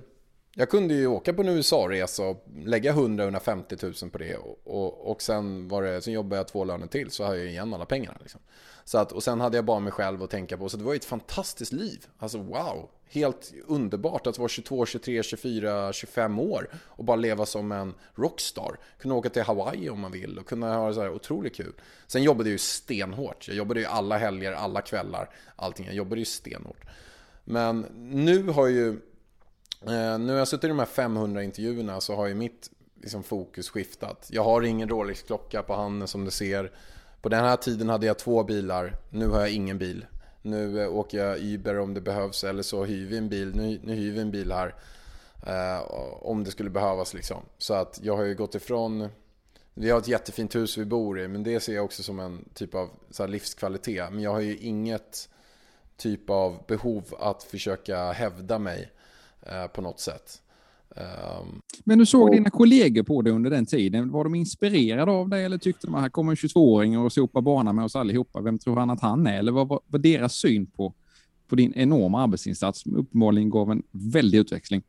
jag 0.54 0.70
kunde 0.70 0.94
ju 0.94 1.06
åka 1.06 1.32
på 1.32 1.42
en 1.42 1.48
USA-resa 1.48 2.22
och 2.22 2.46
lägga 2.64 2.92
100-150 2.92 4.04
000 4.04 4.10
på 4.10 4.18
det 4.18 4.36
och, 4.36 4.60
och, 4.64 5.10
och 5.10 5.22
sen, 5.22 5.68
var 5.68 5.82
det, 5.82 6.02
sen 6.02 6.12
jobbade 6.12 6.36
jag 6.36 6.48
två 6.48 6.64
löner 6.64 6.86
till 6.86 7.10
så 7.10 7.24
har 7.24 7.34
jag 7.34 7.46
igen 7.46 7.74
alla 7.74 7.84
pengarna. 7.84 8.18
Liksom. 8.20 8.40
Så 8.84 8.98
att, 8.98 9.12
och 9.12 9.22
sen 9.22 9.40
hade 9.40 9.58
jag 9.58 9.64
bara 9.64 9.80
mig 9.80 9.92
själv 9.92 10.22
att 10.22 10.30
tänka 10.30 10.56
på. 10.56 10.68
Så 10.68 10.76
det 10.76 10.84
var 10.84 10.92
ju 10.92 10.96
ett 10.96 11.04
fantastiskt 11.04 11.72
liv. 11.72 12.06
Alltså 12.18 12.38
wow! 12.38 12.88
Helt 13.12 13.52
underbart 13.66 14.26
att 14.26 14.38
vara 14.38 14.48
22, 14.48 14.86
23, 14.86 15.22
24, 15.22 15.92
25 15.92 16.38
år 16.38 16.68
och 16.74 17.04
bara 17.04 17.16
leva 17.16 17.46
som 17.46 17.72
en 17.72 17.94
rockstar. 18.14 18.76
Kunna 18.98 19.14
åka 19.14 19.28
till 19.28 19.42
Hawaii 19.42 19.90
om 19.90 20.00
man 20.00 20.12
vill 20.12 20.38
och 20.38 20.46
kunna 20.46 20.76
ha 20.76 20.94
så 20.94 21.00
här 21.00 21.10
otroligt 21.10 21.56
kul. 21.56 21.72
Sen 22.06 22.22
jobbade 22.22 22.48
jag 22.48 22.52
ju 22.52 22.58
stenhårt. 22.58 23.48
Jag 23.48 23.56
jobbade 23.56 23.80
ju 23.80 23.86
alla 23.86 24.18
helger, 24.18 24.52
alla 24.52 24.80
kvällar, 24.80 25.30
allting. 25.56 25.86
Jag 25.86 25.94
jobbade 25.94 26.20
ju 26.20 26.24
stenhårt. 26.24 26.84
Men 27.44 27.80
nu 27.98 28.42
har 28.42 28.66
ju 28.66 28.88
eh, 29.86 30.18
nu 30.18 30.32
har 30.32 30.38
jag 30.38 30.48
suttit 30.48 30.64
i 30.64 30.68
de 30.68 30.78
här 30.78 30.86
500 30.86 31.42
intervjuerna 31.42 32.00
så 32.00 32.16
har 32.16 32.26
ju 32.26 32.34
mitt 32.34 32.70
liksom, 33.00 33.22
fokus 33.22 33.70
skiftat. 33.70 34.28
Jag 34.30 34.44
har 34.44 34.62
ingen 34.62 34.88
Rolex-klocka 34.88 35.62
på 35.62 35.74
handen 35.74 36.08
som 36.08 36.24
du 36.24 36.30
ser. 36.30 36.72
På 37.22 37.28
den 37.28 37.44
här 37.44 37.56
tiden 37.56 37.88
hade 37.88 38.06
jag 38.06 38.18
två 38.18 38.44
bilar. 38.44 38.96
Nu 39.10 39.28
har 39.28 39.40
jag 39.40 39.50
ingen 39.50 39.78
bil. 39.78 40.06
Nu 40.42 40.82
eh, 40.82 40.94
åker 40.94 41.18
jag 41.18 41.38
Uber 41.38 41.78
om 41.78 41.94
det 41.94 42.00
behövs 42.00 42.44
eller 42.44 42.62
så 42.62 42.84
hyr 42.84 43.06
vi 43.06 43.16
en 43.16 43.28
bil. 43.28 43.56
Nu, 43.56 43.80
nu 43.82 43.94
hyr 43.94 44.12
vi 44.12 44.20
en 44.20 44.30
bil 44.30 44.52
här. 44.52 44.74
Eh, 45.46 45.82
om 46.22 46.44
det 46.44 46.50
skulle 46.50 46.70
behövas 46.70 47.14
liksom. 47.14 47.42
Så 47.58 47.74
att 47.74 48.00
jag 48.02 48.16
har 48.16 48.24
ju 48.24 48.34
gått 48.34 48.54
ifrån 48.54 49.08
vi 49.74 49.90
har 49.90 49.98
ett 49.98 50.08
jättefint 50.08 50.54
hus 50.54 50.78
vi 50.78 50.84
bor 50.84 51.20
i 51.20 51.28
men 51.28 51.42
det 51.42 51.60
ser 51.60 51.74
jag 51.74 51.84
också 51.84 52.02
som 52.02 52.20
en 52.20 52.48
typ 52.54 52.74
av 52.74 52.90
så 53.10 53.26
livskvalitet. 53.26 54.12
Men 54.12 54.22
jag 54.22 54.30
har 54.30 54.40
ju 54.40 54.56
inget 54.56 55.28
typ 55.96 56.30
av 56.30 56.64
behov 56.66 57.14
att 57.18 57.42
försöka 57.42 58.12
hävda 58.12 58.58
mig 58.58 58.90
Eh, 59.42 59.66
på 59.66 59.82
något 59.82 60.00
sätt. 60.00 60.42
Um, 60.96 61.62
Men 61.84 61.98
du 61.98 62.06
såg 62.06 62.22
och, 62.22 62.30
dina 62.30 62.50
kollegor 62.50 63.02
på 63.02 63.22
det 63.22 63.30
under 63.30 63.50
den 63.50 63.66
tiden. 63.66 64.10
Var 64.10 64.24
de 64.24 64.34
inspirerade 64.34 65.12
av 65.12 65.28
dig 65.28 65.44
eller 65.44 65.58
tyckte 65.58 65.86
de 65.86 65.94
att 65.94 66.00
här 66.00 66.08
kommer 66.08 66.32
en 66.32 66.36
22-åring 66.36 66.98
och 66.98 67.12
sopar 67.12 67.40
banan 67.40 67.76
med 67.76 67.84
oss 67.84 67.96
allihopa? 67.96 68.40
Vem 68.40 68.58
tror 68.58 68.76
han 68.76 68.90
att 68.90 69.00
han 69.00 69.26
är? 69.26 69.38
Eller 69.38 69.52
vad 69.52 69.68
var, 69.68 69.80
var 69.86 69.98
deras 69.98 70.34
syn 70.34 70.66
på, 70.66 70.94
på 71.48 71.56
din 71.56 71.72
enorma 71.76 72.22
arbetsinsats 72.22 72.82
som 72.82 72.96
uppenbarligen 72.96 73.50
gav 73.50 73.70
en 73.70 73.82
väldig 73.90 74.38
utväxling? 74.38 74.82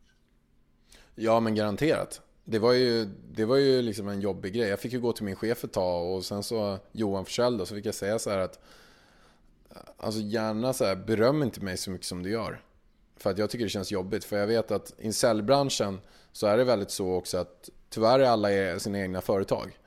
Ja, 1.14 1.40
men 1.40 1.54
garanterat. 1.54 2.20
Det 2.44 2.58
var 2.58 2.72
ju, 2.72 3.08
det 3.34 3.44
var 3.44 3.56
ju 3.56 3.82
liksom 3.82 4.08
en 4.08 4.20
jobbig 4.20 4.54
grej. 4.54 4.68
Jag 4.68 4.80
fick 4.80 4.92
ju 4.92 5.00
gå 5.00 5.12
till 5.12 5.24
min 5.24 5.36
chef 5.36 5.64
ett 5.64 5.72
tag 5.72 6.16
och 6.16 6.24
sen 6.24 6.42
så 6.42 6.78
Johan 6.92 7.24
Forsell 7.24 7.58
då, 7.58 7.66
så 7.66 7.74
fick 7.74 7.86
jag 7.86 7.94
säga 7.94 8.18
så 8.18 8.30
här 8.30 8.38
att 8.38 8.58
Alltså 9.96 10.20
gärna 10.20 10.72
så 10.72 10.84
här, 10.84 10.96
beröm 10.96 11.42
inte 11.42 11.60
mig 11.60 11.76
så 11.76 11.90
mycket 11.90 12.06
som 12.06 12.22
du 12.22 12.30
gör. 12.30 12.60
För 13.22 13.30
att 13.30 13.38
jag 13.38 13.50
tycker 13.50 13.64
det 13.64 13.70
känns 13.70 13.92
jobbigt. 13.92 14.24
För 14.24 14.36
jag 14.36 14.46
vet 14.46 14.70
att 14.70 14.94
i 14.98 15.12
säljbranschen 15.12 16.00
så 16.32 16.46
är 16.46 16.56
det 16.56 16.64
väldigt 16.64 16.90
så 16.90 17.12
också 17.12 17.38
att 17.38 17.70
tyvärr 17.90 18.20
är 18.20 18.24
alla 18.24 18.52
e- 18.52 18.80
sina 18.80 18.98
egna 18.98 19.20
företag. 19.20 19.78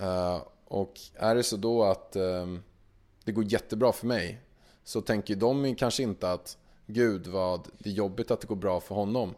Uh, 0.00 0.42
och 0.64 1.00
är 1.14 1.34
det 1.34 1.42
så 1.42 1.56
då 1.56 1.84
att 1.84 2.16
um, 2.16 2.62
det 3.24 3.32
går 3.32 3.44
jättebra 3.44 3.92
för 3.92 4.06
mig 4.06 4.40
så 4.84 5.00
tänker 5.00 5.36
de 5.36 5.74
kanske 5.74 6.02
inte 6.02 6.32
att 6.32 6.58
gud 6.86 7.26
vad 7.26 7.68
det 7.78 7.90
är 7.90 7.94
jobbigt 7.94 8.30
att 8.30 8.40
det 8.40 8.46
går 8.46 8.56
bra 8.56 8.80
för 8.80 8.94
honom. 8.94 9.34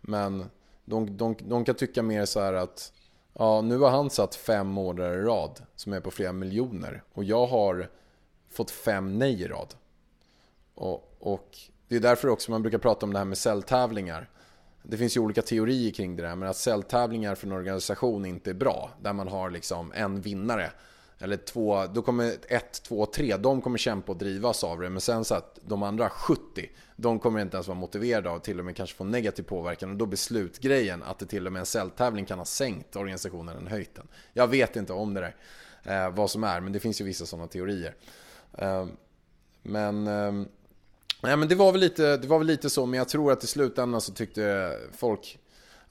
Men 0.00 0.44
de, 0.84 1.16
de, 1.16 1.36
de 1.40 1.64
kan 1.64 1.74
tycka 1.74 2.02
mer 2.02 2.24
så 2.24 2.40
här 2.40 2.52
att 2.52 2.92
ja, 3.32 3.60
nu 3.60 3.78
har 3.78 3.90
han 3.90 4.10
satt 4.10 4.34
fem 4.34 4.78
order 4.78 5.18
i 5.18 5.22
rad 5.22 5.62
som 5.76 5.92
är 5.92 6.00
på 6.00 6.10
flera 6.10 6.32
miljoner 6.32 7.02
och 7.12 7.24
jag 7.24 7.46
har 7.46 7.90
fått 8.50 8.70
fem 8.70 9.18
nej 9.18 9.42
i 9.42 9.46
rad. 9.46 9.74
Och, 10.74 11.16
och 11.18 11.58
det 11.88 11.96
är 11.96 12.00
därför 12.00 12.28
också 12.28 12.50
man 12.50 12.62
brukar 12.62 12.78
prata 12.78 13.06
om 13.06 13.12
det 13.12 13.18
här 13.18 13.24
med 13.26 13.38
säljtävlingar. 13.38 14.30
Det 14.82 14.96
finns 14.96 15.16
ju 15.16 15.20
olika 15.20 15.42
teorier 15.42 15.92
kring 15.92 16.16
det 16.16 16.22
där, 16.22 16.36
men 16.36 16.48
att 16.48 16.56
säljtävlingar 16.56 17.34
för 17.34 17.46
en 17.46 17.52
organisation 17.52 18.24
inte 18.24 18.50
är 18.50 18.54
bra. 18.54 18.90
Där 19.02 19.12
man 19.12 19.28
har 19.28 19.50
liksom 19.50 19.92
en 19.94 20.20
vinnare. 20.20 20.70
eller 21.18 21.36
två, 21.36 21.86
då 21.86 22.02
kommer 22.02 22.32
ett, 22.48 22.82
två, 22.82 23.06
tre, 23.06 23.36
de 23.36 23.60
kommer 23.60 23.78
kämpa 23.78 24.12
och 24.12 24.18
drivas 24.18 24.64
av 24.64 24.80
det. 24.80 24.90
Men 24.90 25.00
sen 25.00 25.24
så 25.24 25.34
att 25.34 25.58
de 25.66 25.82
andra 25.82 26.10
70, 26.10 26.70
de 26.96 27.18
kommer 27.18 27.40
inte 27.40 27.56
ens 27.56 27.68
vara 27.68 27.78
motiverade 27.78 28.30
av 28.30 28.38
till 28.38 28.58
och 28.58 28.64
med 28.64 28.76
kanske 28.76 28.96
få 28.96 29.04
negativ 29.04 29.42
påverkan. 29.42 29.90
Och 29.90 29.96
då 29.96 30.06
blir 30.06 30.16
slutgrejen 30.16 31.02
att 31.02 31.18
det 31.18 31.26
till 31.26 31.46
och 31.46 31.52
med 31.52 31.60
en 31.60 31.66
celltävling 31.66 32.24
kan 32.24 32.38
ha 32.38 32.44
sänkt 32.44 32.96
organisationen 32.96 33.56
än 33.56 33.66
höjt 33.66 33.94
den. 33.94 34.08
Jag 34.32 34.46
vet 34.46 34.76
inte 34.76 34.92
om 34.92 35.14
det 35.14 35.20
där, 35.20 36.06
eh, 36.06 36.14
vad 36.14 36.30
som 36.30 36.44
är, 36.44 36.60
men 36.60 36.72
det 36.72 36.80
finns 36.80 37.00
ju 37.00 37.04
vissa 37.04 37.26
sådana 37.26 37.48
teorier. 37.48 37.94
Eh, 38.58 38.86
men, 39.62 40.06
eh, 40.06 40.46
nej, 41.24 41.36
men 41.36 41.48
det, 41.48 41.54
var 41.54 41.72
väl 41.72 41.80
lite, 41.80 42.16
det 42.16 42.26
var 42.26 42.38
väl 42.38 42.46
lite 42.46 42.70
så, 42.70 42.86
men 42.86 42.98
jag 42.98 43.08
tror 43.08 43.32
att 43.32 43.44
i 43.44 43.46
slutändan 43.46 44.00
så 44.00 44.12
tyckte 44.12 44.72
folk 44.92 45.38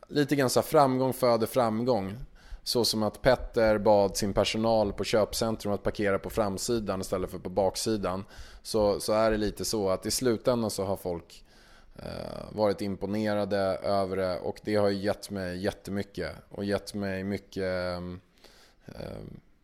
lite 0.08 0.36
grann 0.36 0.50
så 0.50 0.60
här, 0.60 0.68
framgång 0.68 1.14
föder 1.14 1.48
framgång. 1.48 2.16
Så 2.64 2.86
som 2.86 3.04
att 3.04 3.22
Petter 3.22 3.78
bad 3.78 4.18
sin 4.18 4.34
personal 4.34 4.94
på 4.94 5.04
köpcentrum 5.04 5.74
att 5.74 5.84
parkera 5.84 6.20
på 6.20 6.30
framsidan 6.30 7.02
istället 7.02 7.32
för 7.32 7.40
på 7.40 7.50
baksidan. 7.50 8.26
Så, 8.62 9.00
så 9.00 9.14
är 9.14 9.32
det 9.32 9.38
lite 9.38 9.66
så 9.66 9.90
att 9.90 10.06
i 10.06 10.12
slutändan 10.12 10.70
så 10.70 10.84
har 10.84 10.96
folk 10.96 11.46
eh, 11.96 12.46
varit 12.52 12.82
imponerade 12.82 13.58
över 13.84 14.18
det 14.18 14.40
och 14.40 14.60
det 14.64 14.76
har 14.76 14.90
gett 14.90 15.30
mig 15.30 15.58
jättemycket. 15.58 16.32
Och 16.50 16.64
gett 16.64 16.94
mig 16.94 17.24
mycket... 17.24 17.64
Eh, 17.64 17.98
eh, 18.86 19.22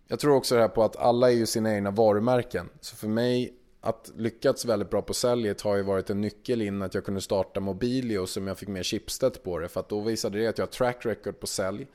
jag 0.07 0.19
tror 0.19 0.35
också 0.35 0.55
det 0.55 0.61
här 0.61 0.67
på 0.67 0.83
att 0.83 0.95
alla 0.95 1.31
är 1.31 1.35
ju 1.35 1.45
sina 1.45 1.73
egna 1.75 1.91
varumärken. 1.91 2.69
Så 2.81 2.95
för 2.95 3.07
mig 3.07 3.58
att 3.81 4.11
lyckats 4.15 4.65
väldigt 4.65 4.89
bra 4.89 5.01
på 5.01 5.13
säljet 5.13 5.61
har 5.61 5.75
ju 5.75 5.83
varit 5.83 6.09
en 6.09 6.21
nyckel 6.21 6.61
in 6.61 6.81
att 6.81 6.93
jag 6.93 7.05
kunde 7.05 7.21
starta 7.21 7.59
Mobilio 7.59 8.25
som 8.25 8.47
jag 8.47 8.57
fick 8.57 8.69
med 8.69 8.85
Schibsted 8.85 9.43
på 9.43 9.59
det. 9.59 9.67
För 9.67 9.79
att 9.79 9.89
då 9.89 10.01
visade 10.01 10.39
det 10.39 10.47
att 10.47 10.57
jag 10.57 10.65
har 10.65 10.71
track 10.71 11.05
record 11.05 11.39
på 11.39 11.47
sälj. 11.47 11.87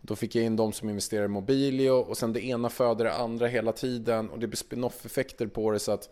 Då 0.00 0.16
fick 0.16 0.34
jag 0.34 0.44
in 0.44 0.56
de 0.56 0.72
som 0.72 0.88
investerar 0.88 1.24
i 1.24 1.28
Mobilio 1.28 1.90
och 1.90 2.16
sen 2.16 2.32
det 2.32 2.44
ena 2.44 2.70
föder 2.70 3.04
det 3.04 3.14
andra 3.14 3.46
hela 3.46 3.72
tiden 3.72 4.30
och 4.30 4.38
det 4.38 4.46
blir 4.46 4.56
spin-off 4.56 5.06
effekter 5.06 5.46
på 5.46 5.70
det 5.70 5.78
så 5.78 5.92
att 5.92 6.10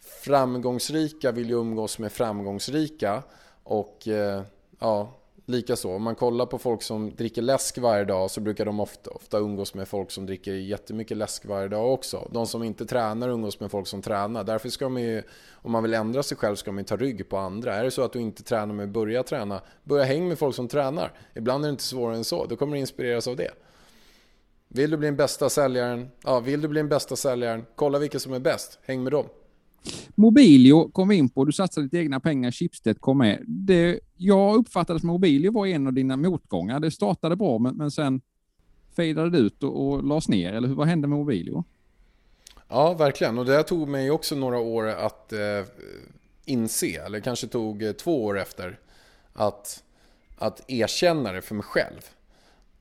framgångsrika 0.00 1.32
vill 1.32 1.48
ju 1.48 1.56
umgås 1.56 1.98
med 1.98 2.12
framgångsrika 2.12 3.22
och 3.62 4.08
eh, 4.08 4.42
ja, 4.78 5.14
Likaså, 5.48 5.94
om 5.94 6.02
man 6.02 6.14
kollar 6.14 6.46
på 6.46 6.58
folk 6.58 6.82
som 6.82 7.14
dricker 7.14 7.42
läsk 7.42 7.78
varje 7.78 8.04
dag 8.04 8.30
så 8.30 8.40
brukar 8.40 8.64
de 8.64 8.80
ofta, 8.80 9.10
ofta 9.10 9.38
umgås 9.38 9.74
med 9.74 9.88
folk 9.88 10.10
som 10.10 10.26
dricker 10.26 10.52
jättemycket 10.52 11.16
läsk 11.16 11.44
varje 11.46 11.68
dag 11.68 11.92
också. 11.92 12.28
De 12.32 12.46
som 12.46 12.62
inte 12.62 12.86
tränar 12.86 13.28
umgås 13.28 13.60
med 13.60 13.70
folk 13.70 13.86
som 13.86 14.02
tränar. 14.02 14.44
Därför 14.44 14.68
ska 14.68 14.88
man 14.88 15.02
ju, 15.02 15.22
om 15.52 15.72
man 15.72 15.82
vill 15.82 15.94
ändra 15.94 16.22
sig 16.22 16.36
själv 16.36 16.56
ska 16.56 16.72
man 16.72 16.78
ju 16.78 16.84
ta 16.84 16.96
rygg 16.96 17.28
på 17.28 17.36
andra. 17.36 17.74
Är 17.74 17.84
det 17.84 17.90
så 17.90 18.02
att 18.02 18.12
du 18.12 18.20
inte 18.20 18.42
tränar 18.42 18.74
men 18.74 18.92
börja 18.92 19.22
träna, 19.22 19.60
börja 19.84 20.04
häng 20.04 20.28
med 20.28 20.38
folk 20.38 20.54
som 20.54 20.68
tränar. 20.68 21.12
Ibland 21.34 21.64
är 21.64 21.68
det 21.68 21.72
inte 21.72 21.84
svårare 21.84 22.16
än 22.16 22.24
så, 22.24 22.46
då 22.46 22.56
kommer 22.56 22.72
du 22.72 22.80
inspireras 22.80 23.28
av 23.28 23.36
det. 23.36 23.50
Vill 24.68 24.90
du 24.90 24.96
bli 24.96 25.08
den 25.08 25.16
bästa 25.16 25.48
säljaren? 25.48 26.08
Ja, 26.24 26.40
vill 26.40 26.60
du 26.60 26.68
bli 26.68 26.80
den 26.80 26.88
bästa 26.88 27.16
säljaren? 27.16 27.66
Kolla 27.74 27.98
vilka 27.98 28.18
som 28.18 28.32
är 28.32 28.38
bäst, 28.38 28.78
häng 28.82 29.02
med 29.02 29.12
dem. 29.12 29.26
Mobilio 30.14 30.90
kom 30.90 31.08
vi 31.08 31.16
in 31.16 31.28
på. 31.28 31.44
Du 31.44 31.52
satsade 31.52 31.84
lite 31.84 31.98
egna 31.98 32.20
pengar. 32.20 32.50
Schibsted 32.50 33.00
kom 33.00 33.18
med. 33.18 33.44
Det, 33.46 34.00
jag 34.16 34.56
uppfattade 34.56 34.96
att 34.96 35.02
Mobilio 35.02 35.52
var 35.52 35.66
en 35.66 35.86
av 35.86 35.92
dina 35.92 36.16
motgångar. 36.16 36.80
Det 36.80 36.90
startade 36.90 37.36
bra, 37.36 37.58
men, 37.58 37.76
men 37.76 37.90
sen 37.90 38.20
fejdade 38.96 39.30
det 39.30 39.38
ut 39.38 39.62
och, 39.62 39.86
och 39.86 40.04
lades 40.04 40.28
ner. 40.28 40.52
Eller 40.52 40.68
vad 40.68 40.86
hände 40.86 41.08
med 41.08 41.18
Mobilio? 41.18 41.64
Ja, 42.68 42.94
verkligen. 42.94 43.38
Och 43.38 43.44
det 43.44 43.62
tog 43.62 43.88
mig 43.88 44.10
också 44.10 44.34
några 44.34 44.58
år 44.58 44.86
att 44.86 45.32
eh, 45.32 45.64
inse, 46.44 46.86
eller 46.86 47.20
kanske 47.20 47.46
tog 47.46 47.82
eh, 47.82 47.92
två 47.92 48.24
år 48.24 48.38
efter, 48.38 48.78
att, 49.32 49.84
att 50.38 50.70
erkänna 50.70 51.32
det 51.32 51.42
för 51.42 51.54
mig 51.54 51.64
själv. 51.64 52.00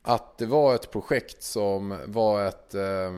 Att 0.02 0.38
det 0.38 0.46
var 0.46 0.76
ett 0.76 0.92
projekt 0.92 1.44
som 1.44 1.98
var 2.08 2.46
ett, 2.46 2.76
eh, 2.76 3.12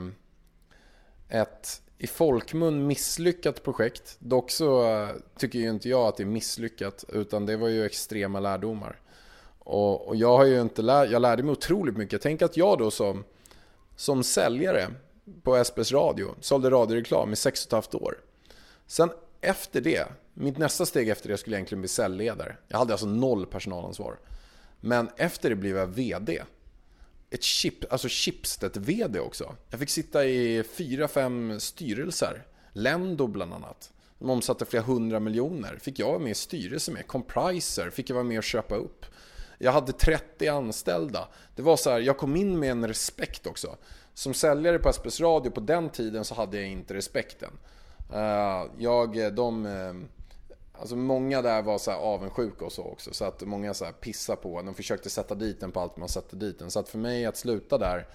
ett 1.29 1.81
i 1.97 2.07
folkmun 2.07 2.87
misslyckat 2.87 3.63
projekt. 3.63 4.15
Dock 4.19 4.51
så 4.51 4.93
eh, 4.93 5.09
tycker 5.37 5.59
ju 5.59 5.69
inte 5.69 5.89
jag 5.89 6.07
att 6.07 6.17
det 6.17 6.23
är 6.23 6.27
misslyckat 6.27 7.05
utan 7.07 7.45
det 7.45 7.57
var 7.57 7.67
ju 7.67 7.85
extrema 7.85 8.39
lärdomar. 8.39 8.99
Och, 9.59 10.07
och 10.07 10.15
jag 10.15 10.37
har 10.37 10.45
ju 10.45 10.61
inte 10.61 10.81
lärt, 10.81 11.11
jag 11.11 11.21
lärde 11.21 11.43
mig 11.43 11.51
otroligt 11.51 11.97
mycket. 11.97 12.21
Tänk 12.21 12.41
att 12.41 12.57
jag 12.57 12.77
då 12.77 12.91
som, 12.91 13.23
som 13.95 14.23
säljare 14.23 14.87
på 15.43 15.63
SBS 15.63 15.91
Radio 15.91 16.35
sålde 16.41 16.69
radioreklam 16.69 17.31
i 17.31 17.35
6,5 17.35 18.03
år. 18.03 18.17
Sen 18.87 19.09
efter 19.41 19.81
det, 19.81 20.07
mitt 20.33 20.57
nästa 20.57 20.85
steg 20.85 21.09
efter 21.09 21.29
det 21.29 21.37
skulle 21.37 21.55
egentligen 21.55 21.81
bli 21.81 21.87
säljledare. 21.87 22.57
Jag 22.67 22.77
hade 22.77 22.93
alltså 22.93 23.07
noll 23.07 23.45
personalansvar. 23.45 24.19
Men 24.79 25.09
efter 25.17 25.49
det 25.49 25.55
blev 25.55 25.77
jag 25.77 25.87
VD 25.87 26.41
ett 27.29 27.43
chip, 27.43 27.91
alltså 27.91 28.07
Schibsted-VD 28.07 29.19
också. 29.19 29.55
Jag 29.69 29.79
fick 29.79 29.89
sitta 29.89 30.25
i 30.25 30.63
fyra, 30.63 31.07
fem 31.07 31.59
styrelser. 31.59 32.45
Lendo 32.73 33.27
bland 33.27 33.53
annat. 33.53 33.91
De 34.19 34.29
omsatte 34.29 34.65
flera 34.65 34.83
hundra 34.83 35.19
miljoner. 35.19 35.79
Fick 35.81 35.99
jag 35.99 36.07
vara 36.07 36.19
med 36.19 36.31
i 36.31 36.35
styrelsen 36.35 36.93
med. 36.93 37.07
Compriser 37.07 37.89
fick 37.89 38.09
jag 38.09 38.13
vara 38.13 38.23
med 38.23 38.37
och 38.37 38.43
köpa 38.43 38.75
upp. 38.75 39.05
Jag 39.57 39.71
hade 39.71 39.91
30 39.91 40.47
anställda. 40.47 41.27
Det 41.55 41.61
var 41.61 41.77
så 41.77 41.89
här, 41.89 41.99
jag 41.99 42.17
kom 42.17 42.35
in 42.35 42.59
med 42.59 42.71
en 42.71 42.87
respekt 42.87 43.47
också. 43.47 43.77
Som 44.13 44.33
säljare 44.33 44.79
på 44.79 44.93
SBS 44.93 45.19
Radio 45.21 45.51
på 45.51 45.59
den 45.59 45.89
tiden 45.89 46.25
så 46.25 46.35
hade 46.35 46.57
jag 46.57 46.69
inte 46.69 46.93
respekten. 46.93 47.51
Eh, 48.13 48.65
jag, 48.77 49.33
de 49.35 49.65
eh, 49.65 49.93
Alltså 50.79 50.95
många 50.95 51.41
där 51.41 51.61
var 51.61 51.77
så 51.77 51.91
här 51.91 51.97
avundsjuka 51.97 52.65
och 52.65 52.71
så 52.71 52.83
också. 52.83 53.13
Så 53.13 53.25
att 53.25 53.41
många 53.41 53.73
så 53.73 53.85
här 53.85 53.91
pissade 53.91 54.41
på 54.41 54.61
De 54.61 54.75
försökte 54.75 55.09
sätta 55.09 55.35
dit 55.35 55.59
den 55.59 55.71
på 55.71 55.79
allt 55.79 55.97
man 55.97 56.09
satte 56.09 56.35
dit 56.35 56.59
den. 56.59 56.71
Så 56.71 56.79
att 56.79 56.89
för 56.89 56.97
mig 56.97 57.25
att 57.25 57.37
sluta 57.37 57.77
där 57.77 58.07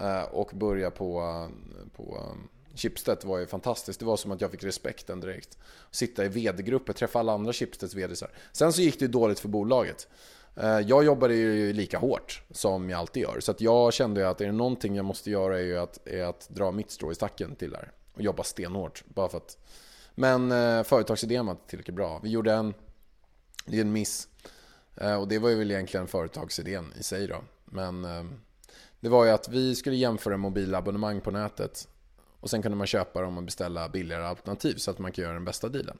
eh, 0.00 0.22
och 0.22 0.50
börja 0.54 0.90
på, 0.90 1.20
eh, 1.20 1.96
på 1.96 2.02
eh, 2.02 2.36
Chipstead 2.74 3.16
Schibsted 3.16 3.28
var 3.28 3.38
ju 3.38 3.46
fantastiskt. 3.46 4.00
Det 4.00 4.06
var 4.06 4.16
som 4.16 4.32
att 4.32 4.40
jag 4.40 4.50
fick 4.50 4.64
respekten 4.64 5.20
direkt. 5.20 5.58
Sitta 5.90 6.24
i 6.24 6.28
vd-grupper, 6.28 6.92
träffa 6.92 7.18
alla 7.18 7.32
andra 7.32 7.52
Schibsteds 7.52 7.94
vd 7.94 8.14
Sen 8.52 8.72
så 8.72 8.82
gick 8.82 8.98
det 8.98 9.04
ju 9.04 9.10
dåligt 9.10 9.40
för 9.40 9.48
bolaget. 9.48 10.08
Jag 10.84 11.04
jobbade 11.04 11.34
ju 11.34 11.72
lika 11.72 11.98
hårt 11.98 12.42
som 12.50 12.90
jag 12.90 12.98
alltid 12.98 13.22
gör. 13.22 13.40
Så 13.40 13.50
att 13.50 13.60
jag 13.60 13.92
kände 13.92 14.28
att 14.28 14.40
är 14.40 14.46
det 14.46 14.52
någonting 14.52 14.96
jag 14.96 15.04
måste 15.04 15.30
göra 15.30 15.58
är 15.58 15.62
ju 15.62 15.78
att, 15.78 16.06
är 16.06 16.24
att 16.24 16.48
dra 16.48 16.70
mitt 16.70 16.90
strå 16.90 17.12
i 17.12 17.14
stacken 17.14 17.54
till 17.54 17.70
där. 17.70 17.92
Och 18.14 18.22
jobba 18.22 18.42
stenhårt. 18.42 19.04
Bara 19.08 19.28
för 19.28 19.36
att 19.36 19.56
men 20.14 20.52
eh, 20.52 20.82
företagsidén 20.82 21.46
var 21.46 21.52
inte 21.52 21.66
tillräckligt 21.66 21.96
bra. 21.96 22.20
Vi 22.22 22.30
gjorde 22.30 22.52
en, 22.52 22.74
det 23.66 23.76
är 23.76 23.80
en 23.80 23.92
miss. 23.92 24.28
Eh, 24.96 25.14
och 25.14 25.28
det 25.28 25.38
var 25.38 25.48
ju 25.48 25.56
väl 25.56 25.70
egentligen 25.70 26.06
företagsidén 26.06 26.92
i 26.98 27.02
sig 27.02 27.26
då. 27.26 27.36
Men 27.64 28.04
eh, 28.04 28.24
det 29.00 29.08
var 29.08 29.24
ju 29.24 29.30
att 29.30 29.48
vi 29.48 29.74
skulle 29.74 29.96
jämföra 29.96 30.36
mobilabonnemang 30.36 31.20
på 31.20 31.30
nätet. 31.30 31.88
Och 32.40 32.50
sen 32.50 32.62
kunde 32.62 32.78
man 32.78 32.86
köpa 32.86 33.20
dem 33.20 33.38
och 33.38 33.44
beställa 33.44 33.88
billigare 33.88 34.24
alternativ 34.24 34.74
så 34.74 34.90
att 34.90 34.98
man 34.98 35.12
kan 35.12 35.24
göra 35.24 35.34
den 35.34 35.44
bästa 35.44 35.68
dealen. 35.68 35.98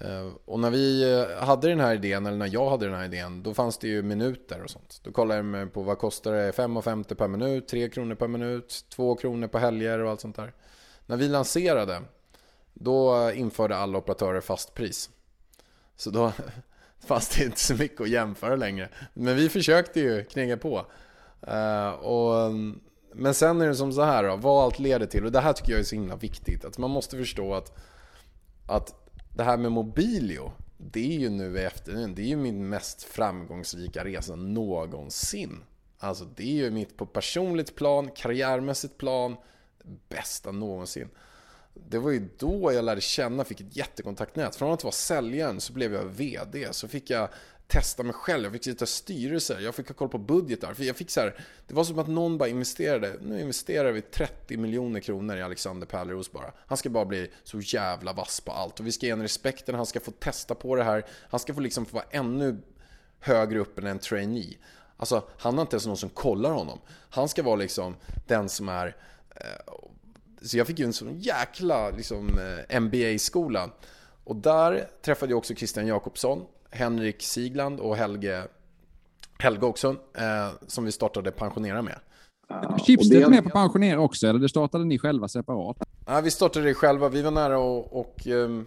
Eh, 0.00 0.28
och 0.44 0.60
när 0.60 0.70
vi 0.70 1.12
eh, 1.12 1.44
hade 1.44 1.68
den 1.68 1.80
här 1.80 1.94
idén, 1.94 2.26
eller 2.26 2.36
när 2.36 2.50
jag 2.52 2.70
hade 2.70 2.86
den 2.86 2.94
här 2.94 3.04
idén, 3.04 3.42
då 3.42 3.54
fanns 3.54 3.78
det 3.78 3.88
ju 3.88 4.02
minuter 4.02 4.62
och 4.62 4.70
sånt. 4.70 5.00
Då 5.04 5.12
kollade 5.12 5.58
jag 5.58 5.72
på 5.72 5.82
vad 5.82 5.98
kostar 5.98 6.32
det 6.32 6.50
5,50 6.50 7.14
per 7.14 7.28
minut, 7.28 7.68
3 7.68 7.88
kronor 7.88 8.14
per 8.14 8.28
minut, 8.28 8.84
2 8.88 9.14
kronor 9.14 9.48
på 9.48 9.58
helger 9.58 9.98
och 9.98 10.10
allt 10.10 10.20
sånt 10.20 10.36
där. 10.36 10.52
När 11.06 11.16
vi 11.16 11.28
lanserade 11.28 12.02
då 12.78 13.32
införde 13.32 13.76
alla 13.76 13.98
operatörer 13.98 14.40
fast 14.40 14.74
pris. 14.74 15.10
Så 15.96 16.10
då 16.10 16.32
fanns 17.06 17.28
det 17.28 17.44
inte 17.44 17.60
så 17.60 17.74
mycket 17.74 18.00
att 18.00 18.08
jämföra 18.08 18.56
längre. 18.56 18.88
Men 19.14 19.36
vi 19.36 19.48
försökte 19.48 20.00
ju 20.00 20.24
knega 20.24 20.56
på. 20.56 20.86
Uh, 21.48 21.88
och, 21.88 22.52
men 23.14 23.34
sen 23.34 23.60
är 23.60 23.66
det 23.66 23.74
som 23.74 23.92
så 23.92 24.02
här 24.02 24.24
då, 24.24 24.36
vad 24.36 24.64
allt 24.64 24.78
leder 24.78 25.06
till. 25.06 25.24
Och 25.24 25.32
det 25.32 25.40
här 25.40 25.52
tycker 25.52 25.72
jag 25.72 25.80
är 25.80 25.84
så 25.84 25.94
himla 25.94 26.16
viktigt. 26.16 26.64
Att 26.64 26.78
man 26.78 26.90
måste 26.90 27.16
förstå 27.16 27.54
att, 27.54 27.78
att 28.66 29.10
det 29.36 29.44
här 29.44 29.56
med 29.56 29.72
Mobilio, 29.72 30.52
det 30.76 31.16
är 31.16 31.18
ju 31.18 31.30
nu 31.30 31.60
efter 31.60 31.92
det 31.92 32.22
är 32.22 32.26
ju 32.26 32.36
min 32.36 32.68
mest 32.68 33.02
framgångsrika 33.02 34.04
resa 34.04 34.36
någonsin. 34.36 35.64
Alltså 35.98 36.24
det 36.24 36.42
är 36.42 36.64
ju 36.64 36.70
mitt 36.70 36.96
på 36.96 37.06
personligt 37.06 37.76
plan, 37.76 38.10
karriärmässigt 38.16 38.98
plan, 38.98 39.36
bästa 40.08 40.52
någonsin 40.52 41.08
det 41.88 41.98
var 41.98 42.10
ju 42.10 42.28
då 42.38 42.72
jag 42.72 42.84
lärde 42.84 43.00
känna, 43.00 43.44
fick 43.44 43.60
ett 43.60 43.76
jättekontaktnät. 43.76 44.56
Från 44.56 44.72
att 44.72 44.84
vara 44.84 44.92
säljaren 44.92 45.60
så 45.60 45.72
blev 45.72 45.94
jag 45.94 46.04
VD. 46.04 46.68
Så 46.70 46.88
fick 46.88 47.10
jag 47.10 47.28
testa 47.68 48.02
mig 48.02 48.12
själv, 48.12 48.44
jag 48.44 48.52
fick 48.52 48.64
sitta 48.64 48.84
i 48.84 48.88
styrelser, 48.88 49.60
jag 49.60 49.74
fick 49.74 49.88
ha 49.88 49.94
koll 49.94 50.08
på 50.08 50.18
budgetar. 50.18 50.74
För 50.74 50.84
jag 50.84 50.96
fick 50.96 51.10
så 51.10 51.20
här, 51.20 51.40
det 51.66 51.74
var 51.74 51.84
som 51.84 51.98
att 51.98 52.08
någon 52.08 52.38
bara 52.38 52.48
investerade. 52.48 53.16
Nu 53.22 53.40
investerar 53.40 53.92
vi 53.92 54.02
30 54.02 54.56
miljoner 54.56 55.00
kronor 55.00 55.36
i 55.36 55.42
Alexander 55.42 55.86
Pärleros 55.86 56.32
bara. 56.32 56.52
Han 56.66 56.78
ska 56.78 56.90
bara 56.90 57.04
bli 57.04 57.30
så 57.44 57.60
jävla 57.60 58.12
vass 58.12 58.40
på 58.40 58.52
allt. 58.52 58.80
Och 58.80 58.86
vi 58.86 58.92
ska 58.92 59.06
ge 59.06 59.12
honom 59.12 59.22
respekten, 59.22 59.74
han 59.74 59.86
ska 59.86 60.00
få 60.00 60.10
testa 60.10 60.54
på 60.54 60.76
det 60.76 60.84
här. 60.84 61.06
Han 61.30 61.40
ska 61.40 61.54
få 61.54 61.60
liksom 61.60 61.86
få 61.86 61.94
vara 61.94 62.06
ännu 62.10 62.56
högre 63.20 63.58
upp 63.58 63.78
än 63.78 63.86
en 63.86 63.98
trainee. 63.98 64.56
Alltså, 64.96 65.28
han 65.38 65.54
har 65.54 65.62
inte 65.62 65.74
ens 65.74 65.86
någon 65.86 65.96
som 65.96 66.10
kollar 66.10 66.50
honom. 66.50 66.78
Han 67.10 67.28
ska 67.28 67.42
vara 67.42 67.56
liksom 67.56 67.96
den 68.26 68.48
som 68.48 68.68
är 68.68 68.96
eh, 69.36 69.74
så 70.42 70.58
jag 70.58 70.66
fick 70.66 70.78
ju 70.78 70.84
en 70.84 70.92
sån 70.92 71.18
jäkla 71.18 71.90
liksom, 71.90 72.28
eh, 72.68 72.80
MBA-skola. 72.80 73.70
Och 74.24 74.36
där 74.36 74.88
träffade 75.02 75.32
jag 75.32 75.38
också 75.38 75.54
Christian 75.54 75.86
Jakobsson, 75.86 76.44
Henrik 76.70 77.22
Sigland 77.22 77.80
och 77.80 77.96
Helge, 77.96 78.42
Helge 79.38 79.66
också, 79.66 79.96
eh, 80.14 80.50
som 80.66 80.84
vi 80.84 80.92
startade 80.92 81.30
Pensionera 81.30 81.82
med. 81.82 81.98
Ja, 82.48 82.78
Chipstead 82.86 83.22
det... 83.22 83.28
med 83.28 83.44
på 83.44 83.50
pensionera 83.50 84.00
också, 84.00 84.26
eller 84.26 84.40
det 84.40 84.48
startade 84.48 84.84
ni 84.84 84.98
själva 84.98 85.28
separat? 85.28 85.76
Ja, 86.06 86.20
vi 86.20 86.30
startade 86.30 86.66
det 86.66 86.74
själva. 86.74 87.08
Vi 87.08 87.22
var 87.22 87.30
nära 87.30 87.56
att 87.56 87.92
och, 87.92 88.26
um, 88.26 88.66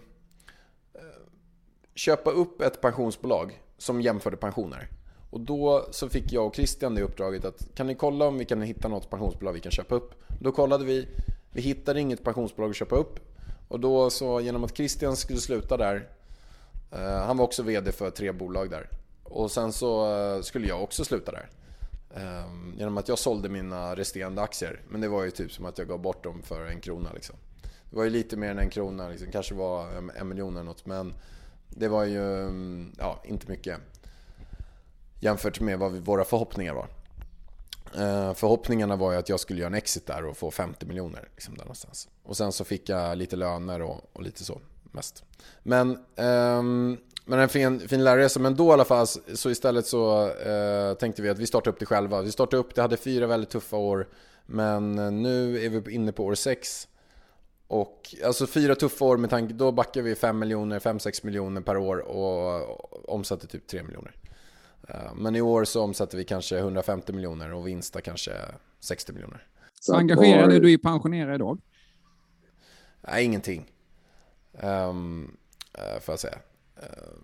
köpa 1.94 2.30
upp 2.30 2.60
ett 2.60 2.80
pensionsbolag 2.80 3.62
som 3.78 4.00
jämförde 4.00 4.36
pensioner. 4.36 4.88
Och 5.30 5.40
då 5.40 5.86
så 5.90 6.08
fick 6.08 6.32
jag 6.32 6.46
och 6.46 6.54
Christian 6.54 6.94
det 6.94 7.02
uppdraget 7.02 7.44
att 7.44 7.74
kan 7.74 7.86
ni 7.86 7.94
kolla 7.94 8.28
om 8.28 8.38
vi 8.38 8.44
kan 8.44 8.62
hitta 8.62 8.88
något 8.88 9.10
pensionsbolag 9.10 9.52
vi 9.52 9.60
kan 9.60 9.72
köpa 9.72 9.94
upp? 9.94 10.14
Då 10.40 10.52
kollade 10.52 10.84
vi, 10.84 11.08
vi 11.52 11.62
hittade 11.62 12.00
inget 12.00 12.24
pensionsbolag 12.24 12.70
att 12.70 12.76
köpa 12.76 12.96
upp. 12.96 13.20
Och 13.68 13.80
då 13.80 14.10
så 14.10 14.40
genom 14.40 14.64
att 14.64 14.76
Christian 14.76 15.16
skulle 15.16 15.38
sluta 15.38 15.76
där, 15.76 16.08
eh, 16.90 17.24
han 17.24 17.36
var 17.36 17.44
också 17.44 17.62
VD 17.62 17.92
för 17.92 18.10
tre 18.10 18.32
bolag 18.32 18.70
där. 18.70 18.88
Och 19.22 19.50
sen 19.50 19.72
så 19.72 20.16
eh, 20.16 20.42
skulle 20.42 20.68
jag 20.68 20.82
också 20.82 21.04
sluta 21.04 21.32
där. 21.32 21.50
Eh, 22.14 22.50
genom 22.78 22.98
att 22.98 23.08
jag 23.08 23.18
sålde 23.18 23.48
mina 23.48 23.96
resterande 23.96 24.42
aktier. 24.42 24.80
Men 24.88 25.00
det 25.00 25.08
var 25.08 25.24
ju 25.24 25.30
typ 25.30 25.52
som 25.52 25.64
att 25.64 25.78
jag 25.78 25.88
gav 25.88 25.98
bort 25.98 26.24
dem 26.24 26.42
för 26.42 26.66
en 26.66 26.80
krona 26.80 27.12
liksom. 27.12 27.36
Det 27.90 27.96
var 27.96 28.04
ju 28.04 28.10
lite 28.10 28.36
mer 28.36 28.50
än 28.50 28.58
en 28.58 28.70
krona, 28.70 29.08
liksom. 29.08 29.32
kanske 29.32 29.54
var 29.54 29.86
en 30.16 30.28
miljon 30.28 30.56
eller 30.56 30.64
något. 30.64 30.86
Men 30.86 31.14
det 31.68 31.88
var 31.88 32.04
ju 32.04 32.40
mm, 32.40 32.92
ja, 32.98 33.22
inte 33.24 33.50
mycket 33.50 33.78
jämfört 35.20 35.60
med 35.60 35.78
vad 35.78 35.92
våra 35.92 36.24
förhoppningar 36.24 36.74
var. 36.74 36.86
Eh, 37.98 38.34
förhoppningarna 38.34 38.96
var 38.96 39.12
ju 39.12 39.18
att 39.18 39.28
jag 39.28 39.40
skulle 39.40 39.60
göra 39.60 39.66
en 39.70 39.74
exit 39.74 40.06
där 40.06 40.24
och 40.24 40.36
få 40.36 40.50
50 40.50 40.86
miljoner. 40.86 41.28
Liksom 41.32 41.54
där 41.54 41.64
någonstans. 41.64 42.08
Och 42.22 42.36
sen 42.36 42.52
så 42.52 42.64
fick 42.64 42.88
jag 42.88 43.18
lite 43.18 43.36
löner 43.36 43.82
och, 43.82 44.00
och 44.12 44.22
lite 44.22 44.44
så 44.44 44.60
mest. 44.82 45.24
Men, 45.62 45.90
um, 46.16 46.98
men 47.24 47.38
en 47.38 47.48
fin, 47.48 47.80
fin 47.88 48.04
lärarresa. 48.04 48.40
Men 48.40 48.56
då 48.56 48.68
i 48.68 48.72
alla 48.72 48.84
fall 48.84 49.06
så 49.34 49.50
istället 49.50 49.86
så 49.86 50.26
uh, 50.26 50.94
tänkte 50.94 51.22
vi 51.22 51.28
att 51.28 51.38
vi 51.38 51.46
startar 51.46 51.70
upp 51.70 51.78
det 51.78 51.86
själva. 51.86 52.22
Vi 52.22 52.32
startade 52.32 52.60
upp 52.60 52.74
det, 52.74 52.82
hade 52.82 52.96
fyra 52.96 53.26
väldigt 53.26 53.50
tuffa 53.50 53.76
år. 53.76 54.08
Men 54.46 54.98
eh, 54.98 55.10
nu 55.10 55.64
är 55.64 55.68
vi 55.68 55.94
inne 55.94 56.12
på 56.12 56.24
år 56.24 56.34
sex. 56.34 56.88
Och 57.66 58.14
alltså 58.24 58.46
fyra 58.46 58.74
tuffa 58.74 59.04
år 59.04 59.16
med 59.16 59.30
tanke, 59.30 59.54
då 59.54 59.72
backar 59.72 60.02
vi 60.02 60.14
5 60.14 60.38
miljoner, 60.38 60.78
5-6 60.78 61.26
miljoner 61.26 61.60
per 61.60 61.76
år 61.76 61.98
och 61.98 63.14
omsätter 63.14 63.46
typ 63.46 63.66
3 63.66 63.82
miljoner. 63.82 64.14
Eh, 64.88 65.14
men 65.14 65.36
i 65.36 65.40
år 65.40 65.64
så 65.64 65.82
omsätter 65.82 66.18
vi 66.18 66.24
kanske 66.24 66.58
150 66.58 67.12
miljoner 67.12 67.52
och 67.52 67.66
vinsta 67.66 68.00
kanske 68.00 68.32
60 68.80 69.12
miljoner. 69.12 69.46
Så 69.80 69.94
engagerad 69.94 70.52
är 70.52 70.60
du 70.60 70.72
i 70.72 70.78
pensionera 70.78 71.34
idag? 71.34 71.58
Nej, 73.00 73.24
ingenting. 73.24 73.70
Um, 74.60 75.36
får 76.00 76.12
jag 76.12 76.18
säga. 76.18 76.38
Uh, 76.76 77.18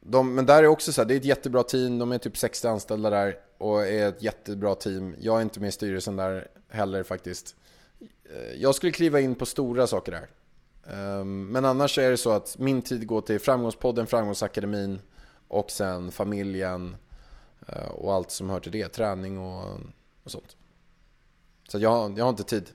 de, 0.00 0.34
men 0.34 0.46
där 0.46 0.62
är 0.62 0.66
också 0.66 0.92
så 0.92 1.00
här, 1.00 1.08
det 1.08 1.14
är 1.14 1.16
ett 1.16 1.24
jättebra 1.24 1.62
team. 1.62 1.98
De 1.98 2.12
är 2.12 2.18
typ 2.18 2.36
60 2.36 2.68
anställda 2.68 3.10
där 3.10 3.36
och 3.58 3.86
är 3.86 4.08
ett 4.08 4.22
jättebra 4.22 4.74
team. 4.74 5.14
Jag 5.20 5.38
är 5.38 5.42
inte 5.42 5.60
med 5.60 5.68
i 5.68 5.72
styrelsen 5.72 6.16
där 6.16 6.48
heller 6.68 7.02
faktiskt. 7.02 7.56
Jag 8.56 8.74
skulle 8.74 8.92
kliva 8.92 9.20
in 9.20 9.34
på 9.34 9.46
stora 9.46 9.86
saker 9.86 10.12
där. 10.12 10.28
Um, 11.20 11.46
men 11.46 11.64
annars 11.64 11.98
är 11.98 12.10
det 12.10 12.16
så 12.16 12.30
att 12.30 12.58
min 12.58 12.82
tid 12.82 13.06
går 13.06 13.20
till 13.20 13.40
Framgångspodden, 13.40 14.06
Framgångsakademin, 14.06 15.00
och 15.48 15.70
sen 15.70 16.10
familjen 16.10 16.96
eh, 17.68 17.88
och 17.88 18.14
allt 18.14 18.30
som 18.30 18.50
hör 18.50 18.60
till 18.60 18.72
det. 18.72 18.88
Träning 18.88 19.38
och, 19.38 19.64
och 20.24 20.30
sånt. 20.30 20.56
Så 21.68 21.78
jag, 21.78 22.18
jag 22.18 22.24
har 22.24 22.30
inte 22.30 22.44
tid. 22.44 22.70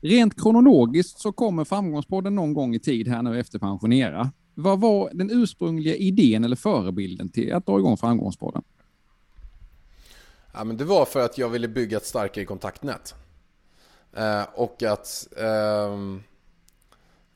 Rent 0.00 0.42
kronologiskt 0.42 1.20
så 1.20 1.32
kommer 1.32 1.64
Framgångspodden 1.64 2.34
någon 2.34 2.54
gång 2.54 2.74
i 2.74 2.78
tid 2.78 3.08
här 3.08 3.22
nu 3.22 3.40
efter 3.40 3.58
pensionera. 3.58 4.32
Vad 4.54 4.80
var 4.80 5.10
den 5.12 5.30
ursprungliga 5.30 5.96
idén 5.96 6.44
eller 6.44 6.56
förebilden 6.56 7.28
till 7.28 7.52
att 7.52 7.66
dra 7.66 7.78
igång 7.78 7.96
Framgångspodden? 7.96 8.62
Ja, 10.52 10.64
men 10.64 10.76
det 10.76 10.84
var 10.84 11.04
för 11.04 11.20
att 11.20 11.38
jag 11.38 11.48
ville 11.48 11.68
bygga 11.68 11.96
ett 11.96 12.06
starkare 12.06 12.44
kontaktnät. 12.44 13.14
Eh, 14.12 14.42
och 14.54 14.82
att... 14.82 15.28
Eh, 15.36 15.46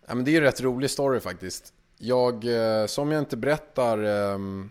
ja, 0.06 0.14
men 0.14 0.24
det 0.24 0.30
är 0.30 0.36
en 0.36 0.42
rätt 0.42 0.60
rolig 0.60 0.90
story 0.90 1.20
faktiskt. 1.20 1.72
Jag, 1.98 2.44
eh, 2.44 2.86
som 2.86 3.12
jag 3.12 3.22
inte 3.22 3.36
berättar, 3.36 3.98
ehm, 3.98 4.70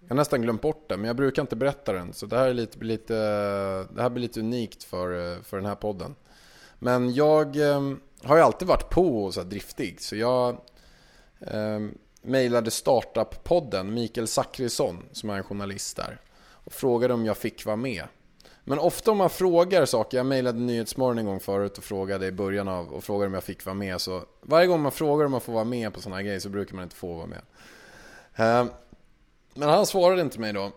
jag 0.00 0.08
har 0.08 0.16
nästan 0.16 0.42
glömt 0.42 0.62
bort 0.62 0.88
det, 0.88 0.96
men 0.96 1.06
jag 1.06 1.16
brukar 1.16 1.42
inte 1.42 1.56
berätta 1.56 1.92
den. 1.92 2.12
Så 2.12 2.26
det 2.26 2.36
här, 2.36 2.48
är 2.48 2.54
lite, 2.54 2.84
lite, 2.84 3.14
det 3.90 4.02
här 4.02 4.10
blir 4.10 4.22
lite 4.22 4.40
unikt 4.40 4.84
för, 4.84 5.32
eh, 5.32 5.42
för 5.42 5.56
den 5.56 5.66
här 5.66 5.74
podden. 5.74 6.14
Men 6.78 7.14
jag 7.14 7.56
ehm, 7.56 8.00
har 8.22 8.36
ju 8.36 8.42
alltid 8.42 8.68
varit 8.68 8.90
på 8.90 9.24
och 9.24 9.34
så 9.34 9.42
driftig. 9.42 10.00
Så 10.00 10.16
jag 10.16 10.60
eh, 11.40 11.80
mejlade 12.22 12.70
Startup-podden, 12.70 13.84
Mikael 13.90 14.26
Zackrisson, 14.26 15.04
som 15.12 15.30
är 15.30 15.36
en 15.36 15.44
journalist 15.44 15.96
där. 15.96 16.20
Och 16.40 16.72
frågade 16.72 17.14
om 17.14 17.24
jag 17.24 17.36
fick 17.36 17.66
vara 17.66 17.76
med. 17.76 18.04
Men 18.70 18.78
ofta 18.78 19.10
om 19.10 19.18
man 19.18 19.30
frågar 19.30 19.84
saker, 19.84 20.16
jag 20.16 20.26
mejlade 20.26 20.58
Nyhetsmorgon 20.58 21.18
en 21.18 21.26
gång 21.26 21.40
förut 21.40 21.78
och 21.78 21.84
frågade 21.84 22.26
i 22.26 22.32
början 22.32 22.68
av 22.68 22.92
och 22.92 23.04
frågade 23.04 23.26
om 23.26 23.34
jag 23.34 23.44
fick 23.44 23.64
vara 23.66 23.74
med. 23.74 24.00
Så 24.00 24.22
varje 24.40 24.66
gång 24.66 24.80
man 24.80 24.92
frågar 24.92 25.24
om 25.24 25.30
man 25.30 25.40
får 25.40 25.52
vara 25.52 25.64
med 25.64 25.94
på 25.94 26.00
sådana 26.00 26.16
här 26.16 26.22
grejer 26.22 26.40
så 26.40 26.48
brukar 26.48 26.74
man 26.74 26.82
inte 26.82 26.96
få 26.96 27.14
vara 27.14 27.26
med. 27.26 27.40
Eh, 28.36 28.66
men 29.54 29.68
han 29.68 29.86
svarade 29.86 30.22
inte 30.22 30.40
mig 30.40 30.52
då. 30.52 30.72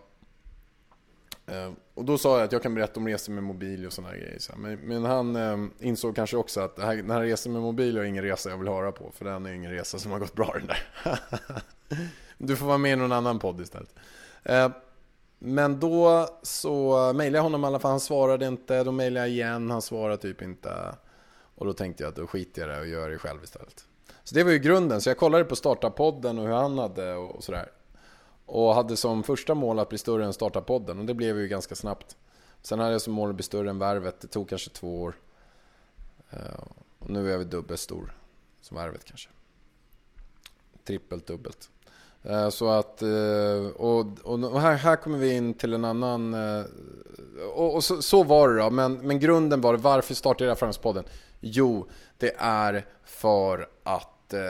Eh, 1.46 1.72
och 1.94 2.04
då 2.04 2.18
sa 2.18 2.36
jag 2.36 2.44
att 2.44 2.52
jag 2.52 2.62
kan 2.62 2.74
berätta 2.74 3.00
om 3.00 3.08
resor 3.08 3.32
med 3.32 3.44
mobil 3.44 3.86
och 3.86 3.92
sådana 3.92 4.12
här 4.12 4.20
grejer. 4.20 4.76
Men, 4.86 5.04
han 5.04 5.36
eh, 5.36 5.86
insåg 5.88 6.16
kanske 6.16 6.36
också 6.36 6.60
att 6.60 6.76
den 6.76 7.10
här 7.10 7.20
resan 7.20 7.52
med 7.52 7.62
mobil 7.62 7.96
är 7.96 8.02
ingen 8.02 8.24
resa 8.24 8.50
jag 8.50 8.58
vill 8.58 8.68
höra 8.68 8.92
på. 8.92 9.10
För 9.14 9.24
den 9.24 9.46
är 9.46 9.52
ingen 9.52 9.70
resa 9.70 9.98
som 9.98 10.12
har 10.12 10.18
gått 10.18 10.34
bra 10.34 10.54
den 10.58 10.66
där. 10.66 11.18
du 12.38 12.56
får 12.56 12.66
vara 12.66 12.78
med 12.78 12.92
i 12.92 12.96
någon 12.96 13.12
annan 13.12 13.38
podd 13.38 13.60
istället. 13.60 13.94
Men 15.46 15.80
då 15.80 16.28
så 16.42 17.12
mejlade 17.14 17.38
jag 17.38 17.42
honom 17.42 17.64
i 17.64 17.66
alla 17.66 17.78
fall, 17.78 17.90
han 17.90 18.00
svarade 18.00 18.46
inte. 18.46 18.84
Då 18.84 18.92
mejlade 18.92 19.26
jag 19.26 19.34
igen, 19.34 19.70
han 19.70 19.82
svarade 19.82 20.16
typ 20.16 20.42
inte. 20.42 20.94
Och 21.54 21.66
då 21.66 21.72
tänkte 21.72 22.02
jag 22.02 22.10
att 22.10 22.16
då 22.16 22.26
skiter 22.26 22.62
jag 22.62 22.70
det 22.70 22.80
och 22.80 22.86
gör 22.86 23.10
det 23.10 23.18
själv 23.18 23.44
istället. 23.44 23.84
Så 24.22 24.34
det 24.34 24.44
var 24.44 24.50
ju 24.50 24.58
grunden, 24.58 25.00
så 25.00 25.10
jag 25.10 25.18
kollade 25.18 25.44
på 25.44 25.56
startupodden 25.56 26.38
och 26.38 26.44
hur 26.44 26.52
han 26.52 26.78
hade 26.78 27.14
och 27.14 27.44
sådär. 27.44 27.70
Och 28.46 28.74
hade 28.74 28.96
som 28.96 29.22
första 29.22 29.54
mål 29.54 29.78
att 29.78 29.88
bli 29.88 29.98
större 29.98 30.24
än 30.24 30.32
startupodden 30.32 30.98
och 30.98 31.04
det 31.04 31.14
blev 31.14 31.38
ju 31.38 31.48
ganska 31.48 31.74
snabbt. 31.74 32.16
Sen 32.62 32.78
hade 32.78 32.92
jag 32.92 33.00
som 33.00 33.12
mål 33.12 33.30
att 33.30 33.36
bli 33.36 33.42
större 33.42 33.70
än 33.70 33.78
Värvet, 33.78 34.20
det 34.20 34.28
tog 34.28 34.48
kanske 34.48 34.70
två 34.70 35.02
år. 35.02 35.14
Eh, 36.30 36.64
och 36.98 37.10
nu 37.10 37.28
är 37.28 37.38
jag 37.38 37.46
dubbelt 37.46 37.80
stor 37.80 38.16
som 38.60 38.76
Värvet 38.76 39.04
kanske. 39.04 39.30
Trippelt, 40.84 41.26
dubbelt. 41.26 41.70
Eh, 42.24 42.48
så 42.48 42.68
att, 42.68 43.02
eh, 43.02 43.66
och, 43.76 44.06
och 44.22 44.60
här, 44.60 44.74
här 44.74 44.96
kommer 44.96 45.18
vi 45.18 45.32
in 45.32 45.54
till 45.54 45.74
en 45.74 45.84
annan... 45.84 46.34
Eh, 46.34 46.64
och, 47.54 47.74
och 47.74 47.84
så, 47.84 48.02
så, 48.02 48.22
var 48.22 48.48
det 48.48 48.58
då, 48.58 48.70
men, 48.70 48.94
men 49.06 49.20
grunden 49.20 49.60
var 49.60 49.74
varför 49.74 50.14
startade 50.14 50.48
jag 50.48 50.58
Framgångspodden? 50.58 51.04
Jo, 51.40 51.88
det 52.18 52.34
är 52.38 52.86
för 53.04 53.68
att 53.82 54.32
eh, 54.32 54.40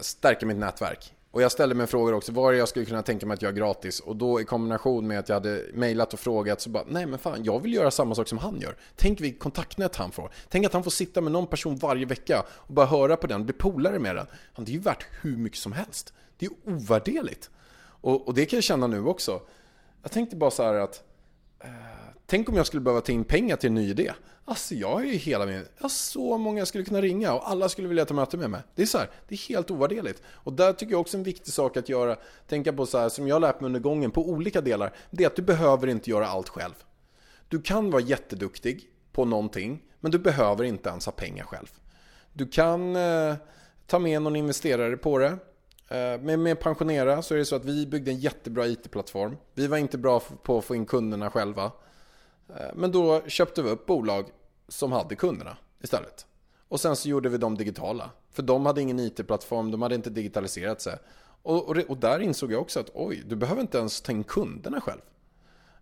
stärka 0.00 0.46
mitt 0.46 0.56
nätverk. 0.56 1.14
Och 1.30 1.42
jag 1.42 1.52
ställde 1.52 1.74
mig 1.74 1.86
frågor 1.86 2.14
också, 2.14 2.32
vad 2.32 2.56
jag 2.56 2.68
skulle 2.68 2.84
kunna 2.84 3.02
tänka 3.02 3.26
mig 3.26 3.34
att 3.34 3.42
göra 3.42 3.52
gratis? 3.52 4.00
Och 4.00 4.16
då 4.16 4.40
i 4.40 4.44
kombination 4.44 5.06
med 5.06 5.18
att 5.18 5.28
jag 5.28 5.36
hade 5.36 5.64
mejlat 5.74 6.14
och 6.14 6.20
frågat 6.20 6.60
så 6.60 6.70
bara, 6.70 6.84
nej 6.88 7.06
men 7.06 7.18
fan, 7.18 7.44
jag 7.44 7.60
vill 7.60 7.74
göra 7.74 7.90
samma 7.90 8.14
sak 8.14 8.28
som 8.28 8.38
han 8.38 8.60
gör. 8.60 8.76
Tänk 8.96 9.20
vilket 9.20 9.40
kontaktnät 9.40 9.96
han 9.96 10.12
får. 10.12 10.30
Tänk 10.48 10.66
att 10.66 10.72
han 10.72 10.84
får 10.84 10.90
sitta 10.90 11.20
med 11.20 11.32
någon 11.32 11.46
person 11.46 11.76
varje 11.76 12.06
vecka 12.06 12.44
och 12.50 12.74
bara 12.74 12.86
höra 12.86 13.16
på 13.16 13.26
den, 13.26 13.44
bli 13.44 13.52
polare 13.52 13.98
med 13.98 14.16
den. 14.16 14.26
Det 14.56 14.70
är 14.70 14.74
ju 14.74 14.80
värt 14.80 15.06
hur 15.20 15.36
mycket 15.36 15.58
som 15.58 15.72
helst. 15.72 16.12
Det 16.38 16.46
är 16.46 16.50
ju 16.50 16.74
ovärderligt. 16.74 17.50
Och, 18.00 18.28
och, 18.28 18.34
det 18.34 18.46
kan 18.46 18.56
jag 18.56 18.64
känna 18.64 18.86
nu 18.86 19.04
också. 19.04 19.40
Jag 20.02 20.12
tänkte 20.12 20.36
bara 20.36 20.50
så 20.50 20.62
här 20.62 20.74
att 20.74 21.02
eh, 21.60 21.70
Tänk 22.30 22.48
om 22.48 22.56
jag 22.56 22.66
skulle 22.66 22.80
behöva 22.80 23.00
ta 23.00 23.12
in 23.12 23.24
pengar 23.24 23.56
till 23.56 23.66
en 23.68 23.74
ny 23.74 23.90
idé. 23.90 24.12
Alltså 24.44 24.74
jag 24.74 24.90
har 24.90 25.02
ju 25.02 25.12
hela 25.12 25.46
min... 25.46 25.54
Jag 25.54 25.84
har 25.84 25.88
så 25.88 26.38
många 26.38 26.58
jag 26.58 26.68
skulle 26.68 26.84
kunna 26.84 27.00
ringa 27.00 27.34
och 27.34 27.50
alla 27.50 27.68
skulle 27.68 27.88
vilja 27.88 28.04
ta 28.04 28.14
möte 28.14 28.36
med 28.36 28.50
mig. 28.50 28.60
Det 28.74 28.82
är 28.82 28.86
så 28.86 28.98
här, 28.98 29.10
det 29.28 29.34
är 29.34 29.48
helt 29.48 29.70
ovärderligt. 29.70 30.22
Och 30.26 30.52
där 30.52 30.72
tycker 30.72 30.92
jag 30.92 31.00
också 31.00 31.16
en 31.16 31.22
viktig 31.22 31.52
sak 31.52 31.76
att 31.76 31.88
göra, 31.88 32.16
tänka 32.48 32.72
på 32.72 32.86
så 32.86 32.98
här, 32.98 33.08
som 33.08 33.28
jag 33.28 33.34
har 33.34 33.40
lärt 33.40 33.60
mig 33.60 33.66
under 33.66 33.80
gången 33.80 34.10
på 34.10 34.28
olika 34.28 34.60
delar, 34.60 34.92
det 35.10 35.24
är 35.24 35.26
att 35.26 35.36
du 35.36 35.42
behöver 35.42 35.86
inte 35.86 36.10
göra 36.10 36.26
allt 36.26 36.48
själv. 36.48 36.74
Du 37.48 37.62
kan 37.62 37.90
vara 37.90 38.02
jätteduktig 38.02 38.88
på 39.12 39.24
någonting, 39.24 39.82
men 40.00 40.10
du 40.10 40.18
behöver 40.18 40.64
inte 40.64 40.88
ens 40.88 41.06
ha 41.06 41.12
pengar 41.12 41.44
själv. 41.44 41.72
Du 42.32 42.48
kan 42.48 42.96
eh, 42.96 43.34
ta 43.86 43.98
med 43.98 44.22
någon 44.22 44.36
investerare 44.36 44.96
på 44.96 45.18
det. 45.18 45.38
Eh, 45.88 46.20
med, 46.20 46.38
med 46.38 46.60
Pensionera 46.60 47.22
så 47.22 47.34
är 47.34 47.38
det 47.38 47.44
så 47.44 47.56
att 47.56 47.64
vi 47.64 47.86
byggde 47.86 48.10
en 48.10 48.18
jättebra 48.18 48.66
IT-plattform. 48.66 49.36
Vi 49.54 49.66
var 49.66 49.78
inte 49.78 49.98
bra 49.98 50.22
på 50.42 50.58
att 50.58 50.64
få 50.64 50.74
in 50.74 50.86
kunderna 50.86 51.30
själva. 51.30 51.72
Eh, 52.48 52.74
men 52.74 52.92
då 52.92 53.20
köpte 53.26 53.62
vi 53.62 53.70
upp 53.70 53.86
bolag 53.86 54.26
som 54.68 54.92
hade 54.92 55.16
kunderna 55.16 55.56
istället. 55.82 56.26
Och 56.68 56.80
sen 56.80 56.96
så 56.96 57.08
gjorde 57.08 57.28
vi 57.28 57.38
dem 57.38 57.56
digitala. 57.56 58.10
För 58.30 58.42
de 58.42 58.66
hade 58.66 58.82
ingen 58.82 59.00
IT-plattform, 59.00 59.70
de 59.70 59.82
hade 59.82 59.94
inte 59.94 60.10
digitaliserat 60.10 60.80
sig. 60.80 60.98
Och, 61.42 61.68
och, 61.68 61.76
och, 61.76 61.96
där 61.96 62.20
insåg 62.20 62.52
jag 62.52 62.60
också 62.60 62.80
att 62.80 62.90
oj, 62.94 63.22
du 63.26 63.36
behöver 63.36 63.60
inte 63.60 63.78
ens 63.78 64.00
ta 64.00 64.12
in 64.12 64.24
kunderna 64.24 64.80
själv. 64.80 65.00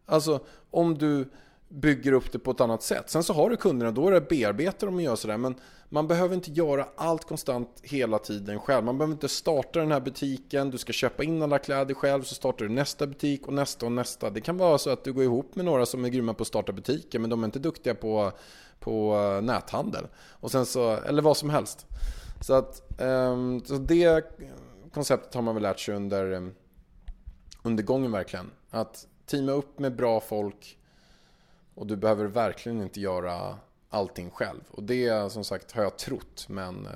Alltså 0.06 0.40
om 0.70 0.98
du 0.98 1.30
bygger 1.76 2.12
upp 2.12 2.32
det 2.32 2.38
på 2.38 2.50
ett 2.50 2.60
annat 2.60 2.82
sätt. 2.82 3.10
Sen 3.10 3.22
så 3.22 3.32
har 3.32 3.50
du 3.50 3.56
kunderna, 3.56 3.92
då 3.92 4.08
är 4.08 4.12
det 4.12 4.20
bearbeta 4.20 4.86
dem 4.86 4.94
och 4.94 5.02
göra 5.02 5.16
sådär. 5.16 5.36
Men 5.36 5.54
man 5.88 6.08
behöver 6.08 6.34
inte 6.34 6.50
göra 6.50 6.86
allt 6.96 7.24
konstant 7.24 7.80
hela 7.82 8.18
tiden 8.18 8.60
själv. 8.60 8.84
Man 8.84 8.98
behöver 8.98 9.14
inte 9.14 9.28
starta 9.28 9.78
den 9.78 9.92
här 9.92 10.00
butiken, 10.00 10.70
du 10.70 10.78
ska 10.78 10.92
köpa 10.92 11.24
in 11.24 11.42
alla 11.42 11.58
kläder 11.58 11.94
själv, 11.94 12.22
så 12.22 12.34
startar 12.34 12.64
du 12.64 12.74
nästa 12.74 13.06
butik 13.06 13.46
och 13.46 13.52
nästa 13.52 13.86
och 13.86 13.92
nästa. 13.92 14.30
Det 14.30 14.40
kan 14.40 14.56
vara 14.56 14.78
så 14.78 14.90
att 14.90 15.04
du 15.04 15.12
går 15.12 15.24
ihop 15.24 15.56
med 15.56 15.64
några 15.64 15.86
som 15.86 16.04
är 16.04 16.08
grymma 16.08 16.34
på 16.34 16.42
att 16.42 16.48
starta 16.48 16.72
butiker, 16.72 17.18
men 17.18 17.30
de 17.30 17.42
är 17.42 17.44
inte 17.44 17.58
duktiga 17.58 17.94
på, 17.94 18.32
på 18.80 19.14
eh, 19.16 19.42
näthandel. 19.42 20.06
Och 20.30 20.50
sen 20.50 20.66
så, 20.66 20.96
eller 20.96 21.22
vad 21.22 21.36
som 21.36 21.50
helst. 21.50 21.86
Så, 22.40 22.54
att, 22.54 23.00
ehm, 23.00 23.64
så 23.64 23.74
det 23.74 24.38
konceptet 24.92 25.34
har 25.34 25.42
man 25.42 25.54
väl 25.54 25.62
lärt 25.62 25.80
sig 25.80 25.94
under, 25.94 26.52
under 27.62 27.82
gången 27.82 28.12
verkligen. 28.12 28.50
Att 28.70 29.06
teama 29.26 29.52
upp 29.52 29.78
med 29.78 29.96
bra 29.96 30.20
folk 30.20 30.78
och 31.76 31.86
du 31.86 31.96
behöver 31.96 32.24
verkligen 32.24 32.82
inte 32.82 33.00
göra 33.00 33.56
allting 33.90 34.30
själv. 34.30 34.60
Och 34.70 34.82
det 34.82 35.32
som 35.32 35.44
sagt 35.44 35.72
har 35.72 35.82
jag 35.82 35.98
trott, 35.98 36.46
men... 36.48 36.86
Eh, 36.86 36.92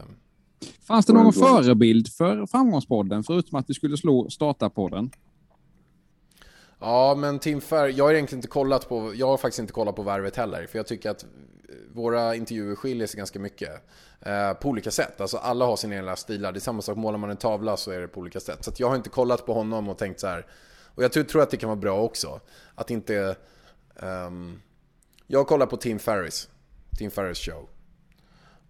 Fanns 0.83 1.07
det 1.07 1.13
någon 1.13 1.33
förebild 1.33 2.13
för 2.13 2.47
Framgångspodden, 2.47 3.23
förutom 3.23 3.59
att 3.59 3.67
du 3.67 3.75
skulle 3.75 3.97
slå 3.97 4.31
starta-podden? 4.31 5.11
Ja, 6.81 7.15
men 7.19 7.39
Tim 7.39 7.61
Ferr, 7.61 7.89
jag 7.89 8.05
har 8.05 8.13
egentligen 8.13 8.39
inte 8.39 8.49
kollat 8.49 8.89
på, 8.89 9.15
jag 9.15 9.27
har 9.27 9.37
faktiskt 9.37 9.59
inte 9.59 9.73
kollat 9.73 9.97
på 9.97 10.03
Värvet 10.03 10.37
heller, 10.37 10.67
för 10.67 10.79
jag 10.79 10.87
tycker 10.87 11.11
att 11.11 11.27
våra 11.95 12.35
intervjuer 12.35 12.75
skiljer 12.75 13.07
sig 13.07 13.19
ganska 13.19 13.39
mycket. 13.39 13.71
Eh, 14.21 14.53
på 14.53 14.69
olika 14.69 14.91
sätt, 14.91 15.21
alltså 15.21 15.37
alla 15.37 15.67
har 15.67 15.77
sina 15.77 15.95
egna 15.95 16.17
stilar. 16.17 16.53
Det 16.53 16.59
är 16.59 16.61
samma 16.61 16.83
sak, 16.83 16.97
målar 16.97 17.19
man 17.19 17.31
en 17.31 17.37
tavla 17.37 17.77
så 17.77 17.91
är 17.91 18.01
det 18.01 18.09
på 18.09 18.21
olika 18.21 18.41
sätt. 18.41 18.65
Så 18.65 18.73
jag 18.77 18.89
har 18.89 18.97
inte 18.97 19.11
kollat 19.11 19.47
på 19.47 19.55
honom 19.55 19.89
och 19.89 19.99
tänkt 19.99 20.21
så 20.21 20.27
här. 20.27 20.47
Och 20.95 21.05
jag 21.05 21.13
tror, 21.13 21.25
tror 21.25 21.43
att 21.43 21.51
det 21.51 21.57
kan 21.57 21.69
vara 21.69 21.81
bra 21.81 22.01
också. 22.01 22.41
Att 22.75 22.91
inte... 22.91 23.37
Um, 23.97 24.61
jag 25.33 25.47
kollar 25.47 25.67
på 25.67 25.77
Tim 25.77 25.99
Ferris. 25.99 26.49
Tim 26.99 27.11
Ferris 27.11 27.39
show. 27.39 27.69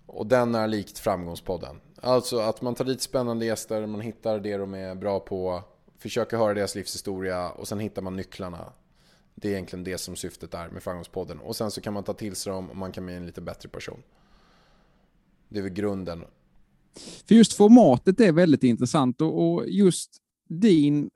Och 0.06 0.26
den 0.26 0.54
är 0.54 0.68
likt 0.68 0.98
Framgångspodden. 0.98 1.80
Alltså 1.96 2.38
att 2.38 2.62
man 2.62 2.74
tar 2.74 2.84
dit 2.84 3.02
spännande 3.02 3.46
gäster, 3.46 3.86
man 3.86 4.00
hittar 4.00 4.40
det 4.40 4.56
de 4.56 4.74
är 4.74 4.94
bra 4.94 5.20
på, 5.20 5.62
försöker 5.98 6.36
höra 6.36 6.54
deras 6.54 6.74
livshistoria 6.74 7.50
och 7.50 7.68
sen 7.68 7.80
hittar 7.80 8.02
man 8.02 8.16
nycklarna. 8.16 8.72
Det 9.34 9.48
är 9.48 9.52
egentligen 9.52 9.84
det 9.84 9.98
som 9.98 10.16
syftet 10.16 10.54
är 10.54 10.68
med 10.68 10.82
Framgångspodden. 10.82 11.40
Och 11.40 11.56
sen 11.56 11.70
så 11.70 11.80
kan 11.80 11.94
man 11.94 12.04
ta 12.04 12.12
till 12.12 12.36
sig 12.36 12.52
dem 12.52 12.70
och 12.70 12.76
man 12.76 12.92
kan 12.92 13.06
bli 13.06 13.14
en 13.14 13.26
lite 13.26 13.40
bättre 13.40 13.68
person. 13.68 14.02
Det 15.48 15.58
är 15.58 15.62
väl 15.62 15.72
grunden. 15.72 16.24
För 17.26 17.34
just 17.34 17.52
formatet 17.52 18.20
är 18.20 18.32
väldigt 18.32 18.64
intressant 18.64 19.20
och 19.20 19.68
just 19.68 20.10
din 20.48 21.10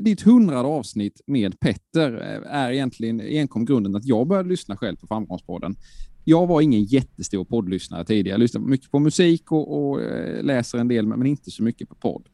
ditt 0.00 0.22
hundrade 0.22 0.68
avsnitt 0.68 1.20
med 1.26 1.60
Petter 1.60 2.12
eh, 2.12 2.54
är 2.54 2.72
egentligen 2.72 3.20
enkom 3.20 3.64
grunden 3.64 3.96
att 3.96 4.04
jag 4.04 4.26
började 4.26 4.48
lyssna 4.48 4.76
själv 4.76 4.96
på 4.96 5.06
Framgångspodden. 5.06 5.76
Jag 6.24 6.46
var 6.46 6.60
ingen 6.60 6.84
jättestor 6.84 7.44
poddlyssnare 7.44 8.04
tidigare. 8.04 8.34
Jag 8.34 8.40
lyssnar 8.40 8.60
mycket 8.60 8.90
på 8.90 8.98
musik 8.98 9.52
och, 9.52 9.90
och 9.90 10.02
eh, 10.02 10.42
läser 10.42 10.78
en 10.78 10.88
del, 10.88 11.06
men 11.06 11.26
inte 11.26 11.50
så 11.50 11.62
mycket 11.62 11.88
på 11.88 11.94
podd. 11.94 12.28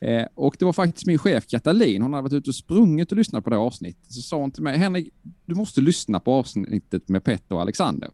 Eh, 0.00 0.26
och 0.34 0.56
det 0.58 0.64
var 0.64 0.72
faktiskt 0.72 1.06
min 1.06 1.18
chef 1.18 1.46
Katalin, 1.46 2.02
hon 2.02 2.12
hade 2.12 2.22
varit 2.22 2.32
ute 2.32 2.50
och 2.50 2.54
sprungit 2.54 3.12
och 3.12 3.18
lyssnat 3.18 3.44
på 3.44 3.50
det 3.50 3.56
avsnittet. 3.56 4.12
Så 4.12 4.20
sa 4.20 4.36
hon 4.36 4.50
till 4.50 4.62
mig, 4.62 4.78
Henrik, 4.78 5.08
du 5.46 5.54
måste 5.54 5.80
lyssna 5.80 6.20
på 6.20 6.32
avsnittet 6.32 7.08
med 7.08 7.24
Petter 7.24 7.54
och 7.54 7.60
Alexander. 7.60 8.10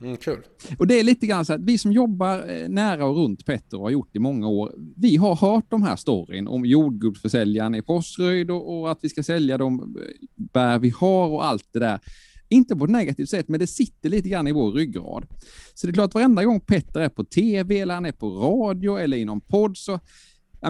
Mm, 0.00 0.16
kul. 0.16 0.42
Och 0.78 0.86
det 0.86 1.00
är 1.00 1.04
lite 1.04 1.26
grann 1.26 1.44
så 1.44 1.52
att 1.52 1.64
vi 1.64 1.78
som 1.78 1.92
jobbar 1.92 2.50
eh, 2.50 2.68
nära 2.68 3.06
och 3.06 3.16
runt 3.16 3.46
Petter 3.46 3.76
och 3.76 3.82
har 3.82 3.90
gjort 3.90 4.08
det 4.12 4.16
i 4.16 4.20
många 4.20 4.48
år, 4.48 4.74
vi 4.96 5.16
har 5.16 5.36
hört 5.36 5.64
de 5.68 5.82
här 5.82 5.96
storyn 5.96 6.48
om 6.48 6.66
jordgubbsförsäljaren 6.66 7.74
i 7.74 7.82
Påsröjd 7.82 8.50
och, 8.50 8.80
och, 8.80 8.90
att 8.90 8.98
vi 9.02 9.08
ska 9.08 9.22
sälja 9.22 9.58
de 9.58 9.80
eh, 9.80 9.86
bär 10.34 10.78
vi 10.78 10.90
har 10.90 11.28
och 11.28 11.44
allt 11.44 11.68
det 11.72 11.78
där. 11.78 12.00
Inte 12.48 12.76
på 12.76 12.84
ett 12.84 12.90
negativt 12.90 13.30
sätt, 13.30 13.48
men 13.48 13.60
det 13.60 13.66
sitter 13.66 14.08
lite 14.08 14.28
grann 14.28 14.46
i 14.46 14.52
vår 14.52 14.72
ryggrad. 14.72 15.26
Så 15.74 15.86
det 15.86 15.90
är 15.90 15.94
klart 15.94 16.14
varenda 16.14 16.44
gång 16.44 16.60
Petter 16.60 17.00
är 17.00 17.08
på 17.08 17.24
tv 17.24 17.80
eller 17.80 17.94
han 17.94 18.06
är 18.06 18.12
på 18.12 18.28
radio 18.30 18.98
eller 18.98 19.16
i 19.16 19.24
någon 19.24 19.40
podd 19.40 19.76
så 19.76 20.00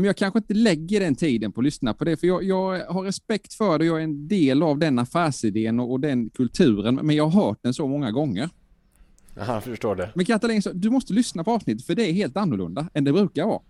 jag 0.03 0.17
kanske 0.17 0.39
inte 0.39 0.55
lägger 0.55 1.01
den 1.01 1.15
tiden 1.15 1.53
på 1.53 1.61
att 1.61 1.65
lyssna 1.65 1.95
på 1.95 2.05
det, 2.05 2.17
för 2.17 2.27
jag, 2.27 2.45
jag 2.45 2.87
har 2.87 3.03
respekt 3.03 3.55
för 3.55 3.79
det. 3.79 3.85
Jag 3.85 3.99
är 3.99 4.05
en 4.05 4.29
del 4.29 4.63
av 4.63 4.79
den 4.79 4.99
affärsidén 4.99 5.81
och, 5.81 5.93
och 5.93 6.01
den 6.01 6.31
kulturen, 6.31 6.95
men 6.95 7.17
jag 7.17 7.27
har 7.27 7.47
hört 7.47 7.59
den 7.63 7.75
så 7.75 7.89
många 7.89 8.11
gånger. 8.11 8.51
Ja, 9.37 9.55
jag 9.55 9.65
förstår 9.65 9.97
det. 9.97 10.11
Men 10.15 10.25
Katalin, 10.25 10.63
du 10.75 10.91
måste 10.91 11.13
lyssna 11.13 11.45
på 11.45 11.51
avsnittet, 11.51 11.87
för 11.87 11.95
det 11.95 12.11
är 12.11 12.13
helt 12.13 12.37
annorlunda 12.37 12.89
än 12.95 13.05
det 13.05 13.13
brukar 13.13 13.47
vara. 13.47 13.61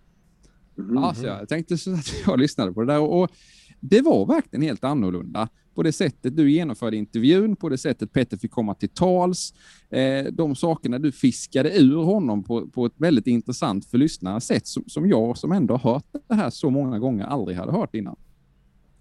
Mm. 0.77 0.97
Alltså, 0.97 1.25
jag 1.25 1.49
tänkte 1.49 1.77
så 1.77 1.93
att 1.93 2.13
jag 2.27 2.39
lyssnade 2.39 2.73
på 2.73 2.81
det 2.81 2.93
där 2.93 2.99
och, 2.99 3.21
och 3.21 3.31
det 3.79 4.01
var 4.01 4.25
verkligen 4.25 4.63
helt 4.63 4.83
annorlunda 4.83 5.49
på 5.75 5.83
det 5.83 5.91
sättet 5.91 6.37
du 6.37 6.51
genomförde 6.51 6.97
intervjun, 6.97 7.55
på 7.55 7.69
det 7.69 7.77
sättet 7.77 8.13
Petter 8.13 8.37
fick 8.37 8.51
komma 8.51 8.73
till 8.73 8.89
tals, 8.89 9.53
eh, 9.89 10.25
de 10.31 10.55
sakerna 10.55 10.99
du 10.99 11.11
fiskade 11.11 11.77
ur 11.77 12.03
honom 12.03 12.43
på, 12.43 12.67
på 12.67 12.85
ett 12.85 12.93
väldigt 12.97 13.27
intressant 13.27 13.85
för 13.85 13.97
lyssnarna 13.97 14.39
sätt 14.39 14.67
som, 14.67 14.83
som 14.87 15.09
jag 15.09 15.37
som 15.37 15.51
ändå 15.51 15.77
har 15.77 15.93
hört 15.93 16.05
det 16.27 16.35
här 16.35 16.49
så 16.49 16.69
många 16.69 16.99
gånger 16.99 17.25
aldrig 17.25 17.57
hade 17.57 17.71
hört 17.71 17.95
innan. 17.95 18.15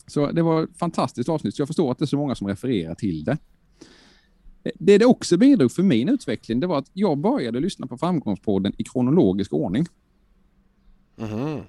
Så 0.06 0.30
det 0.30 0.42
var 0.42 0.62
ett 0.62 0.78
fantastiskt 0.78 1.28
avsnitt, 1.28 1.54
så 1.54 1.60
jag 1.60 1.68
förstår 1.68 1.92
att 1.92 1.98
det 1.98 2.04
är 2.04 2.06
så 2.06 2.16
många 2.16 2.34
som 2.34 2.46
refererar 2.46 2.94
till 2.94 3.24
det. 3.24 3.38
Det 4.74 4.98
det 4.98 5.04
också 5.04 5.36
bidrog 5.36 5.72
för 5.72 5.82
min 5.82 6.08
utveckling, 6.08 6.60
det 6.60 6.66
var 6.66 6.78
att 6.78 6.90
jag 6.92 7.18
började 7.18 7.60
lyssna 7.60 7.86
på 7.86 7.98
Framgångspodden 7.98 8.72
i 8.78 8.84
kronologisk 8.84 9.52
ordning. 9.52 9.86
Mm. 11.18 11.60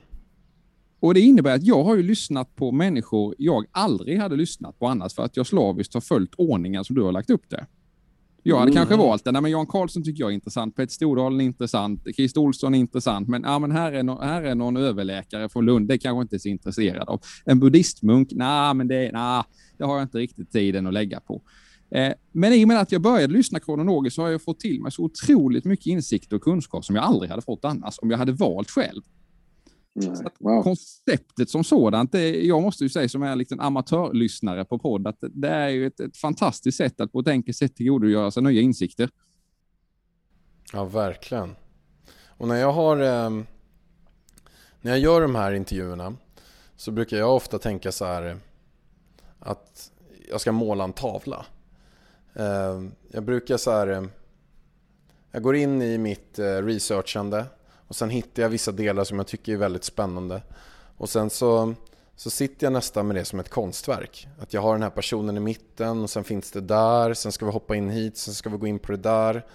Och 0.99 1.13
Det 1.13 1.19
innebär 1.19 1.55
att 1.55 1.63
jag 1.63 1.83
har 1.83 1.95
ju 1.95 2.03
lyssnat 2.03 2.55
på 2.55 2.71
människor 2.71 3.35
jag 3.37 3.65
aldrig 3.71 4.19
hade 4.19 4.35
lyssnat 4.35 4.79
på 4.79 4.87
annars 4.87 5.13
för 5.13 5.23
att 5.23 5.37
jag 5.37 5.47
slaviskt 5.47 5.93
har 5.93 6.01
följt 6.01 6.35
ordningen 6.37 6.83
som 6.83 6.95
du 6.95 7.01
har 7.01 7.11
lagt 7.11 7.29
upp 7.29 7.49
det. 7.49 7.65
Jag 8.47 8.57
hade 8.59 8.71
mm. 8.71 8.75
kanske 8.75 8.95
valt 8.95 9.23
det. 9.23 9.31
Nej, 9.31 9.41
men 9.41 9.51
Jan 9.51 9.67
Karlsson 9.67 10.03
tycker 10.03 10.23
jag 10.23 10.29
är 10.29 10.33
intressant. 10.33 10.75
Petter 10.75 10.93
Stordalen 10.93 11.41
är 11.41 11.45
intressant. 11.45 12.07
Christer 12.15 12.41
Olsson 12.41 12.75
är 12.75 12.79
intressant. 12.79 13.27
Men, 13.27 13.43
ja, 13.43 13.59
men 13.59 13.71
här, 13.71 13.91
är 13.91 14.03
no 14.03 14.21
här 14.21 14.43
är 14.43 14.55
någon 14.55 14.77
överläkare 14.77 15.49
från 15.49 15.65
Lund. 15.65 15.87
Det 15.87 15.97
kanske 15.97 16.21
inte 16.21 16.35
är 16.35 16.39
så 16.39 16.49
intresserad 16.49 17.09
av. 17.09 17.21
En 17.45 17.59
buddhistmunk? 17.59 18.29
Nej, 18.31 18.73
men 18.73 18.87
det, 18.87 19.11
nah, 19.11 19.43
det 19.77 19.83
har 19.83 19.95
jag 19.95 20.03
inte 20.03 20.17
riktigt 20.17 20.51
tiden 20.51 20.87
att 20.87 20.93
lägga 20.93 21.19
på. 21.19 21.41
Eh, 21.95 22.13
men 22.31 22.53
i 22.53 22.63
och 22.63 22.67
med 22.67 22.79
att 22.79 22.91
jag 22.91 23.01
började 23.01 23.33
lyssna 23.33 23.59
kronologiskt 23.59 24.15
så 24.15 24.21
har 24.21 24.29
jag 24.29 24.41
fått 24.41 24.59
till 24.59 24.81
mig 24.81 24.91
så 24.91 25.03
otroligt 25.03 25.65
mycket 25.65 25.85
insikt 25.85 26.33
och 26.33 26.41
kunskap 26.41 26.85
som 26.85 26.95
jag 26.95 27.05
aldrig 27.05 27.29
hade 27.29 27.41
fått 27.41 27.65
annars 27.65 27.99
om 28.01 28.11
jag 28.11 28.17
hade 28.17 28.31
valt 28.31 28.69
själv. 28.69 29.01
Wow. 30.39 30.63
Konceptet 30.63 31.49
som 31.49 31.63
sådant, 31.63 32.11
det, 32.11 32.45
jag 32.45 32.61
måste 32.61 32.83
ju 32.83 32.89
säga 32.89 33.09
som 33.09 33.23
är 33.23 33.31
en 33.31 33.37
liten 33.37 33.59
amatörlyssnare 33.59 34.65
på 34.65 34.79
podd, 34.79 35.07
att 35.07 35.17
det 35.21 35.47
är 35.47 35.69
ju 35.69 35.87
ett, 35.87 35.99
ett 35.99 36.17
fantastiskt 36.17 36.77
sätt 36.77 37.01
att 37.01 37.11
på 37.11 37.19
ett 37.19 37.27
enkelt 37.27 37.57
sätt 37.57 37.75
tillgodogöra 37.75 38.31
sig 38.31 38.43
nya 38.43 38.61
insikter. 38.61 39.09
Ja, 40.73 40.85
verkligen. 40.85 41.55
Och 42.27 42.47
när 42.47 42.55
jag 42.55 42.73
har 42.73 42.97
eh, 42.97 43.29
när 44.81 44.91
jag 44.91 44.99
gör 44.99 45.21
de 45.21 45.35
här 45.35 45.51
intervjuerna 45.51 46.15
så 46.75 46.91
brukar 46.91 47.17
jag 47.17 47.35
ofta 47.35 47.59
tänka 47.59 47.91
så 47.91 48.05
här 48.05 48.37
att 49.39 49.91
jag 50.29 50.41
ska 50.41 50.51
måla 50.51 50.83
en 50.83 50.93
tavla. 50.93 51.45
Ehm, 52.35 52.91
jag 53.11 53.23
brukar 53.23 53.57
så 53.57 53.71
här 53.71 53.87
ehm, 53.87 54.09
jag 55.31 55.43
går 55.43 55.55
in 55.55 55.81
i 55.81 55.97
mitt 55.97 56.39
eh, 56.39 56.43
researchande 56.45 57.45
och 57.87 57.95
sen 57.95 58.09
hittar 58.09 58.43
jag 58.43 58.49
vissa 58.49 58.71
delar 58.71 59.03
som 59.03 59.17
jag 59.17 59.27
tycker 59.27 59.53
är 59.53 59.57
väldigt 59.57 59.83
spännande. 59.83 60.41
Och 60.97 61.09
sen 61.09 61.29
så, 61.29 61.73
så 62.15 62.29
sitter 62.29 62.65
jag 62.65 62.73
nästan 62.73 63.07
med 63.07 63.15
det 63.15 63.25
som 63.25 63.39
ett 63.39 63.49
konstverk. 63.49 64.27
Att 64.39 64.53
jag 64.53 64.61
har 64.61 64.73
den 64.73 64.83
här 64.83 64.89
personen 64.89 65.37
i 65.37 65.39
mitten 65.39 66.03
och 66.03 66.09
sen 66.09 66.23
finns 66.23 66.51
det 66.51 66.61
där, 66.61 67.13
sen 67.13 67.31
ska 67.31 67.45
vi 67.45 67.51
hoppa 67.51 67.75
in 67.75 67.89
hit, 67.89 68.17
sen 68.17 68.33
ska 68.33 68.49
vi 68.49 68.57
gå 68.57 68.67
in 68.67 68.79
på 68.79 68.91
det 68.91 68.97
där. 68.97 69.45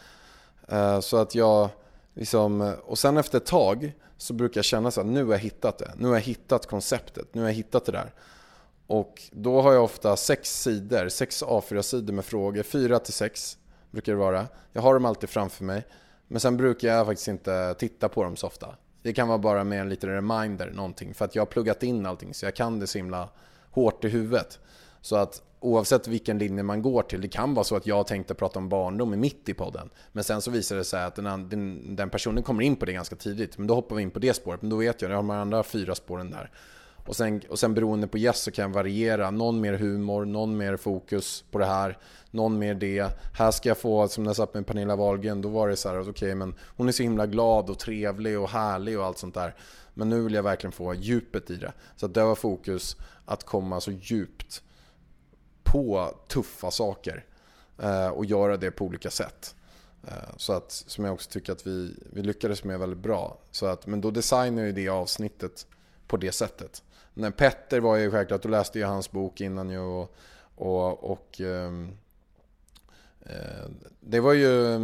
Eh, 0.68 1.00
så 1.00 1.16
att 1.16 1.34
jag 1.34 1.68
liksom, 2.14 2.74
och 2.84 2.98
sen 2.98 3.16
efter 3.16 3.38
ett 3.38 3.46
tag 3.46 3.92
så 4.16 4.34
brukar 4.34 4.58
jag 4.58 4.64
känna 4.64 4.90
så 4.90 5.00
att 5.00 5.06
nu 5.06 5.24
har 5.24 5.32
jag 5.32 5.38
hittat 5.38 5.78
det. 5.78 5.92
Nu 5.96 6.08
har 6.08 6.14
jag 6.14 6.22
hittat 6.22 6.66
konceptet, 6.66 7.34
nu 7.34 7.40
har 7.40 7.48
jag 7.48 7.54
hittat 7.54 7.84
det 7.84 7.92
där. 7.92 8.12
Och 8.90 9.22
då 9.32 9.60
har 9.60 9.72
jag 9.72 9.84
ofta 9.84 10.16
sex 10.16 10.62
sidor, 10.62 11.08
sex 11.08 11.42
A4-sidor 11.42 12.12
med 12.12 12.24
frågor, 12.24 12.62
fyra 12.62 12.98
till 12.98 13.12
sex 13.12 13.58
brukar 13.90 14.12
det 14.12 14.18
vara. 14.18 14.46
Jag 14.72 14.82
har 14.82 14.94
dem 14.94 15.04
alltid 15.04 15.28
framför 15.28 15.64
mig. 15.64 15.86
Men 16.28 16.40
sen 16.40 16.56
brukar 16.56 16.88
jag 16.88 17.06
faktiskt 17.06 17.28
inte 17.28 17.74
titta 17.78 18.08
på 18.08 18.24
dem 18.24 18.36
så 18.36 18.46
ofta. 18.46 18.76
Det 19.02 19.12
kan 19.12 19.28
vara 19.28 19.38
bara 19.38 19.64
med 19.64 19.80
en 19.80 19.88
liten 19.88 20.10
reminder, 20.10 20.70
någonting. 20.70 21.14
För 21.14 21.24
att 21.24 21.34
jag 21.34 21.40
har 21.40 21.46
pluggat 21.46 21.82
in 21.82 22.06
allting 22.06 22.34
så 22.34 22.46
jag 22.46 22.56
kan 22.56 22.80
det 22.80 22.86
så 22.86 22.98
himla 22.98 23.28
hårt 23.70 24.04
i 24.04 24.08
huvudet. 24.08 24.58
Så 25.00 25.16
att 25.16 25.42
oavsett 25.60 26.08
vilken 26.08 26.38
linje 26.38 26.62
man 26.62 26.82
går 26.82 27.02
till, 27.02 27.20
det 27.20 27.28
kan 27.28 27.54
vara 27.54 27.64
så 27.64 27.76
att 27.76 27.86
jag 27.86 28.06
tänkte 28.06 28.34
prata 28.34 28.58
om 28.58 28.68
barndom 28.68 29.14
i 29.14 29.16
mitt 29.16 29.48
i 29.48 29.54
podden. 29.54 29.90
Men 30.12 30.24
sen 30.24 30.42
så 30.42 30.50
visar 30.50 30.76
det 30.76 30.84
sig 30.84 31.04
att 31.04 31.14
den, 31.14 31.48
den, 31.48 31.96
den 31.96 32.10
personen 32.10 32.42
kommer 32.42 32.62
in 32.62 32.76
på 32.76 32.86
det 32.86 32.92
ganska 32.92 33.16
tidigt. 33.16 33.58
Men 33.58 33.66
då 33.66 33.74
hoppar 33.74 33.96
vi 33.96 34.02
in 34.02 34.10
på 34.10 34.18
det 34.18 34.34
spåret. 34.34 34.62
Men 34.62 34.70
då 34.70 34.76
vet 34.76 35.02
jag, 35.02 35.10
jag 35.10 35.16
har 35.16 35.22
de 35.22 35.30
andra 35.30 35.62
fyra 35.62 35.94
spåren 35.94 36.30
där. 36.30 36.50
Och 37.10 37.16
sen, 37.16 37.40
och 37.48 37.58
sen 37.58 37.74
beroende 37.74 38.06
på 38.06 38.18
gäst 38.18 38.42
så 38.42 38.50
kan 38.50 38.62
jag 38.62 38.74
variera. 38.74 39.30
Någon 39.30 39.60
mer 39.60 39.72
humor, 39.72 40.24
någon 40.24 40.56
mer 40.56 40.76
fokus 40.76 41.44
på 41.50 41.58
det 41.58 41.66
här, 41.66 41.98
någon 42.30 42.58
mer 42.58 42.74
det. 42.74 43.06
Här 43.34 43.50
ska 43.50 43.68
jag 43.68 43.78
få, 43.78 44.08
som 44.08 44.24
när 44.24 44.28
jag 44.28 44.36
satt 44.36 44.54
med 44.54 44.66
Pernilla 44.66 44.96
Wahlgren, 44.96 45.42
då 45.42 45.48
var 45.48 45.68
det 45.68 45.76
så 45.76 45.88
här, 45.88 45.96
att 45.96 46.08
okej 46.08 46.28
okay, 46.28 46.34
men 46.34 46.54
hon 46.76 46.88
är 46.88 46.92
så 46.92 47.02
himla 47.02 47.26
glad 47.26 47.70
och 47.70 47.78
trevlig 47.78 48.38
och 48.38 48.48
härlig 48.48 48.98
och 48.98 49.04
allt 49.04 49.18
sånt 49.18 49.34
där. 49.34 49.54
Men 49.94 50.08
nu 50.08 50.22
vill 50.22 50.34
jag 50.34 50.42
verkligen 50.42 50.72
få 50.72 50.94
djupet 50.94 51.50
i 51.50 51.56
det. 51.56 51.72
Så 51.96 52.06
det 52.06 52.24
var 52.24 52.34
fokus 52.34 52.96
att 53.24 53.44
komma 53.44 53.80
så 53.80 53.90
djupt 53.90 54.62
på 55.62 56.14
tuffa 56.28 56.70
saker. 56.70 57.24
Eh, 57.82 58.08
och 58.08 58.24
göra 58.24 58.56
det 58.56 58.70
på 58.70 58.84
olika 58.84 59.10
sätt. 59.10 59.54
Eh, 60.08 60.36
så 60.36 60.52
att, 60.52 60.72
som 60.72 61.04
jag 61.04 61.14
också 61.14 61.30
tycker 61.30 61.52
att 61.52 61.66
vi, 61.66 61.94
vi 62.12 62.22
lyckades 62.22 62.64
med 62.64 62.78
väldigt 62.78 62.98
bra. 62.98 63.38
Så 63.50 63.66
att, 63.66 63.86
men 63.86 64.00
då 64.00 64.10
designar 64.10 64.62
jag 64.62 64.74
det 64.74 64.88
avsnittet 64.88 65.66
på 66.06 66.16
det 66.16 66.32
sättet. 66.32 66.82
När 67.14 67.30
Petter 67.30 67.80
var 67.80 67.96
ju 67.96 68.10
självklart, 68.10 68.42
då 68.42 68.48
läste 68.48 68.78
jag 68.78 68.88
hans 68.88 69.10
bok 69.10 69.40
innan 69.40 69.70
ju 69.70 69.78
och, 69.78 70.14
och, 70.54 71.10
och 71.10 71.40
um, 71.40 71.98
det 74.00 74.20
var 74.20 74.32
ju, 74.32 74.78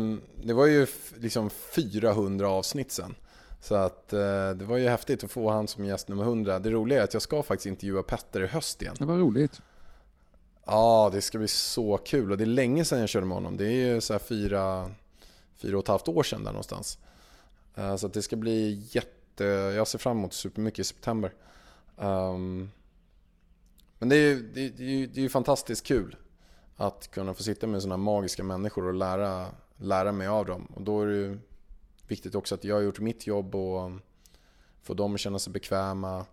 det 0.45 0.53
var 0.53 0.67
ju 0.67 0.87
liksom 1.17 1.51
400 1.51 2.49
avsnitt 2.49 2.93
sen. 2.93 3.15
Så 3.61 3.75
att 3.75 4.09
det 4.09 4.65
var 4.65 4.77
ju 4.77 4.89
häftigt 4.89 5.25
att 5.25 5.31
få 5.31 5.51
han 5.51 5.69
som 5.69 5.85
gäst 5.85 6.09
nummer 6.09 6.23
100. 6.23 6.59
Det 6.59 6.71
roliga 6.71 7.01
är 7.01 7.05
att 7.05 7.13
jag 7.13 7.23
ska 7.23 7.43
faktiskt 7.43 7.67
intervjua 7.67 8.03
Petter 8.03 8.43
i 8.43 8.47
höst 8.47 8.83
igen. 8.83 8.95
Det 8.99 9.05
var 9.05 9.17
roligt. 9.17 9.61
Ja, 10.67 11.11
det 11.13 11.21
ska 11.21 11.39
bli 11.39 11.49
så 11.49 11.97
kul. 11.97 12.31
Och 12.31 12.39
det 12.39 12.45
är 12.45 12.47
länge 12.47 12.85
sedan 12.85 13.01
jag 13.01 13.09
körde 13.09 13.27
med 13.27 13.37
honom. 13.37 13.57
Det 13.57 13.67
är 13.67 13.95
ju 13.95 14.01
så 14.01 14.13
här 14.13 14.19
fyra, 14.19 14.91
fyra 15.57 15.77
och 15.77 15.83
ett 15.85 15.89
halvt 15.89 16.09
år 16.09 16.23
sedan 16.23 16.45
där 16.45 16.53
någonstans. 16.53 16.99
Så 17.99 18.07
att 18.07 18.13
det 18.13 18.23
ska 18.23 18.37
bli 18.37 18.83
jätte... 18.91 19.45
Jag 19.45 19.89
ser 19.89 19.99
fram 19.99 20.19
emot 20.19 20.33
supermycket 20.33 20.79
i 20.79 20.85
september. 20.85 21.33
Um, 21.97 22.71
men 23.99 24.09
det 24.09 24.17
är 24.17 24.21
ju 24.21 24.43
det 24.55 24.61
är, 24.63 25.07
det 25.07 25.25
är 25.25 25.29
fantastiskt 25.29 25.87
kul 25.87 26.17
att 26.77 27.11
kunna 27.11 27.35
få 27.35 27.43
sitta 27.43 27.67
med 27.67 27.83
sådana 27.83 27.97
magiska 27.97 28.43
människor 28.45 28.87
och 28.87 28.95
lära, 28.95 29.47
lära 29.77 30.13
mig 30.13 30.27
av 30.27 30.47
dem. 30.47 30.73
Och 30.75 30.83
då 30.83 31.03
är 31.03 31.07
det 31.07 31.17
ju 31.17 31.39
viktigt 32.09 32.35
också 32.35 32.55
att 32.55 32.65
jag 32.65 32.75
har 32.75 32.83
gjort 32.83 33.01
mitt 33.01 33.27
jobb 33.27 33.55
och 33.55 33.91
få 34.83 34.95
dem 34.95 35.15
att 35.15 35.21
känna 35.21 35.39
sig 35.39 35.53
bekväma. 35.53 36.27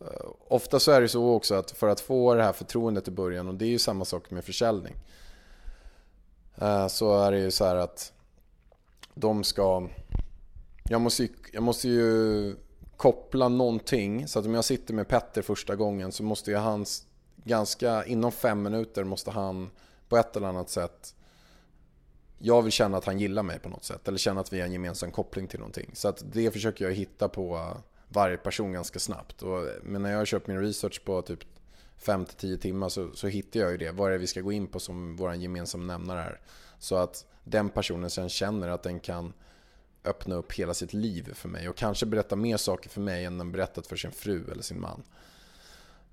Uh, 0.00 0.30
ofta 0.48 0.80
så 0.80 0.92
är 0.92 1.00
det 1.00 1.08
så 1.08 1.34
också 1.34 1.54
att 1.54 1.70
för 1.70 1.88
att 1.88 2.00
få 2.00 2.34
det 2.34 2.42
här 2.42 2.52
förtroendet 2.52 3.08
i 3.08 3.10
början, 3.10 3.48
och 3.48 3.54
det 3.54 3.64
är 3.64 3.70
ju 3.70 3.78
samma 3.78 4.04
sak 4.04 4.30
med 4.30 4.44
försäljning. 4.44 4.94
Uh, 6.62 6.86
så 6.88 7.18
är 7.22 7.32
det 7.32 7.38
ju 7.38 7.50
så 7.50 7.64
här 7.64 7.76
att 7.76 8.12
de 9.14 9.44
ska... 9.44 9.88
Jag 10.88 11.00
måste 11.00 11.22
ju, 11.22 11.28
jag 11.52 11.62
måste 11.62 11.88
ju 11.88 12.56
koppla 12.96 13.48
någonting. 13.48 14.28
Så 14.28 14.38
att 14.38 14.46
om 14.46 14.54
jag 14.54 14.64
sitter 14.64 14.94
med 14.94 15.08
Petter 15.08 15.42
första 15.42 15.76
gången 15.76 16.12
så 16.12 16.22
måste 16.22 16.50
ju 16.50 16.56
hans, 16.56 17.06
ganska 17.44 18.04
inom 18.04 18.32
fem 18.32 18.62
minuter 18.62 19.04
måste 19.04 19.30
han 19.30 19.70
på 20.08 20.16
ett 20.16 20.36
eller 20.36 20.48
annat 20.48 20.70
sätt 20.70 21.14
jag 22.38 22.62
vill 22.62 22.72
känna 22.72 22.98
att 22.98 23.04
han 23.04 23.18
gillar 23.18 23.42
mig 23.42 23.58
på 23.58 23.68
något 23.68 23.84
sätt. 23.84 24.08
Eller 24.08 24.18
känna 24.18 24.40
att 24.40 24.52
vi 24.52 24.60
har 24.60 24.66
en 24.66 24.72
gemensam 24.72 25.10
koppling 25.10 25.46
till 25.46 25.58
någonting. 25.58 25.90
Så 25.92 26.08
att 26.08 26.22
det 26.32 26.50
försöker 26.50 26.84
jag 26.84 26.92
hitta 26.92 27.28
på 27.28 27.76
varje 28.08 28.36
person 28.36 28.72
ganska 28.72 28.98
snabbt. 28.98 29.42
Och, 29.42 29.68
men 29.82 30.02
när 30.02 30.10
jag 30.10 30.18
har 30.18 30.24
köpt 30.24 30.46
min 30.46 30.60
research 30.60 31.04
på 31.04 31.22
typ 31.22 31.40
5-10 32.00 32.56
timmar 32.56 32.88
så, 32.88 33.10
så 33.14 33.26
hittar 33.26 33.60
jag 33.60 33.70
ju 33.70 33.76
det. 33.76 33.90
Vad 33.90 34.08
är 34.08 34.12
det 34.12 34.18
vi 34.18 34.26
ska 34.26 34.40
gå 34.40 34.52
in 34.52 34.66
på 34.66 34.80
som 34.80 35.16
vår 35.16 35.34
gemensamma 35.34 35.84
nämnare 35.84 36.20
är. 36.20 36.40
Så 36.78 36.96
att 36.96 37.26
den 37.44 37.68
personen 37.68 38.10
sen 38.10 38.28
känner 38.28 38.68
att 38.68 38.82
den 38.82 39.00
kan 39.00 39.32
öppna 40.06 40.34
upp 40.34 40.52
hela 40.52 40.74
sitt 40.74 40.92
liv 40.92 41.34
för 41.34 41.48
mig 41.48 41.68
och 41.68 41.76
kanske 41.76 42.06
berätta 42.06 42.36
mer 42.36 42.56
saker 42.56 42.90
för 42.90 43.00
mig 43.00 43.24
än 43.24 43.38
den 43.38 43.52
berättat 43.52 43.86
för 43.86 43.96
sin 43.96 44.12
fru 44.12 44.44
eller 44.52 44.62
sin 44.62 44.80
man. 44.80 45.02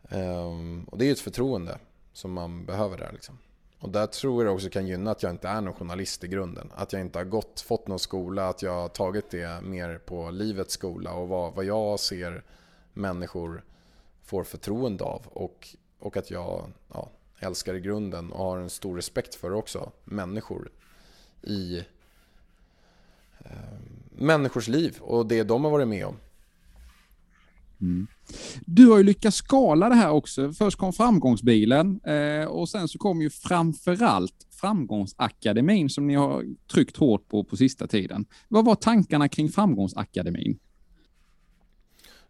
Ehm, 0.10 0.84
och 0.84 0.98
det 0.98 1.04
är 1.04 1.08
ju 1.08 1.12
ett 1.12 1.20
förtroende 1.20 1.80
som 2.14 2.34
man 2.34 2.66
behöver 2.66 2.98
där. 2.98 3.12
Liksom. 3.14 3.38
Och 3.80 3.90
där 3.90 4.08
tror 4.08 4.46
jag 4.46 4.54
också 4.54 4.70
kan 4.70 4.88
gynna 4.88 5.12
att 5.12 5.24
jag 5.24 5.32
inte 5.32 5.48
är 5.48 5.62
någon 5.62 5.74
journalist 5.74 6.24
i 6.24 6.28
grunden. 6.28 6.72
Att 6.76 6.94
jag 6.94 7.02
inte 7.02 7.20
har 7.20 7.26
gått, 7.26 7.62
fått 7.62 7.88
någon 7.88 8.00
skola, 8.00 8.50
att 8.50 8.62
jag 8.62 8.72
har 8.72 8.90
tagit 8.90 9.32
det 9.32 9.62
mer 9.64 9.98
på 9.98 10.32
livets 10.32 10.74
skola 10.74 11.14
och 11.14 11.28
vad, 11.28 11.54
vad 11.54 11.66
jag 11.66 12.00
ser 12.00 12.44
människor 12.94 13.64
får 14.24 14.44
förtroende 14.44 15.04
av. 15.04 15.28
Och, 15.28 15.76
och 16.00 16.18
att 16.18 16.32
jag 16.32 16.72
ja, 16.94 17.10
älskar 17.40 17.74
i 17.74 17.80
grunden 17.80 18.32
och 18.32 18.46
har 18.46 18.58
en 18.58 18.70
stor 18.70 18.96
respekt 18.96 19.36
för 19.36 19.54
också 19.54 19.92
människor 20.04 20.72
i 21.42 21.84
människors 24.18 24.68
liv 24.68 24.98
och 25.00 25.28
det 25.28 25.44
de 25.44 25.64
har 25.64 25.72
varit 25.72 25.88
med 25.88 26.06
om. 26.06 26.16
Mm. 27.82 28.08
Du 28.66 28.88
har 28.88 28.98
ju 28.98 29.04
lyckats 29.04 29.38
skala 29.38 29.90
det 29.90 29.96
här 29.96 30.10
också. 30.10 30.54
Först 30.54 30.78
kom 30.78 30.94
framgångsbilen 30.94 32.02
eh, 32.04 32.46
och 32.46 32.70
sen 32.70 32.88
så 32.88 32.98
kom 32.98 33.22
ju 33.22 33.30
framförallt 33.30 34.48
framgångsakademin 34.52 35.90
som 35.90 36.08
ni 36.08 36.16
har 36.16 36.46
tryckt 36.72 36.98
hårt 36.98 37.28
på 37.28 37.44
på 37.44 37.58
sista 37.58 37.88
tiden. 37.88 38.26
Vad 38.48 38.66
var 38.66 38.76
tankarna 38.76 39.30
kring 39.30 39.50
framgångsakademin? 39.50 40.60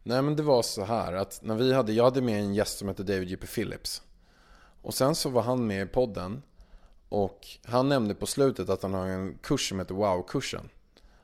Nej 0.03 0.22
men 0.22 0.36
det 0.36 0.43
var 0.43 0.61
så 0.61 0.84
här 0.84 1.14
att 1.14 1.39
när 1.43 1.55
vi 1.55 1.74
hade, 1.74 1.93
jag 1.93 2.03
hade 2.03 2.22
med 2.22 2.39
en 2.39 2.53
gäst 2.53 2.78
som 2.78 2.88
hette 2.88 3.03
David 3.03 3.30
J.P. 3.30 3.47
Phillips. 3.47 4.01
Och 4.82 4.93
sen 4.93 5.16
så 5.16 5.30
var 5.30 5.41
han 5.41 5.68
med 5.68 5.88
i 5.88 5.89
podden 5.89 6.41
och 7.09 7.47
han 7.64 7.89
nämnde 7.89 8.16
på 8.16 8.26
slutet 8.26 8.70
att 8.70 8.84
han 8.84 8.93
har 8.93 9.07
en 9.07 9.38
kurs 9.41 9.70
som 9.70 9.80
heter 9.80 9.95
Wow-kursen. 9.95 10.70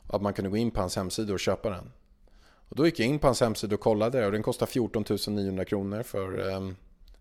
Att 0.10 0.22
man 0.22 0.34
kunde 0.34 0.50
gå 0.50 0.58
in 0.58 0.72
på 0.72 0.80
hans 0.80 0.96
hemsida 0.96 1.34
och 1.34 1.40
köpa 1.40 1.70
den. 1.70 1.92
Och 2.70 2.76
då 2.76 2.86
gick 2.86 3.00
jag 3.00 3.08
in 3.08 3.20
på 3.20 3.28
hans 3.28 3.42
hemsida 3.42 3.76
och 3.76 3.82
kollade 3.82 4.26
och 4.26 4.32
den 4.32 4.44
kostar 4.44 4.66
14 4.66 5.06
900 5.28 5.66
kronor 5.66 6.04
för 6.04 6.50
eh, 6.50 6.72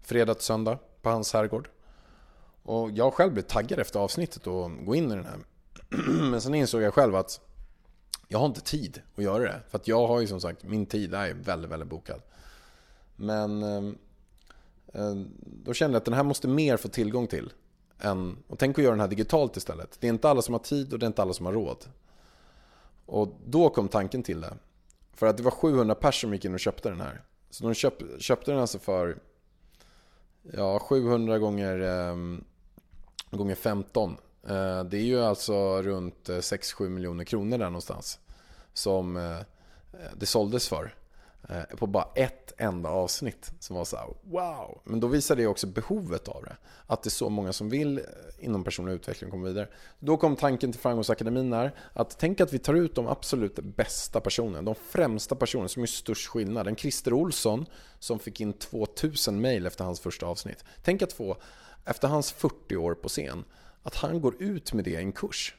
fredag 0.03 0.35
till 0.35 0.45
söndag 0.45 0.79
på 1.03 1.11
hans 1.11 1.33
herrgård. 1.33 1.69
Och 2.63 2.91
jag 2.91 3.15
själv 3.15 3.33
blev 3.33 3.43
taggad 3.43 3.79
efter 3.79 4.01
avsnittet 4.01 4.47
och 4.47 4.71
gå 4.85 4.95
in 4.95 5.13
i 5.13 5.15
den 5.15 5.27
här. 5.27 5.39
Men 6.31 6.41
sen 6.41 6.55
insåg 6.55 6.83
jag 6.83 6.95
själv 6.95 7.17
att 7.17 7.41
jag 8.29 8.39
har 8.39 8.47
inte 8.47 8.61
tid 8.61 9.03
att 9.17 9.25
göra 9.25 9.43
det. 9.43 9.61
För 9.69 9.79
att 9.79 9.89
jag 9.89 10.07
har 10.07 10.21
ju 10.21 10.27
som 10.27 10.41
sagt, 10.41 10.65
min 10.65 10.87
tid 10.87 11.15
är 11.15 11.35
väldigt, 11.35 11.71
väldigt 11.71 11.89
bokad. 11.89 12.23
Men 13.17 13.63
eh 13.63 13.93
då 15.65 15.75
kände 15.75 15.95
jag 15.95 16.01
att 16.01 16.05
den 16.05 16.15
här 16.15 16.23
måste 16.23 16.49
mer 16.49 16.77
få 16.77 16.89
tillgång 16.89 17.27
till. 17.27 17.53
Än, 18.01 18.37
och 18.49 18.59
tänk 18.59 18.79
att 18.79 18.85
göra 18.85 18.93
den 18.93 19.01
här 19.01 19.09
digitalt 19.09 19.57
istället. 19.57 19.97
Det 20.01 20.07
är 20.07 20.09
inte 20.09 20.29
alla 20.29 20.43
som 20.43 20.55
har 20.55 20.59
tid 20.59 20.93
och 20.93 20.99
det 20.99 21.05
är 21.05 21.09
inte 21.09 21.23
alla 21.23 21.33
som 21.33 21.47
har 21.47 21.53
råd. 21.53 21.85
Och 23.09 23.29
då 23.47 23.71
kom 23.71 23.89
tanken 23.89 24.23
till 24.23 24.41
det. 24.41 24.55
För 25.13 25.27
att 25.27 25.37
det 25.37 25.43
var 25.43 25.51
700 25.51 25.95
personer 25.95 26.29
som 26.29 26.35
gick 26.35 26.45
in 26.45 26.55
och 26.55 26.61
köpte 26.61 26.89
den 26.89 27.01
här. 27.01 27.23
Så 27.51 27.65
de 27.65 27.75
köp, 27.75 27.95
köpte 28.19 28.51
den 28.51 28.61
alltså 28.61 28.79
för 28.79 29.19
ja, 30.43 30.79
700 30.79 31.39
gånger, 31.39 31.81
eh, 31.81 32.17
gånger 33.31 33.55
15. 33.55 34.17
Eh, 34.49 34.85
det 34.85 34.97
är 34.97 35.03
ju 35.03 35.21
alltså 35.21 35.83
runt 35.83 36.29
eh, 36.29 36.37
6-7 36.37 36.89
miljoner 36.89 37.25
kronor 37.25 37.59
där 37.59 37.65
någonstans. 37.65 38.19
Som 38.73 39.17
eh, 39.17 39.39
det 40.17 40.27
såldes 40.27 40.69
för. 40.69 40.95
Eh, 41.51 41.77
på 41.77 41.87
bara 41.87 42.09
ett 42.15 42.53
enda 42.59 42.89
avsnitt 42.89 43.53
som 43.61 43.77
var 43.77 43.85
så 43.85 43.97
här, 43.97 44.07
wow. 44.23 44.81
Men 44.85 45.01
då 45.01 45.07
visar 45.07 45.37
det 45.37 45.47
också 45.47 45.67
behovet 45.67 46.29
av 46.29 46.45
det. 46.45 46.57
Att 46.87 47.03
det 47.03 47.09
är 47.09 47.11
så 47.11 47.29
många 47.29 47.53
som 47.53 47.69
vill 47.69 47.99
eh, 47.99 48.05
inom 48.39 48.65
personlig 48.65 48.93
utveckling 48.93 49.31
komma 49.31 49.47
vidare. 49.47 49.69
Då 49.99 50.17
kom 50.17 50.37
tanken 50.37 50.73
till 50.73 50.81
Framgångsakademin 50.81 51.53
här 51.53 51.75
att 51.93 52.19
tänk 52.19 52.41
att 52.41 52.53
vi 52.53 52.59
tar 52.59 52.75
ut 52.75 52.95
de 52.95 53.09
absolut 53.09 53.55
bästa 53.55 54.21
personerna, 54.21 54.63
de 54.63 54.75
främsta 54.75 55.35
personerna 55.35 55.69
som 55.69 55.83
är 55.83 55.87
störst 55.87 56.29
skillnad. 56.29 56.69
En 56.69 56.77
Christer 56.77 57.13
Olsson 57.13 57.67
som 57.99 58.19
fick 58.19 58.41
in 58.41 58.53
2000 58.53 59.41
mail 59.41 59.67
efter 59.67 59.85
hans 59.85 60.01
första 60.01 60.27
avsnitt. 60.27 60.65
Tänk 60.83 61.03
att 61.03 61.13
få, 61.13 61.37
efter 61.85 62.09
hans 62.09 62.33
40 62.33 62.77
år 62.77 62.95
på 62.95 63.09
scen, 63.09 63.45
att 63.83 63.95
han 63.95 64.21
går 64.21 64.43
ut 64.43 64.73
med 64.73 64.85
det 64.85 64.91
i 64.91 64.97
en 64.97 65.13
kurs 65.13 65.55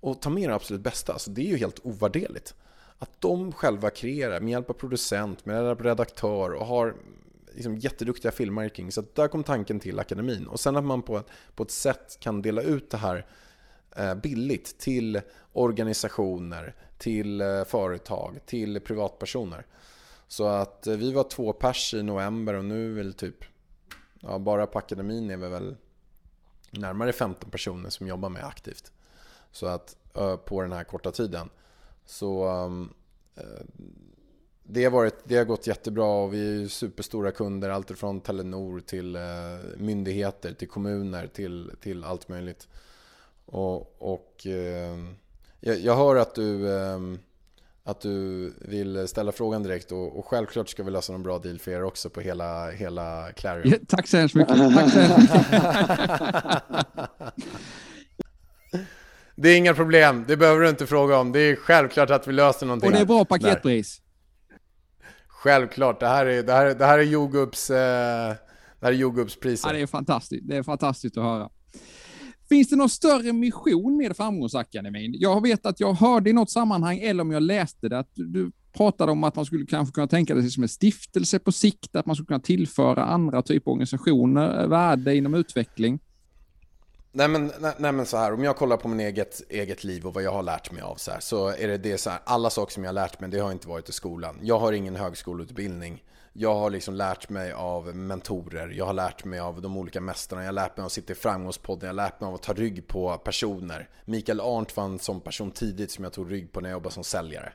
och 0.00 0.20
tar 0.20 0.30
med 0.30 0.48
det 0.48 0.54
absolut 0.54 0.82
bästa. 0.82 1.12
Alltså 1.12 1.30
det 1.30 1.40
är 1.40 1.46
ju 1.46 1.56
helt 1.56 1.78
ovärderligt 1.82 2.54
att 2.98 3.20
de 3.20 3.52
själva 3.52 3.90
kreerar 3.90 4.40
med 4.40 4.50
hjälp 4.50 4.70
av 4.70 4.74
producent, 4.74 5.46
med 5.46 5.56
hjälp 5.64 5.80
av 5.80 5.86
redaktör 5.86 6.52
och 6.52 6.66
har 6.66 6.94
liksom 7.54 7.76
jätteduktiga 7.76 8.32
filmmarking. 8.32 8.92
Så 8.92 9.04
där 9.14 9.28
kom 9.28 9.44
tanken 9.44 9.80
till 9.80 9.98
akademin. 9.98 10.46
Och 10.46 10.60
sen 10.60 10.76
att 10.76 10.84
man 10.84 11.02
på, 11.02 11.22
på 11.54 11.62
ett 11.62 11.70
sätt 11.70 12.16
kan 12.20 12.42
dela 12.42 12.62
ut 12.62 12.90
det 12.90 12.96
här 12.96 13.26
eh, 13.96 14.14
billigt 14.14 14.78
till 14.78 15.20
organisationer, 15.52 16.74
till 16.98 17.40
eh, 17.40 17.64
företag, 17.64 18.38
till 18.46 18.80
privatpersoner. 18.80 19.66
Så 20.28 20.46
att 20.46 20.86
eh, 20.86 20.96
vi 20.96 21.12
var 21.12 21.24
två 21.24 21.52
pers 21.52 21.94
i 21.94 22.02
november 22.02 22.54
och 22.54 22.64
nu 22.64 22.90
är 22.90 22.94
väl 22.94 23.14
typ, 23.14 23.44
ja, 24.20 24.38
bara 24.38 24.66
på 24.66 24.78
akademin 24.78 25.30
är 25.30 25.36
vi 25.36 25.48
väl 25.48 25.76
närmare 26.70 27.12
15 27.12 27.50
personer 27.50 27.90
som 27.90 28.06
jobbar 28.06 28.28
med 28.28 28.44
aktivt. 28.44 28.92
Så 29.52 29.66
att 29.66 29.96
på 30.44 30.62
den 30.62 30.72
här 30.72 30.84
korta 30.84 31.10
tiden. 31.10 31.50
Så 32.08 32.48
um, 32.48 32.94
eh, 33.36 33.42
det, 34.62 34.84
har 34.84 34.90
varit, 34.90 35.14
det 35.24 35.36
har 35.36 35.44
gått 35.44 35.66
jättebra 35.66 36.06
och 36.06 36.34
vi 36.34 36.62
är 36.62 36.68
superstora 36.68 37.30
kunder. 37.30 37.70
Allt 37.70 37.98
från 37.98 38.20
Telenor 38.20 38.80
till 38.80 39.16
eh, 39.16 39.22
myndigheter, 39.76 40.52
till 40.52 40.68
kommuner, 40.68 41.26
till, 41.26 41.70
till 41.80 42.04
allt 42.04 42.28
möjligt. 42.28 42.68
Och, 43.46 44.02
och 44.02 44.46
eh, 44.46 44.98
jag, 45.60 45.78
jag, 45.78 45.96
hör 45.96 46.16
att 46.16 46.34
du, 46.34 46.76
eh, 46.76 46.98
att 47.84 48.00
du 48.00 48.52
vill 48.58 49.08
ställa 49.08 49.32
frågan 49.32 49.62
direkt 49.62 49.92
och, 49.92 50.18
och, 50.18 50.26
självklart 50.26 50.68
ska 50.68 50.82
vi 50.82 50.90
lösa 50.90 51.14
en 51.14 51.22
bra 51.22 51.38
deal 51.38 51.58
för 51.58 51.70
er 51.70 51.84
också 51.84 52.10
på 52.10 52.20
hela, 52.20 52.70
hela 52.70 53.32
Clarion. 53.32 53.70
Ja, 53.70 53.76
tack 53.88 54.08
så 54.08 54.16
hemskt 54.16 54.34
mycket. 54.34 54.56
Tack 54.56 54.92
så 54.92 54.98
hemskt 54.98 55.32
mycket. 55.32 55.62
Det 59.40 59.48
är 59.48 59.56
inga 59.58 59.74
problem, 59.74 60.24
det 60.28 60.36
behöver 60.36 60.60
du 60.60 60.68
inte 60.68 60.86
fråga 60.86 61.18
om. 61.18 61.32
Det 61.32 61.40
är 61.40 61.56
självklart 61.56 62.10
att 62.10 62.26
vi 62.28 62.32
löser 62.32 62.66
någonting. 62.66 62.86
Och 62.88 62.92
det 62.92 63.00
är 63.00 63.06
bra 63.06 63.24
paketpris. 63.24 64.00
Självklart, 65.28 66.00
det 66.00 66.06
här 66.08 66.26
är, 66.26 66.42
det 66.42 66.52
här, 66.52 66.74
det 66.74 66.84
här 66.84 66.98
är 66.98 67.02
jordgubbs... 67.02 67.70
Eh, 67.70 68.34
Det 68.80 68.86
här 68.86 68.92
är 68.92 68.96
jordgubbspriset. 68.96 69.66
Ja, 69.66 69.72
det 69.72 69.80
är 69.82 69.86
fantastiskt. 69.86 70.48
Det 70.48 70.56
är 70.56 70.62
fantastiskt 70.62 71.16
att 71.16 71.24
höra. 71.24 71.48
Finns 72.48 72.68
det 72.68 72.76
någon 72.76 72.88
större 72.88 73.32
mission 73.32 73.96
med 73.96 74.16
Framgångsakademin? 74.16 75.14
Jag 75.18 75.42
vet 75.42 75.66
att 75.66 75.80
jag 75.80 75.92
hörde 75.92 76.30
i 76.30 76.32
något 76.32 76.50
sammanhang, 76.50 76.98
eller 76.98 77.20
om 77.22 77.30
jag 77.30 77.42
läste 77.42 77.88
det, 77.88 77.98
att 77.98 78.10
du 78.14 78.50
pratade 78.72 79.12
om 79.12 79.24
att 79.24 79.36
man 79.36 79.44
skulle 79.44 79.66
kanske 79.66 79.92
kunna 79.92 80.06
tänka 80.06 80.34
sig 80.34 80.50
som 80.50 80.62
en 80.62 80.68
stiftelse 80.68 81.38
på 81.38 81.52
sikt, 81.52 81.96
att 81.96 82.06
man 82.06 82.16
skulle 82.16 82.26
kunna 82.26 82.40
tillföra 82.40 83.04
andra 83.04 83.42
typer 83.42 83.70
av 83.70 83.72
organisationer 83.72 84.66
värde 84.66 85.16
inom 85.16 85.34
utveckling. 85.34 85.98
Nej 87.12 87.28
men, 87.28 87.52
nej, 87.60 87.74
nej, 87.78 87.92
men 87.92 88.06
så 88.06 88.16
här, 88.16 88.32
om 88.32 88.44
jag 88.44 88.56
kollar 88.56 88.76
på 88.76 88.88
min 88.88 89.00
eget, 89.00 89.42
eget 89.48 89.84
liv 89.84 90.06
och 90.06 90.14
vad 90.14 90.22
jag 90.22 90.32
har 90.32 90.42
lärt 90.42 90.70
mig 90.70 90.82
av 90.82 90.96
så 90.96 91.10
här, 91.10 91.20
så 91.20 91.48
är 91.48 91.68
det, 91.68 91.78
det 91.78 91.98
så 91.98 92.10
här, 92.10 92.20
alla 92.24 92.50
saker 92.50 92.72
som 92.72 92.84
jag 92.84 92.88
har 92.88 92.94
lärt 92.94 93.20
mig, 93.20 93.30
det 93.30 93.38
har 93.38 93.52
inte 93.52 93.68
varit 93.68 93.88
i 93.88 93.92
skolan. 93.92 94.38
Jag 94.42 94.58
har 94.58 94.72
ingen 94.72 94.96
högskoleutbildning. 94.96 96.04
Jag 96.32 96.54
har 96.54 96.70
liksom 96.70 96.94
lärt 96.94 97.28
mig 97.28 97.52
av 97.52 97.96
mentorer, 97.96 98.68
jag 98.68 98.86
har 98.86 98.92
lärt 98.92 99.24
mig 99.24 99.40
av 99.40 99.62
de 99.62 99.76
olika 99.76 100.00
mästarna, 100.00 100.42
jag 100.42 100.48
har 100.48 100.52
lärt 100.52 100.76
mig 100.76 100.82
av 100.82 100.86
att 100.86 100.92
sitta 100.92 101.12
i 101.12 101.16
framgångspodden, 101.16 101.86
jag 101.86 101.94
har 101.94 102.08
lärt 102.08 102.20
mig 102.20 102.28
av 102.28 102.34
att 102.34 102.42
ta 102.42 102.52
rygg 102.52 102.86
på 102.86 103.18
personer. 103.18 103.88
Mikael 104.04 104.40
Arndt 104.40 104.76
var 104.76 104.84
en 104.84 104.98
sån 104.98 105.20
person 105.20 105.50
tidigt 105.50 105.90
som 105.90 106.04
jag 106.04 106.12
tog 106.12 106.32
rygg 106.32 106.52
på 106.52 106.60
när 106.60 106.68
jag 106.68 106.76
jobbade 106.76 106.94
som 106.94 107.04
säljare. 107.04 107.52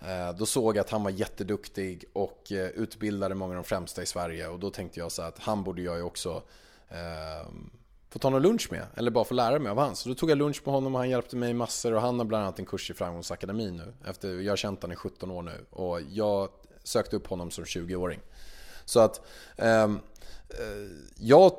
Eh, 0.00 0.32
då 0.32 0.46
såg 0.46 0.76
jag 0.76 0.80
att 0.80 0.90
han 0.90 1.02
var 1.02 1.10
jätteduktig 1.10 2.04
och 2.12 2.52
eh, 2.52 2.68
utbildade 2.68 3.34
många 3.34 3.50
av 3.50 3.56
de 3.56 3.64
främsta 3.64 4.02
i 4.02 4.06
Sverige 4.06 4.48
och 4.48 4.58
då 4.58 4.70
tänkte 4.70 5.00
jag 5.00 5.12
så 5.12 5.22
att 5.22 5.38
han 5.38 5.64
borde 5.64 5.82
jag 5.82 5.96
ju 5.96 6.02
också 6.02 6.42
eh, 6.88 7.48
få 8.18 8.22
ta 8.22 8.30
någon 8.30 8.42
lunch 8.42 8.68
med 8.70 8.86
eller 8.96 9.10
bara 9.10 9.24
få 9.24 9.34
lära 9.34 9.58
mig 9.58 9.70
av 9.70 9.78
han. 9.78 9.96
Så 9.96 10.08
då 10.08 10.14
tog 10.14 10.30
jag 10.30 10.38
lunch 10.38 10.62
med 10.64 10.74
honom 10.74 10.94
och 10.94 11.00
han 11.00 11.10
hjälpte 11.10 11.36
mig 11.36 11.54
massor 11.54 11.94
och 11.94 12.00
han 12.00 12.18
har 12.18 12.26
bland 12.26 12.44
annat 12.44 12.58
en 12.58 12.66
kurs 12.66 12.90
i 12.90 12.94
Framgångsakademin 12.94 13.76
nu. 13.76 13.94
Efter, 14.10 14.40
jag 14.40 14.52
har 14.52 14.56
känt 14.56 14.82
honom 14.82 14.92
i 14.92 14.96
17 14.96 15.30
år 15.30 15.42
nu 15.42 15.64
och 15.70 16.00
jag 16.10 16.48
sökte 16.84 17.16
upp 17.16 17.26
honom 17.26 17.50
som 17.50 17.64
20-åring. 17.64 18.20
Så 18.84 19.00
att 19.00 19.20
ehm, 19.56 20.00
eh, 20.48 20.90
jag, 21.16 21.52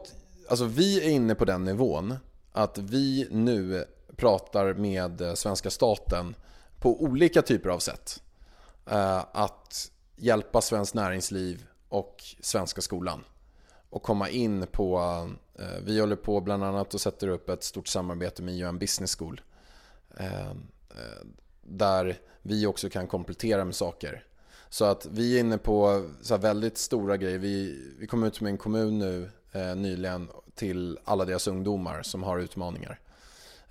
alltså 0.50 0.66
vi 0.66 1.06
är 1.06 1.10
inne 1.10 1.36
på 1.36 1.46
den 1.46 1.64
nivån 1.64 2.16
att 2.52 2.78
vi 2.78 3.28
nu 3.32 3.86
pratar 4.16 4.74
med 4.74 5.38
svenska 5.38 5.70
staten 5.70 6.36
på 6.80 7.04
olika 7.04 7.42
typer 7.42 7.70
av 7.70 7.80
sätt. 7.80 8.24
Eh, 8.86 9.26
att 9.32 9.92
hjälpa 10.16 10.62
svenskt 10.62 10.96
näringsliv 10.96 11.66
och 11.90 12.24
svenska 12.42 12.82
skolan 12.82 13.24
och 13.90 14.04
komma 14.04 14.30
in 14.30 14.68
på, 14.72 15.00
Eh, 15.60 15.84
vi 15.84 16.00
håller 16.00 16.16
på 16.16 16.42
bland 16.42 16.64
annat 16.64 16.94
och 16.94 17.02
sätter 17.02 17.28
upp 17.28 17.50
ett 17.50 17.64
stort 17.64 17.88
samarbete 17.88 18.44
med 18.44 18.62
UN 18.62 18.80
Business 18.80 19.16
School. 19.16 19.42
Eh, 20.18 20.50
eh, 20.50 21.26
där 21.62 22.18
vi 22.42 22.66
också 22.66 22.90
kan 22.90 23.08
komplettera 23.08 23.66
med 23.66 23.76
saker. 23.76 24.24
Så 24.70 24.86
att 24.86 25.06
vi 25.06 25.36
är 25.36 25.40
inne 25.40 25.58
på 25.58 26.10
så 26.22 26.38
väldigt 26.38 26.78
stora 26.78 27.18
grejer. 27.18 27.38
Vi, 27.38 27.84
vi 28.00 28.08
kom 28.08 28.24
ut 28.24 28.42
med 28.42 28.50
en 28.50 28.58
kommun 28.58 29.00
nu 29.00 29.30
eh, 29.52 29.76
nyligen 29.76 30.30
till 30.56 31.00
alla 31.04 31.26
deras 31.26 31.48
ungdomar 31.48 32.04
som 32.04 32.24
har 32.24 32.40
utmaningar. 32.40 33.00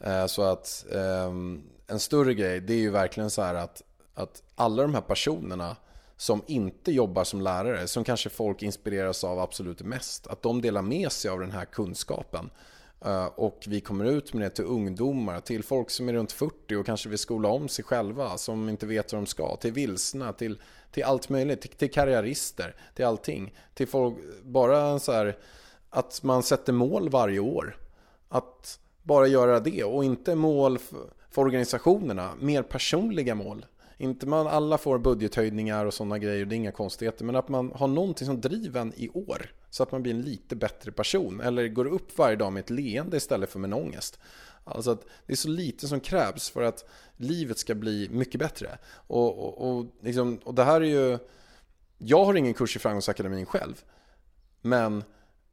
Eh, 0.00 0.26
så 0.26 0.42
att 0.42 0.86
eh, 0.92 1.32
en 1.86 1.98
större 1.98 2.34
grej 2.34 2.60
det 2.60 2.72
är 2.72 2.78
ju 2.78 2.90
verkligen 2.90 3.30
så 3.30 3.42
här 3.42 3.54
att, 3.54 3.82
att 4.14 4.42
alla 4.54 4.82
de 4.82 4.94
här 4.94 5.00
personerna 5.00 5.76
som 6.18 6.42
inte 6.46 6.92
jobbar 6.92 7.24
som 7.24 7.40
lärare, 7.40 7.86
som 7.86 8.04
kanske 8.04 8.28
folk 8.28 8.62
inspireras 8.62 9.24
av 9.24 9.38
absolut 9.38 9.82
mest, 9.82 10.26
att 10.26 10.42
de 10.42 10.62
delar 10.62 10.82
med 10.82 11.12
sig 11.12 11.30
av 11.30 11.40
den 11.40 11.50
här 11.50 11.64
kunskapen. 11.64 12.50
Eh, 13.04 13.26
och 13.26 13.64
vi 13.66 13.80
kommer 13.80 14.04
ut 14.04 14.34
med 14.34 14.42
det 14.42 14.50
till 14.50 14.64
ungdomar, 14.64 15.40
till 15.40 15.64
folk 15.64 15.90
som 15.90 16.08
är 16.08 16.12
runt 16.12 16.32
40 16.32 16.76
och 16.76 16.86
kanske 16.86 17.08
vill 17.08 17.18
skola 17.18 17.48
om 17.48 17.68
sig 17.68 17.84
själva, 17.84 18.38
som 18.38 18.68
inte 18.68 18.86
vet 18.86 19.12
vad 19.12 19.22
de 19.22 19.26
ska, 19.26 19.56
till 19.56 19.72
vilsna, 19.72 20.32
till, 20.32 20.60
till 20.90 21.04
allt 21.04 21.28
möjligt, 21.28 21.60
till, 21.60 21.70
till 21.70 21.90
karriärister, 21.90 22.74
till 22.94 23.04
allting. 23.04 23.54
Till 23.74 23.88
folk, 23.88 24.14
bara 24.42 24.98
så 24.98 25.12
här, 25.12 25.38
att 25.90 26.22
man 26.22 26.42
sätter 26.42 26.72
mål 26.72 27.08
varje 27.08 27.38
år. 27.38 27.76
Att 28.28 28.80
bara 29.02 29.26
göra 29.26 29.60
det 29.60 29.84
och 29.84 30.04
inte 30.04 30.34
mål 30.34 30.78
för, 30.78 30.98
för 31.30 31.42
organisationerna, 31.42 32.32
mer 32.40 32.62
personliga 32.62 33.34
mål. 33.34 33.66
Inte 34.00 34.26
man 34.26 34.46
alla 34.46 34.78
får 34.78 34.98
budgethöjningar 34.98 35.86
och 35.86 35.94
sådana 35.94 36.18
grejer, 36.18 36.44
det 36.44 36.54
är 36.54 36.56
inga 36.56 36.72
konstigheter. 36.72 37.24
Men 37.24 37.36
att 37.36 37.48
man 37.48 37.72
har 37.74 37.88
någonting 37.88 38.26
som 38.26 38.40
driver 38.40 38.80
en 38.80 38.92
i 38.96 39.08
år. 39.08 39.52
Så 39.70 39.82
att 39.82 39.92
man 39.92 40.02
blir 40.02 40.14
en 40.14 40.22
lite 40.22 40.56
bättre 40.56 40.92
person. 40.92 41.40
Eller 41.40 41.68
går 41.68 41.86
upp 41.86 42.18
varje 42.18 42.36
dag 42.36 42.52
med 42.52 42.60
ett 42.60 42.70
leende 42.70 43.16
istället 43.16 43.50
för 43.50 43.58
med 43.58 43.68
en 43.68 43.74
ångest. 43.74 44.18
Alltså 44.64 44.90
att 44.90 45.04
det 45.26 45.32
är 45.32 45.36
så 45.36 45.48
lite 45.48 45.88
som 45.88 46.00
krävs 46.00 46.50
för 46.50 46.62
att 46.62 46.84
livet 47.16 47.58
ska 47.58 47.74
bli 47.74 48.08
mycket 48.10 48.40
bättre. 48.40 48.78
Och, 48.92 49.38
och, 49.38 49.68
och, 49.68 49.86
liksom, 50.00 50.38
och 50.44 50.54
det 50.54 50.64
här 50.64 50.80
är 50.80 50.86
ju... 50.86 51.18
Jag 51.98 52.24
har 52.24 52.34
ingen 52.34 52.54
kurs 52.54 52.76
i 52.76 52.78
Framgångsakademin 52.78 53.46
själv. 53.46 53.84
Men 54.60 55.04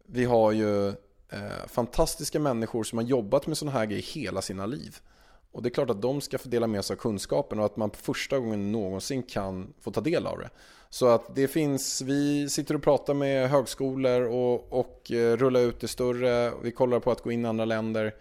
vi 0.05 0.25
har 0.25 0.51
ju 0.51 0.87
eh, 1.29 1.67
fantastiska 1.67 2.39
människor 2.39 2.83
som 2.83 2.97
har 2.97 3.05
jobbat 3.05 3.47
med 3.47 3.57
sådana 3.57 3.77
här 3.77 3.85
grejer 3.85 4.03
hela 4.03 4.41
sina 4.41 4.65
liv. 4.65 4.99
Och 5.55 5.63
det 5.63 5.69
är 5.69 5.71
klart 5.71 5.89
att 5.89 6.01
de 6.01 6.21
ska 6.21 6.37
få 6.37 6.49
dela 6.49 6.67
med 6.67 6.85
sig 6.85 6.93
av 6.93 6.97
kunskapen 6.97 7.59
och 7.59 7.65
att 7.65 7.77
man 7.77 7.89
på 7.89 7.97
första 7.97 8.39
gången 8.39 8.71
någonsin 8.71 9.23
kan 9.23 9.73
få 9.81 9.91
ta 9.91 10.01
del 10.01 10.27
av 10.27 10.39
det. 10.39 10.49
Så 10.89 11.07
att 11.07 11.35
det 11.35 11.47
finns, 11.47 12.01
vi 12.01 12.49
sitter 12.49 12.75
och 12.75 12.83
pratar 12.83 13.13
med 13.13 13.49
högskolor 13.49 14.21
och, 14.21 14.73
och 14.73 15.11
eh, 15.11 15.37
rullar 15.37 15.59
ut 15.59 15.79
det 15.79 15.87
större. 15.87 16.51
Vi 16.63 16.71
kollar 16.71 16.99
på 16.99 17.11
att 17.11 17.21
gå 17.21 17.31
in 17.31 17.45
i 17.45 17.47
andra 17.47 17.65
länder. 17.65 18.15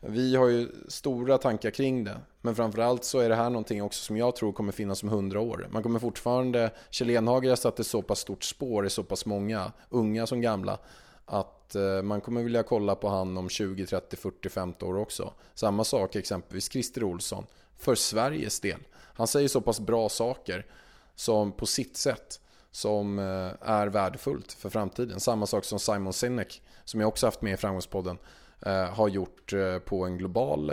Vi 0.00 0.36
har 0.36 0.48
ju 0.48 0.68
stora 0.88 1.38
tankar 1.38 1.70
kring 1.70 2.04
det. 2.04 2.16
Men 2.40 2.54
framförallt 2.54 3.04
så 3.04 3.18
är 3.18 3.28
det 3.28 3.34
här 3.34 3.50
någonting 3.50 3.82
också 3.82 4.04
som 4.04 4.16
jag 4.16 4.36
tror 4.36 4.52
kommer 4.52 4.72
finnas 4.72 5.02
om 5.02 5.08
hundra 5.08 5.40
år. 5.40 5.68
Man 5.70 5.82
kommer 5.82 5.98
fortfarande, 5.98 6.70
Kjell 6.90 7.10
Enhager 7.10 7.48
har 7.48 7.56
satt 7.56 7.80
ett 7.80 7.86
så 7.86 8.02
pass 8.02 8.18
stort 8.18 8.44
spår 8.44 8.86
i 8.86 8.90
så 8.90 9.02
pass 9.02 9.26
många, 9.26 9.72
unga 9.90 10.26
som 10.26 10.40
gamla 10.40 10.78
att 11.24 11.55
att 11.66 11.74
eh, 11.74 12.02
man 12.02 12.20
kommer 12.20 12.42
vilja 12.42 12.62
kolla 12.62 12.94
på 12.94 13.08
han 13.08 13.36
om 13.36 13.48
20, 13.48 13.86
30, 13.86 14.16
40, 14.16 14.48
50 14.48 14.84
år 14.84 14.98
också. 14.98 15.32
Samma 15.54 15.84
sak 15.84 16.16
exempelvis 16.16 16.72
Christer 16.72 17.04
Olsson 17.04 17.46
för 17.78 17.94
Sveriges 17.94 18.60
del. 18.60 18.80
Han 18.92 19.26
säger 19.26 19.48
så 19.48 19.60
pass 19.60 19.80
bra 19.80 20.08
saker 20.08 20.66
som 21.14 21.52
på 21.52 21.66
sitt 21.66 21.96
sätt 21.96 22.40
som 22.70 23.18
eh, 23.18 23.68
är 23.68 23.86
värdefullt 23.86 24.52
för 24.52 24.70
framtiden. 24.70 25.20
Samma 25.20 25.46
sak 25.46 25.64
som 25.64 25.78
Simon 25.78 26.12
Sinek 26.12 26.62
som 26.84 27.00
jag 27.00 27.08
också 27.08 27.26
haft 27.26 27.42
med 27.42 27.52
i 27.52 27.56
Framgångspodden 27.56 28.18
eh, 28.60 28.84
har 28.84 29.08
gjort 29.08 29.52
på 29.84 30.04
en 30.04 30.18
global 30.18 30.72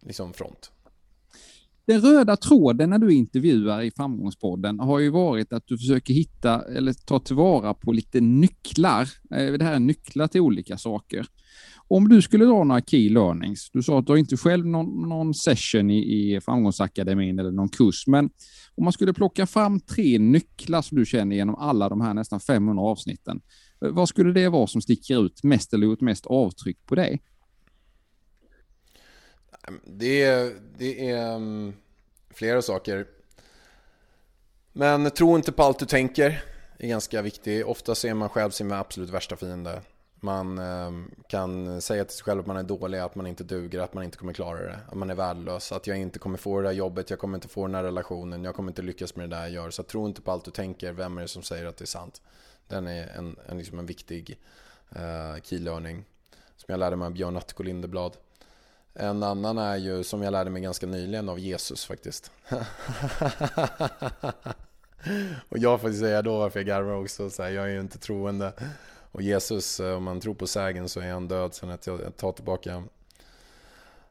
liksom, 0.00 0.32
front. 0.32 0.70
Den 1.86 2.00
röda 2.00 2.36
tråden 2.36 2.90
när 2.90 2.98
du 2.98 3.14
intervjuar 3.14 3.82
i 3.82 3.90
Framgångspodden 3.90 4.80
har 4.80 4.98
ju 4.98 5.10
varit 5.10 5.52
att 5.52 5.66
du 5.66 5.78
försöker 5.78 6.14
hitta 6.14 6.62
eller 6.62 6.92
ta 6.92 7.18
tillvara 7.18 7.74
på 7.74 7.92
lite 7.92 8.20
nycklar. 8.20 9.08
Eh, 9.30 9.52
det 9.52 9.64
här 9.64 9.74
är 9.74 9.78
nycklar 9.78 10.26
till 10.26 10.40
olika 10.40 10.78
saker. 10.78 11.26
Om 11.88 12.08
du 12.08 12.22
skulle 12.22 12.44
dra 12.44 12.64
några 12.64 12.80
key 12.80 13.10
learnings, 13.10 13.70
du 13.72 13.82
sa 13.82 13.98
att 13.98 14.06
du 14.06 14.12
har 14.12 14.16
inte 14.16 14.36
själv 14.36 14.66
någon, 14.66 15.08
någon 15.08 15.34
session 15.34 15.90
i, 15.90 15.96
i 15.96 16.40
Framgångsakademin 16.40 17.38
eller 17.38 17.50
någon 17.50 17.68
kurs, 17.68 18.06
men 18.06 18.30
om 18.74 18.84
man 18.84 18.92
skulle 18.92 19.12
plocka 19.12 19.46
fram 19.46 19.80
tre 19.80 20.18
nycklar 20.18 20.82
som 20.82 20.98
du 20.98 21.06
känner 21.06 21.36
genom 21.36 21.54
alla 21.54 21.88
de 21.88 22.00
här 22.00 22.14
nästan 22.14 22.40
500 22.40 22.82
avsnitten, 22.82 23.40
eh, 23.84 23.90
vad 23.90 24.08
skulle 24.08 24.32
det 24.32 24.48
vara 24.48 24.66
som 24.66 24.80
sticker 24.80 25.26
ut 25.26 25.42
mest 25.42 25.74
eller 25.74 25.86
gjort 25.86 26.00
mest 26.00 26.26
avtryck 26.26 26.86
på 26.86 26.94
dig? 26.94 27.22
Ehm, 29.68 29.80
det 29.84 30.22
är, 30.22 30.52
det 30.78 31.10
är 31.10 31.34
ehm, 31.34 31.74
flera 32.30 32.62
saker. 32.62 33.06
Men 34.72 35.10
tro 35.10 35.36
inte 35.36 35.52
på 35.52 35.62
allt 35.62 35.78
du 35.78 35.86
tänker. 35.86 36.44
Det 36.78 36.84
är 36.84 36.88
ganska 36.88 37.22
viktigt. 37.22 37.64
Ofta 37.64 37.94
ser 37.94 38.14
man 38.14 38.28
själv 38.28 38.50
sin 38.50 38.72
absolut 38.72 39.10
värsta 39.10 39.36
fiende. 39.36 39.80
Man 40.20 40.58
ehm, 40.58 41.10
kan 41.28 41.80
säga 41.80 42.04
till 42.04 42.16
sig 42.16 42.24
själv 42.24 42.40
att 42.40 42.46
man 42.46 42.56
är 42.56 42.62
dålig, 42.62 42.98
att 42.98 43.14
man 43.14 43.26
inte 43.26 43.44
duger, 43.44 43.80
att 43.80 43.94
man 43.94 44.04
inte 44.04 44.18
kommer 44.18 44.32
klara 44.32 44.60
det. 44.60 44.78
Att 44.88 44.94
man 44.94 45.10
är 45.10 45.14
värdelös, 45.14 45.72
att 45.72 45.86
jag 45.86 45.98
inte 45.98 46.18
kommer 46.18 46.38
få 46.38 46.60
det 46.60 46.68
där 46.68 46.72
jobbet, 46.72 47.10
jag 47.10 47.18
kommer 47.18 47.38
inte 47.38 47.48
få 47.48 47.66
den 47.66 47.74
här 47.74 47.82
relationen, 47.82 48.44
jag 48.44 48.54
kommer 48.54 48.70
inte 48.70 48.82
lyckas 48.82 49.16
med 49.16 49.30
det 49.30 49.36
där 49.36 49.42
jag 49.42 49.50
gör. 49.50 49.70
Så 49.70 49.82
tro 49.82 50.06
inte 50.06 50.22
på 50.22 50.32
allt 50.32 50.44
du 50.44 50.50
tänker. 50.50 50.92
Vem 50.92 51.18
är 51.18 51.22
det 51.22 51.28
som 51.28 51.42
säger 51.42 51.66
att 51.66 51.76
det 51.76 51.84
är 51.84 51.86
sant? 51.86 52.22
Den 52.68 52.86
är 52.86 53.08
en, 53.08 53.36
en, 53.46 53.58
liksom 53.58 53.78
en 53.78 53.86
viktig 53.86 54.38
uh, 54.96 55.42
key 55.42 55.58
learning. 55.58 56.04
Som 56.56 56.66
jag 56.66 56.78
lärde 56.78 56.96
mig 56.96 57.06
av 57.06 57.12
Björn 57.12 57.36
Attko 57.36 57.62
Lindeblad. 57.62 58.16
En 58.96 59.22
annan 59.22 59.58
är 59.58 59.76
ju, 59.76 60.04
som 60.04 60.22
jag 60.22 60.32
lärde 60.32 60.50
mig 60.50 60.62
ganska 60.62 60.86
nyligen, 60.86 61.28
av 61.28 61.38
Jesus 61.38 61.84
faktiskt. 61.84 62.30
och 65.48 65.58
jag 65.58 65.80
får 65.80 65.92
säga 65.92 66.22
då 66.22 66.38
varför 66.38 66.58
jag 66.58 66.66
garvar 66.66 66.94
också, 66.94 67.30
så 67.30 67.42
här, 67.42 67.50
jag 67.50 67.64
är 67.64 67.68
ju 67.68 67.80
inte 67.80 67.98
troende. 67.98 68.52
Och 69.12 69.22
Jesus, 69.22 69.80
eh, 69.80 69.96
om 69.96 70.04
man 70.04 70.20
tror 70.20 70.34
på 70.34 70.46
sägen 70.46 70.88
så 70.88 71.00
är 71.00 71.12
han 71.12 71.28
död 71.28 71.54
sen 71.54 71.70
att 71.70 71.86
jag 71.86 72.16
tar 72.16 72.32
tillbaka 72.32 72.82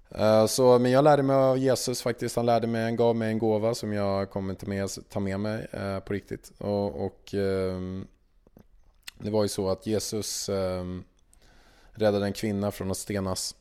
eh, 0.10 0.46
så, 0.46 0.80
men 0.80 0.92
jag 0.92 1.04
lärde 1.04 1.24
mig 1.24 1.36
av 1.36 1.58
Jesus 1.58 2.02
faktiskt. 2.02 2.36
Han 2.36 2.46
lärde 2.46 2.68
mig, 2.68 2.84
han 2.84 2.96
gav 2.96 3.16
mig 3.16 3.32
en 3.32 3.40
gåva 3.40 3.76
som 3.76 3.94
jag 3.94 4.30
kommer 4.30 4.54
ta 4.54 4.68
med, 4.68 4.90
ta 5.10 5.20
med 5.20 5.40
mig 5.40 5.68
eh, 5.72 6.00
på 6.00 6.14
riktigt. 6.14 6.52
Och, 6.58 7.06
och 7.06 7.34
ehm, 7.34 8.08
det 9.18 9.30
var 9.32 9.44
ju 9.44 9.50
så 9.50 9.70
att 9.70 9.88
Jesus 9.88 10.50
ehm, 10.50 11.04
räddade 11.92 12.26
en 12.26 12.34
kvinna 12.34 12.72
från 12.72 12.92
att 12.92 12.98
stenas. 12.98 13.56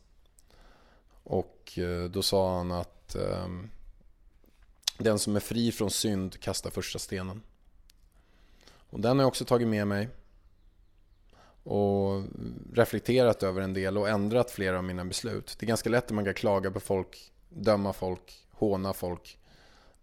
Och 1.24 1.78
eh, 1.78 2.04
då 2.04 2.22
sa 2.22 2.56
han 2.56 2.72
att 2.72 3.14
ehm, 3.14 3.70
den 4.98 5.18
som 5.18 5.36
är 5.36 5.40
fri 5.40 5.72
från 5.72 5.90
synd 5.90 6.40
kastar 6.40 6.70
första 6.70 6.98
stenen. 6.98 7.42
Och 8.90 9.00
den 9.00 9.18
har 9.18 9.22
jag 9.22 9.28
också 9.28 9.44
tagit 9.44 9.68
med 9.68 9.86
mig. 9.86 10.08
och 11.64 12.24
reflekterat 12.72 13.42
över 13.42 13.60
en 13.60 13.74
del 13.74 13.98
och 13.98 14.08
ändrat 14.08 14.50
flera 14.50 14.78
av 14.78 14.84
mina 14.84 15.04
beslut. 15.04 15.56
Det 15.58 15.66
är 15.66 15.68
ganska 15.68 15.90
lätt 15.90 16.04
att 16.04 16.10
man 16.10 16.24
kan 16.24 16.34
klaga 16.34 16.70
på 16.70 16.80
folk, 16.80 17.32
döma 17.48 17.92
folk, 17.92 18.46
håna 18.50 18.92
folk. 18.92 19.38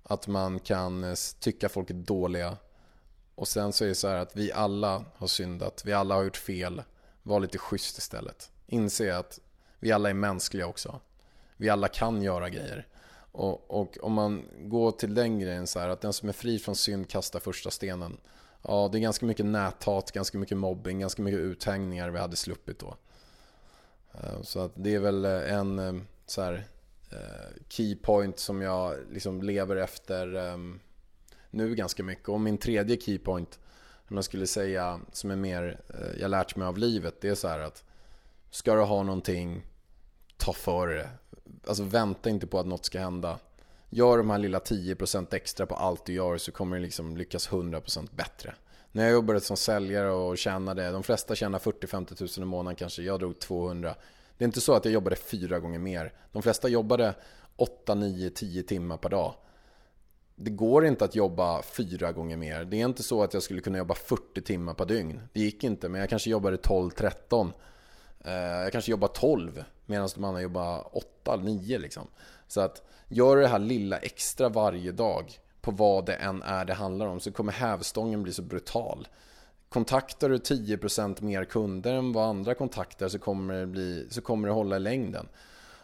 Att 0.04 0.28
man 0.28 0.60
kan 0.60 1.04
eh, 1.04 1.16
tycka 1.40 1.70
folk 1.70 1.90
är 1.90 1.94
dåliga. 1.94 2.58
Och 3.36 3.48
sen 3.48 3.74
så 3.74 3.84
är 3.84 3.88
det 3.88 3.96
så 3.96 4.08
här 4.08 4.16
att 4.16 4.36
vi 4.36 4.52
alla 4.52 5.06
har 5.16 5.28
syndat, 5.28 5.82
vi 5.86 5.94
alla 5.94 6.16
har 6.16 6.24
gjort 6.24 6.38
fel. 6.38 6.84
Var 7.24 7.40
lite 7.40 7.58
schysst 7.58 7.98
istället. 7.98 8.52
Inse 8.68 9.18
att 9.18 9.40
vi 9.80 9.92
alla 9.92 10.10
är 10.10 10.14
mänskliga 10.14 10.68
också. 10.68 11.00
Vi 11.60 11.70
alla 11.70 11.88
kan 11.88 12.22
göra 12.22 12.49
grejer. 12.49 12.88
Och, 13.32 13.80
och, 13.82 13.97
om 14.01 14.14
man 14.14 14.45
går 14.60 14.91
till 14.91 15.14
den 15.14 15.39
grejen 15.39 15.68
så 15.68 15.80
här 15.80 15.89
att 15.89 16.01
den 16.01 16.14
som 16.14 16.30
är 16.30 16.34
fri 16.34 16.60
från 16.60 16.76
synd 16.76 17.10
kastar 17.10 17.39
första 17.39 17.72
stenen. 17.72 18.18
Ja, 18.62 18.89
det 18.91 18.97
är 18.97 18.99
ganska 18.99 19.26
mycket 19.26 19.45
näthat, 19.45 20.12
ganska 20.12 20.38
mycket 20.38 20.57
mobbing, 20.57 20.99
ganska 20.99 21.22
mycket 21.22 21.39
uthängningar 21.39 22.10
vi 22.10 22.20
hade 22.20 22.36
sluppit 22.36 22.80
då. 22.80 22.95
Eh, 24.14 24.41
så 24.41 24.60
att 24.60 24.72
det 24.76 24.95
är 24.95 24.99
väl 24.99 25.26
eh, 25.26 25.53
en 25.53 25.80
eh, 25.80 26.01
så 26.26 26.41
här, 26.41 26.64
keypoint 27.10 27.70
key 27.70 27.95
point 27.95 28.39
som 28.39 28.62
jag 28.62 28.97
liksom 29.12 29.43
lever 29.43 29.76
efter 29.76 30.36
ehm, 30.36 30.80
nu 31.49 31.76
ganska 31.76 32.03
mycket. 32.03 32.30
Och 32.30 32.41
min 32.41 32.57
tredje 32.57 33.01
key 33.01 33.20
point, 33.20 33.60
om 34.10 34.16
jag 34.16 34.26
skulle 34.26 34.47
säga, 34.47 34.99
som 35.12 35.32
är 35.32 35.36
mer 35.36 35.82
jag 36.20 36.32
lärt 36.32 36.55
mig 36.55 36.68
av 36.68 36.78
livet, 36.78 37.22
det 37.22 37.30
är 37.30 37.36
så 37.36 37.47
här 37.47 37.60
att 37.60 37.84
ska 38.51 38.76
du 38.76 38.82
ha 38.82 39.03
någonting, 39.03 39.66
ta 40.38 40.53
för 40.53 40.88
det. 40.88 41.10
Alltså 41.68 41.84
vänta 41.84 42.30
inte 42.30 42.47
på 42.47 42.60
att 42.60 42.68
något 42.68 42.86
ska 42.86 43.00
hända. 43.00 43.39
Gör 43.89 44.18
de 44.18 44.30
här 44.30 44.38
lilla 44.38 44.60
10% 44.60 45.36
extra 45.36 45.66
på 45.66 45.76
allt 45.76 46.06
du 46.06 46.14
gör 46.14 46.38
så 46.38 46.52
kommer 46.52 46.78
du 46.78 46.82
liksom 46.82 47.18
lyckas 47.18 47.50
100% 47.50 48.10
bättre. 48.12 48.56
När 48.91 49.04
jag 49.04 49.12
jobbade 49.14 49.41
som 49.41 49.58
säljare 49.58 50.12
och 50.12 50.38
tjänade, 50.38 50.91
de 50.91 51.04
flesta 51.04 51.36
tjänar 51.36 51.60
40-50 51.60 52.16
tusen 52.16 52.43
i 52.43 52.45
månaden 52.45 52.76
kanske, 52.76 53.02
jag 53.02 53.20
drog 53.20 53.39
200. 53.39 53.95
Det 54.38 54.43
är 54.43 54.47
inte 54.47 54.62
så 54.62 54.74
att 54.74 54.86
jag 54.86 54.93
jobbade 54.93 55.16
fyra 55.16 55.60
gånger 55.60 55.80
mer. 55.80 56.14
De 56.32 56.41
flesta 56.41 56.68
jobbade 56.68 57.16
8, 57.56 57.95
9, 57.95 58.30
10 58.30 58.64
timmar 58.64 58.97
per 58.97 59.10
dag. 59.10 59.34
Det 60.36 60.52
går 60.52 60.86
inte 60.86 61.06
att 61.06 61.16
jobba 61.16 61.62
fyra 61.62 62.12
gånger 62.12 62.38
mer. 62.38 62.66
Det 62.66 62.82
är 62.82 62.86
inte 62.86 63.04
så 63.04 63.24
att 63.24 63.34
jag 63.34 63.43
skulle 63.43 63.62
kunna 63.62 63.78
jobba 63.78 63.95
40 63.95 64.41
timmar 64.41 64.74
per 64.74 64.86
dygn. 64.86 65.22
Det 65.34 65.39
gick 65.39 65.64
inte, 65.64 65.89
men 65.89 66.02
jag 66.02 66.10
kanske 66.10 66.30
jobbade 66.30 66.58
12-13. 66.58 67.52
Eh, 68.26 68.34
jag 68.34 68.72
kanske 68.72 68.92
jobbar 68.92 69.08
12 69.08 69.64
medan 69.86 70.10
de 70.16 70.24
andra 70.24 70.42
jobbar 70.42 70.88
8-9 71.26 71.78
liksom. 71.78 72.08
Så 72.48 72.62
att 72.62 72.82
gör 73.08 73.38
det 73.38 73.48
här 73.48 73.60
lilla 73.60 73.98
extra 73.98 74.50
varje 74.50 74.92
dag 74.92 75.40
på 75.62 75.72
vad 75.72 76.06
det 76.06 76.14
än 76.14 76.42
är 76.44 76.66
det 76.66 76.74
handlar 76.74 77.08
om 77.08 77.20
så 77.20 77.32
kommer 77.32 77.52
hävstången 77.52 78.24
bli 78.24 78.34
så 78.34 78.42
brutal. 78.42 79.08
Kontaktar 79.70 80.30
du 80.30 80.38
10% 80.38 81.24
mer 81.24 81.44
kunder 81.44 81.94
än 81.94 82.14
vad 82.14 82.26
andra 82.26 82.54
kontaktar 82.54 83.08
så 83.08 83.20
kommer 83.20 83.54
det, 83.54 83.68
bli, 83.68 84.08
så 84.10 84.22
kommer 84.22 84.48
det 84.48 84.54
hålla 84.54 84.76
i 84.76 84.80
längden. 84.80 85.28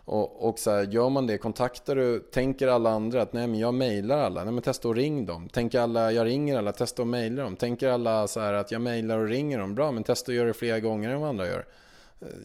Och, 0.06 0.50
och 0.50 0.60
så 0.60 0.72
här, 0.72 0.84
gör 0.84 1.10
man 1.10 1.28
det, 1.28 1.38
kontaktar 1.38 1.96
du, 1.96 2.20
tänker 2.20 2.68
alla 2.68 2.90
andra 2.90 3.22
att 3.22 3.34
nej 3.34 3.48
men 3.48 3.60
jag 3.60 3.74
mejlar 3.74 4.18
alla, 4.18 4.44
nej 4.44 4.54
men 4.54 4.64
testa 4.64 4.88
och 4.88 4.96
ring 4.96 5.26
dem. 5.26 5.50
Tänker 5.50 5.80
alla, 5.80 6.12
jag 6.12 6.26
ringer 6.26 6.58
alla, 6.58 6.72
testa 6.72 7.02
och 7.02 7.08
mejla 7.08 7.44
dem. 7.44 7.56
Tänker 7.56 7.90
alla 7.90 8.28
så 8.28 8.40
här 8.40 8.54
att 8.54 8.72
jag 8.72 8.82
mejlar 8.82 9.18
och 9.18 9.28
ringer 9.28 9.60
dem, 9.60 9.76
bra 9.76 9.92
men 9.92 10.04
testa 10.04 10.32
och 10.32 10.36
gör 10.36 10.46
det 10.46 10.54
flera 10.54 10.80
gånger 10.80 11.10
än 11.10 11.22
vad 11.22 11.30
andra 11.30 11.48
gör. 11.48 11.66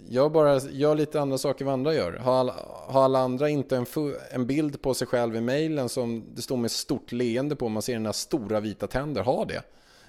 Jag 0.08 0.32
bara 0.32 0.58
gör 0.58 0.94
lite 0.94 1.20
andra 1.20 1.38
saker 1.38 1.64
vad 1.64 1.74
andra 1.74 1.94
gör. 1.94 2.12
Har 2.12 2.32
alla, 2.32 2.54
har 2.86 3.04
alla 3.04 3.18
andra 3.18 3.48
inte 3.48 3.76
en, 3.76 3.86
en 4.30 4.46
bild 4.46 4.82
på 4.82 4.94
sig 4.94 5.06
själv 5.06 5.36
i 5.36 5.40
mejlen 5.40 5.88
som 5.88 6.24
det 6.34 6.42
står 6.42 6.56
med 6.56 6.70
stort 6.70 7.12
leende 7.12 7.56
på, 7.56 7.68
man 7.68 7.82
ser 7.82 7.92
den 7.92 8.06
här 8.06 8.12
stora 8.12 8.60
vita 8.60 8.86
tänder, 8.86 9.22
ha 9.22 9.44
det. 9.44 9.62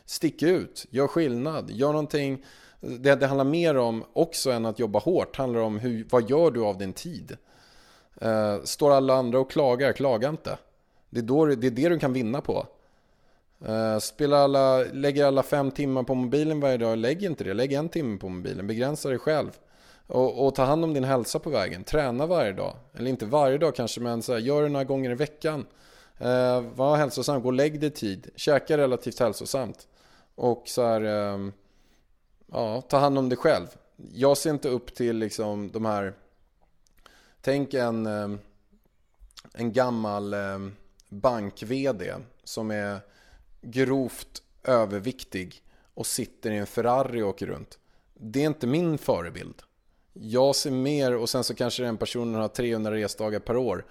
Stick 0.06 0.44
ut, 0.44 0.86
gör 0.90 1.08
skillnad, 1.08 1.72
gör 1.72 1.88
någonting. 1.88 2.46
Det, 2.80 3.16
det 3.16 3.28
handlar 3.28 3.46
mer 3.46 3.78
om, 3.78 4.04
också 4.14 4.52
än 4.52 4.66
att 4.66 4.80
jobba 4.80 5.00
hårt, 5.00 5.36
handlar 5.36 5.62
om 5.62 5.80
hur, 5.80 6.08
vad 6.10 6.30
gör 6.30 6.52
du 6.52 6.64
av 6.64 6.78
din 6.78 6.94
tid? 6.94 7.38
Uh, 8.26 8.64
står 8.64 8.92
alla 8.92 9.14
andra 9.14 9.40
och 9.40 9.52
klagar, 9.52 9.94
klaga 9.94 10.30
inte. 10.30 10.58
Det 11.10 11.20
är, 11.20 11.24
då, 11.24 11.46
det 11.46 11.68
är 11.68 11.72
det 11.72 11.90
du 11.90 12.00
kan 12.00 12.14
vinna 12.14 12.42
på. 12.42 12.68
Uh, 13.70 14.00
spelar 14.00 14.38
alla, 14.38 14.78
lägger 14.78 15.26
alla 15.26 15.44
fem 15.44 15.72
timmar 15.72 16.04
på 16.04 16.16
mobilen 16.16 16.60
varje 16.60 16.78
dag, 16.78 16.98
lägg 16.98 17.24
inte 17.24 17.44
det. 17.44 17.54
Lägg 17.54 17.74
en 17.74 17.90
timme 17.90 18.18
på 18.18 18.30
mobilen, 18.30 18.68
begränsa 18.68 19.10
dig 19.10 19.18
själv. 19.18 19.52
Och, 20.08 20.46
och, 20.46 20.56
ta 20.56 20.64
hand 20.64 20.84
om 20.84 20.94
din 20.94 21.04
hälsa 21.04 21.40
på 21.40 21.50
vägen. 21.50 21.84
Träna 21.84 22.26
varje 22.26 22.54
dag. 22.54 22.76
Eller 22.94 23.10
inte 23.10 23.26
varje 23.26 23.58
dag 23.58 23.76
kanske, 23.76 24.02
men 24.02 24.22
så 24.22 24.34
här, 24.34 24.40
gör 24.40 24.64
det 24.64 24.70
några 24.70 24.84
gånger 24.84 25.12
i 25.12 25.16
veckan. 25.16 25.66
Uh, 26.22 26.62
var 26.76 26.98
hälsosam, 26.98 27.42
gå 27.42 27.48
och 27.48 27.54
lägg 27.54 27.80
dig 27.80 27.90
tid. 27.90 28.30
Käka 28.36 28.78
relativt 28.78 29.20
hälsosamt. 29.20 29.88
Och 30.36 30.64
så 30.66 30.86
här, 30.86 31.02
uh, 31.02 31.50
ja, 32.52 32.82
ta 32.82 32.98
hand 32.98 33.18
om 33.18 33.30
dig 33.30 33.38
själv. 33.38 33.68
Jag 34.14 34.38
ser 34.38 34.50
inte 34.50 34.70
upp 34.70 34.96
till 34.96 35.18
liksom 35.18 35.72
de 35.72 35.86
här, 35.86 36.14
tänk 37.42 37.74
en, 37.74 38.06
ehm, 38.06 38.40
en 39.54 39.74
gammal 39.74 40.34
ehm, 40.34 40.76
bank-VD 41.10 42.14
som 42.44 42.72
är 42.72 43.00
grovt 43.62 44.44
överviktig 44.64 45.64
och 45.94 46.08
sitter 46.08 46.52
i 46.52 46.58
en 46.58 46.68
Ferrari 46.68 47.22
och 47.22 47.30
åker 47.30 47.46
runt. 47.46 47.80
Det 48.14 48.42
är 48.42 48.48
inte 48.48 48.68
min 48.68 48.98
förebild. 48.98 49.62
Jag 50.14 50.56
ser 50.56 50.72
mer, 50.72 51.16
och 51.16 51.30
sen 51.30 51.44
så 51.44 51.56
kanske 51.56 51.84
den 51.84 51.98
personen 51.98 52.36
har 52.36 52.48
300 52.48 52.92
resdagar 52.92 53.40
per 53.40 53.58
år. 53.58 53.86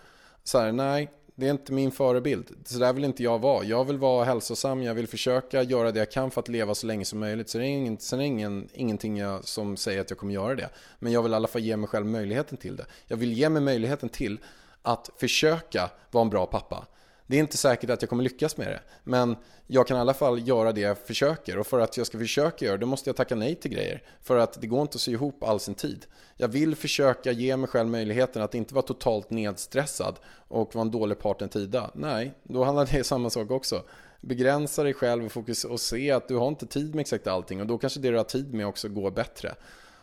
Så 0.45 0.59
här, 0.59 0.73
nej, 0.73 1.11
det 1.35 1.47
är 1.47 1.51
inte 1.51 1.73
min 1.73 1.93
förebild. 1.93 2.47
Så 2.65 2.79
där 2.79 2.93
vill 2.93 3.05
inte 3.05 3.23
jag 3.23 3.39
vara. 3.39 3.65
Jag 3.65 3.85
vill 3.85 3.99
vara 3.99 4.25
hälsosam, 4.25 4.83
jag 4.83 4.95
vill 4.95 5.09
försöka 5.09 5.63
göra 5.63 5.93
det 5.93 5.99
jag 5.99 6.11
kan 6.11 6.31
för 6.31 6.41
att 6.41 6.49
leva 6.49 6.75
så 6.75 6.87
länge 6.87 7.05
som 7.05 7.19
möjligt. 7.19 7.49
Så 7.49 7.59
det 7.59 7.65
är, 7.65 7.69
ingen, 7.69 7.99
sen 7.99 8.19
är 8.19 8.23
det 8.23 8.27
ingen, 8.27 8.69
ingenting 8.73 9.17
jag, 9.17 9.45
som 9.45 9.77
säger 9.77 10.01
att 10.01 10.11
jag 10.11 10.19
kommer 10.19 10.35
göra 10.35 10.55
det. 10.55 10.71
Men 10.99 11.13
jag 11.13 11.23
vill 11.23 11.33
i 11.33 11.35
alla 11.35 11.49
fall 11.49 11.63
ge 11.63 11.77
mig 11.77 11.89
själv 11.89 12.07
möjligheten 12.07 12.59
till 12.59 12.77
det. 12.77 12.87
Jag 13.07 13.17
vill 13.17 13.33
ge 13.33 13.49
mig 13.49 13.63
möjligheten 13.63 14.09
till 14.09 14.39
att 14.83 15.11
försöka 15.17 15.91
vara 16.11 16.23
en 16.23 16.31
bra 16.31 16.47
pappa. 16.47 16.87
Det 17.31 17.37
är 17.37 17.41
inte 17.41 17.57
säkert 17.57 17.91
att 17.91 18.03
jag 18.03 18.09
kommer 18.09 18.23
lyckas 18.23 18.57
med 18.57 18.67
det. 18.67 18.81
Men 19.05 19.37
jag 19.67 19.87
kan 19.87 19.97
i 19.97 20.01
alla 20.01 20.15
fall 20.15 20.49
göra 20.49 20.73
det 20.73 20.81
jag 20.81 20.99
försöker. 20.99 21.59
Och 21.59 21.67
för 21.67 21.81
att 21.81 21.97
jag 21.97 22.07
ska 22.07 22.19
försöka 22.19 22.65
göra 22.65 22.77
det, 22.77 22.81
då 22.81 22.87
måste 22.87 23.09
jag 23.09 23.17
tacka 23.17 23.35
nej 23.35 23.55
till 23.55 23.71
grejer. 23.71 24.03
För 24.23 24.37
att 24.37 24.61
det 24.61 24.67
går 24.67 24.83
inte 24.83 24.97
att 24.97 25.01
sy 25.01 25.13
ihop 25.13 25.43
all 25.43 25.61
sin 25.61 25.75
tid. 25.75 26.07
Jag 26.37 26.49
vill 26.49 26.77
försöka 26.77 27.33
ge 27.33 27.57
mig 27.57 27.69
själv 27.69 27.89
möjligheten 27.89 28.43
att 28.43 28.55
inte 28.55 28.75
vara 28.75 28.87
totalt 28.87 29.31
nedstressad 29.31 30.19
och 30.49 30.75
vara 30.75 30.83
en 30.83 30.91
dålig 30.91 31.19
part 31.19 31.43
en 31.43 31.49
tida. 31.49 31.91
Nej, 31.95 32.33
då 32.43 32.65
handlar 32.65 32.87
det 32.87 32.99
om 32.99 33.05
samma 33.05 33.31
sak 33.31 33.51
också. 33.51 33.83
Begränsa 34.21 34.83
dig 34.83 34.95
själv 34.95 35.25
och, 35.25 35.33
fokus 35.33 35.65
och 35.65 35.81
se 35.81 36.11
att 36.11 36.29
du 36.29 36.37
har 36.37 36.49
inte 36.49 36.67
tid 36.67 36.95
med 36.95 37.01
exakt 37.01 37.27
allting. 37.27 37.61
Och 37.61 37.67
då 37.67 37.79
kanske 37.79 38.01
det 38.01 38.11
du 38.11 38.17
har 38.17 38.25
tid 38.25 38.55
med 38.55 38.67
också 38.67 38.89
går 38.89 39.11
bättre. 39.11 39.55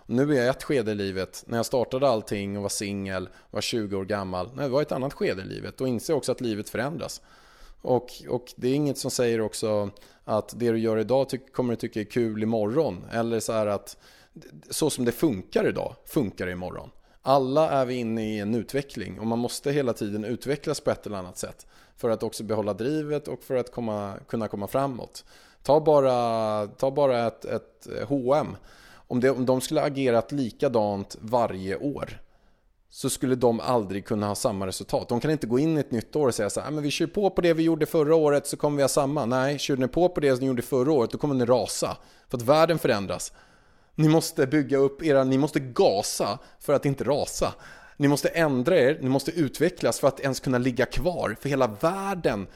Nu 0.09 0.31
är 0.31 0.37
jag 0.37 0.45
i 0.45 0.49
ett 0.49 0.63
skede 0.63 0.91
i 0.91 0.95
livet, 0.95 1.43
när 1.47 1.57
jag 1.57 1.65
startade 1.65 2.07
allting 2.07 2.57
och 2.57 2.63
var 2.63 2.69
singel, 2.69 3.29
var 3.51 3.61
20 3.61 3.95
år 3.95 4.05
gammal. 4.05 4.49
Nej, 4.55 4.65
det 4.65 4.71
var 4.71 4.81
ett 4.81 4.91
annat 4.91 5.13
skede 5.13 5.41
i 5.41 5.45
livet 5.45 5.81
och 5.81 5.87
inser 5.87 6.13
också 6.13 6.31
att 6.31 6.41
livet 6.41 6.69
förändras. 6.69 7.21
Och, 7.81 8.09
och 8.29 8.53
det 8.55 8.67
är 8.67 8.73
inget 8.73 8.97
som 8.97 9.11
säger 9.11 9.41
också 9.41 9.89
att 10.23 10.59
det 10.59 10.71
du 10.71 10.79
gör 10.79 10.97
idag 10.97 11.27
kommer 11.53 11.73
du 11.73 11.77
tycka 11.77 11.99
är 11.99 12.03
kul 12.03 12.43
imorgon. 12.43 13.05
Eller 13.11 13.39
så 13.39 13.53
här 13.53 13.67
att 13.67 13.97
så 14.69 14.89
som 14.89 15.05
det 15.05 15.11
funkar 15.11 15.67
idag, 15.67 15.95
funkar 16.05 16.45
det 16.45 16.51
imorgon. 16.51 16.89
Alla 17.21 17.69
är 17.69 17.85
vi 17.85 17.95
inne 17.95 18.35
i 18.35 18.39
en 18.39 18.55
utveckling 18.55 19.19
och 19.19 19.27
man 19.27 19.39
måste 19.39 19.71
hela 19.71 19.93
tiden 19.93 20.25
utvecklas 20.25 20.79
på 20.79 20.91
ett 20.91 21.05
eller 21.05 21.17
annat 21.17 21.37
sätt. 21.37 21.67
För 21.97 22.09
att 22.09 22.23
också 22.23 22.43
behålla 22.43 22.73
drivet 22.73 23.27
och 23.27 23.43
för 23.43 23.55
att 23.55 23.71
komma, 23.71 24.13
kunna 24.27 24.47
komma 24.47 24.67
framåt. 24.67 25.25
Ta 25.63 25.79
bara, 25.79 26.67
ta 26.67 26.91
bara 26.91 27.27
ett, 27.27 27.45
ett 27.45 27.87
H&M 28.07 28.55
om, 29.07 29.19
det, 29.19 29.29
om 29.29 29.45
de 29.45 29.61
skulle 29.61 29.81
agerat 29.81 30.31
likadant 30.31 31.17
varje 31.21 31.77
år 31.77 32.21
så 32.89 33.09
skulle 33.09 33.35
de 33.35 33.59
aldrig 33.59 34.05
kunna 34.05 34.27
ha 34.27 34.35
samma 34.35 34.67
resultat. 34.67 35.09
De 35.09 35.19
kan 35.19 35.31
inte 35.31 35.47
gå 35.47 35.59
in 35.59 35.77
i 35.77 35.79
ett 35.79 35.91
nytt 35.91 36.15
år 36.15 36.27
och 36.27 36.35
säga 36.35 36.49
så 36.49 36.59
här, 36.59 36.67
ah, 36.67 36.71
men 36.71 36.83
vi 36.83 36.91
kör 36.91 37.07
på 37.07 37.29
på 37.29 37.41
det 37.41 37.53
vi 37.53 37.63
gjorde 37.63 37.85
förra 37.85 38.15
året 38.15 38.47
så 38.47 38.57
kommer 38.57 38.77
vi 38.77 38.83
ha 38.83 38.89
samma. 38.89 39.25
Nej, 39.25 39.59
kör 39.59 39.77
ni 39.77 39.87
på 39.87 40.09
på 40.09 40.19
det 40.19 40.41
ni 40.41 40.47
gjorde 40.47 40.61
förra 40.61 40.91
året 40.91 41.11
då 41.11 41.17
kommer 41.17 41.35
ni 41.35 41.45
rasa. 41.45 41.97
För 42.29 42.37
att 42.37 42.43
världen 42.43 42.79
förändras. 42.79 43.33
Ni 43.95 44.07
måste 44.07 44.47
bygga 44.47 44.77
upp 44.77 45.03
era, 45.03 45.23
ni 45.23 45.37
måste 45.37 45.59
gasa 45.59 46.39
för 46.59 46.73
att 46.73 46.85
inte 46.85 47.03
rasa. 47.03 47.53
Ni 47.97 48.07
måste 48.07 48.27
ändra 48.27 48.77
er, 48.77 48.99
ni 49.01 49.09
måste 49.09 49.31
utvecklas 49.31 49.99
för 49.99 50.07
att 50.07 50.19
ens 50.19 50.39
kunna 50.39 50.57
ligga 50.57 50.85
kvar. 50.85 51.35
För 51.41 51.49
hela 51.49 51.67
världen 51.67 52.47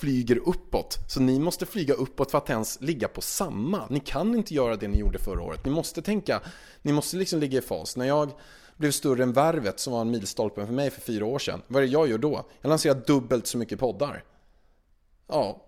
flyger 0.00 0.48
uppåt. 0.48 0.98
Så 1.08 1.20
ni 1.20 1.38
måste 1.38 1.66
flyga 1.66 1.94
uppåt 1.94 2.30
för 2.30 2.38
att 2.38 2.50
ens 2.50 2.80
ligga 2.80 3.08
på 3.08 3.20
samma. 3.20 3.86
Ni 3.90 4.00
kan 4.00 4.34
inte 4.34 4.54
göra 4.54 4.76
det 4.76 4.88
ni 4.88 4.98
gjorde 4.98 5.18
förra 5.18 5.42
året. 5.42 5.64
Ni 5.64 5.70
måste 5.70 6.02
tänka, 6.02 6.40
ni 6.82 6.92
måste 6.92 7.16
liksom 7.16 7.40
ligga 7.40 7.58
i 7.58 7.62
fas. 7.62 7.96
När 7.96 8.06
jag 8.06 8.30
blev 8.76 8.90
större 8.90 9.22
än 9.22 9.32
Värvet 9.32 9.80
som 9.80 9.92
var 9.92 10.00
en 10.00 10.10
milstolpe 10.10 10.66
för 10.66 10.72
mig 10.72 10.90
för 10.90 11.00
fyra 11.00 11.26
år 11.26 11.38
sedan. 11.38 11.62
Vad 11.66 11.82
är 11.82 11.86
det 11.86 11.92
jag 11.92 12.08
gör 12.08 12.18
då? 12.18 12.46
Jag 12.60 12.68
lanserar 12.68 13.02
dubbelt 13.06 13.46
så 13.46 13.58
mycket 13.58 13.78
poddar. 13.78 14.24
Ja, 15.28 15.62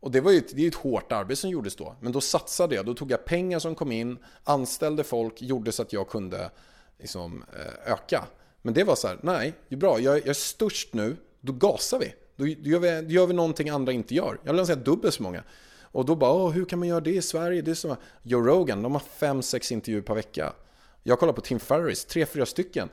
och 0.00 0.10
det 0.10 0.20
var 0.20 0.30
ju 0.32 0.38
ett, 0.38 0.56
det 0.56 0.64
är 0.64 0.68
ett 0.68 0.74
hårt 0.74 1.12
arbete 1.12 1.40
som 1.40 1.50
gjordes 1.50 1.76
då. 1.76 1.96
Men 2.00 2.12
då 2.12 2.20
satsade 2.20 2.74
jag, 2.74 2.86
då 2.86 2.94
tog 2.94 3.10
jag 3.10 3.24
pengar 3.24 3.58
som 3.58 3.74
kom 3.74 3.92
in, 3.92 4.18
anställde 4.44 5.04
folk, 5.04 5.42
gjorde 5.42 5.72
så 5.72 5.82
att 5.82 5.92
jag 5.92 6.08
kunde 6.08 6.50
liksom, 6.98 7.44
eh, 7.52 7.92
öka. 7.92 8.24
Men 8.62 8.74
det 8.74 8.84
var 8.84 8.94
så 8.94 9.08
här, 9.08 9.18
nej, 9.22 9.52
det 9.68 9.74
är 9.74 9.78
bra, 9.78 10.00
jag, 10.00 10.18
jag 10.18 10.26
är 10.26 10.32
störst 10.32 10.94
nu, 10.94 11.16
då 11.40 11.52
gasar 11.52 11.98
vi. 11.98 12.14
Då 12.36 12.46
gör 12.46 12.78
vi, 12.78 13.02
då 13.02 13.12
gör 13.12 13.26
vi 13.26 13.34
någonting 13.34 13.68
andra 13.68 13.92
inte 13.92 14.14
gör. 14.14 14.38
Jag 14.44 14.52
vill 14.52 14.66
säga 14.66 14.76
dubbelt 14.76 15.14
så 15.14 15.22
många. 15.22 15.42
Och 15.82 16.04
då 16.06 16.14
bara, 16.14 16.50
hur 16.50 16.64
kan 16.64 16.78
man 16.78 16.88
göra 16.88 17.00
det 17.00 17.14
i 17.14 17.22
Sverige? 17.22 17.62
Det 17.62 17.70
är 17.70 17.74
som 17.74 17.96
Joe 18.22 18.40
Rogan, 18.40 18.82
de 18.82 18.92
har 18.92 19.00
fem, 19.00 19.42
sex 19.42 19.72
intervjuer 19.72 20.02
per 20.02 20.14
vecka. 20.14 20.52
Jag 21.02 21.18
kollar 21.18 21.32
på 21.32 21.40
Tim 21.40 21.60
Ferris, 21.60 22.04
tre, 22.04 22.26
fyra 22.26 22.46
stycken. 22.46 22.88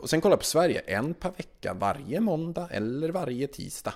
Och 0.00 0.10
sen 0.10 0.20
kollar 0.20 0.32
jag 0.32 0.40
på 0.40 0.44
Sverige, 0.44 0.80
en 0.80 1.14
per 1.14 1.30
vecka, 1.30 1.74
varje 1.74 2.20
måndag 2.20 2.68
eller 2.70 3.08
varje 3.08 3.46
tisdag. 3.46 3.94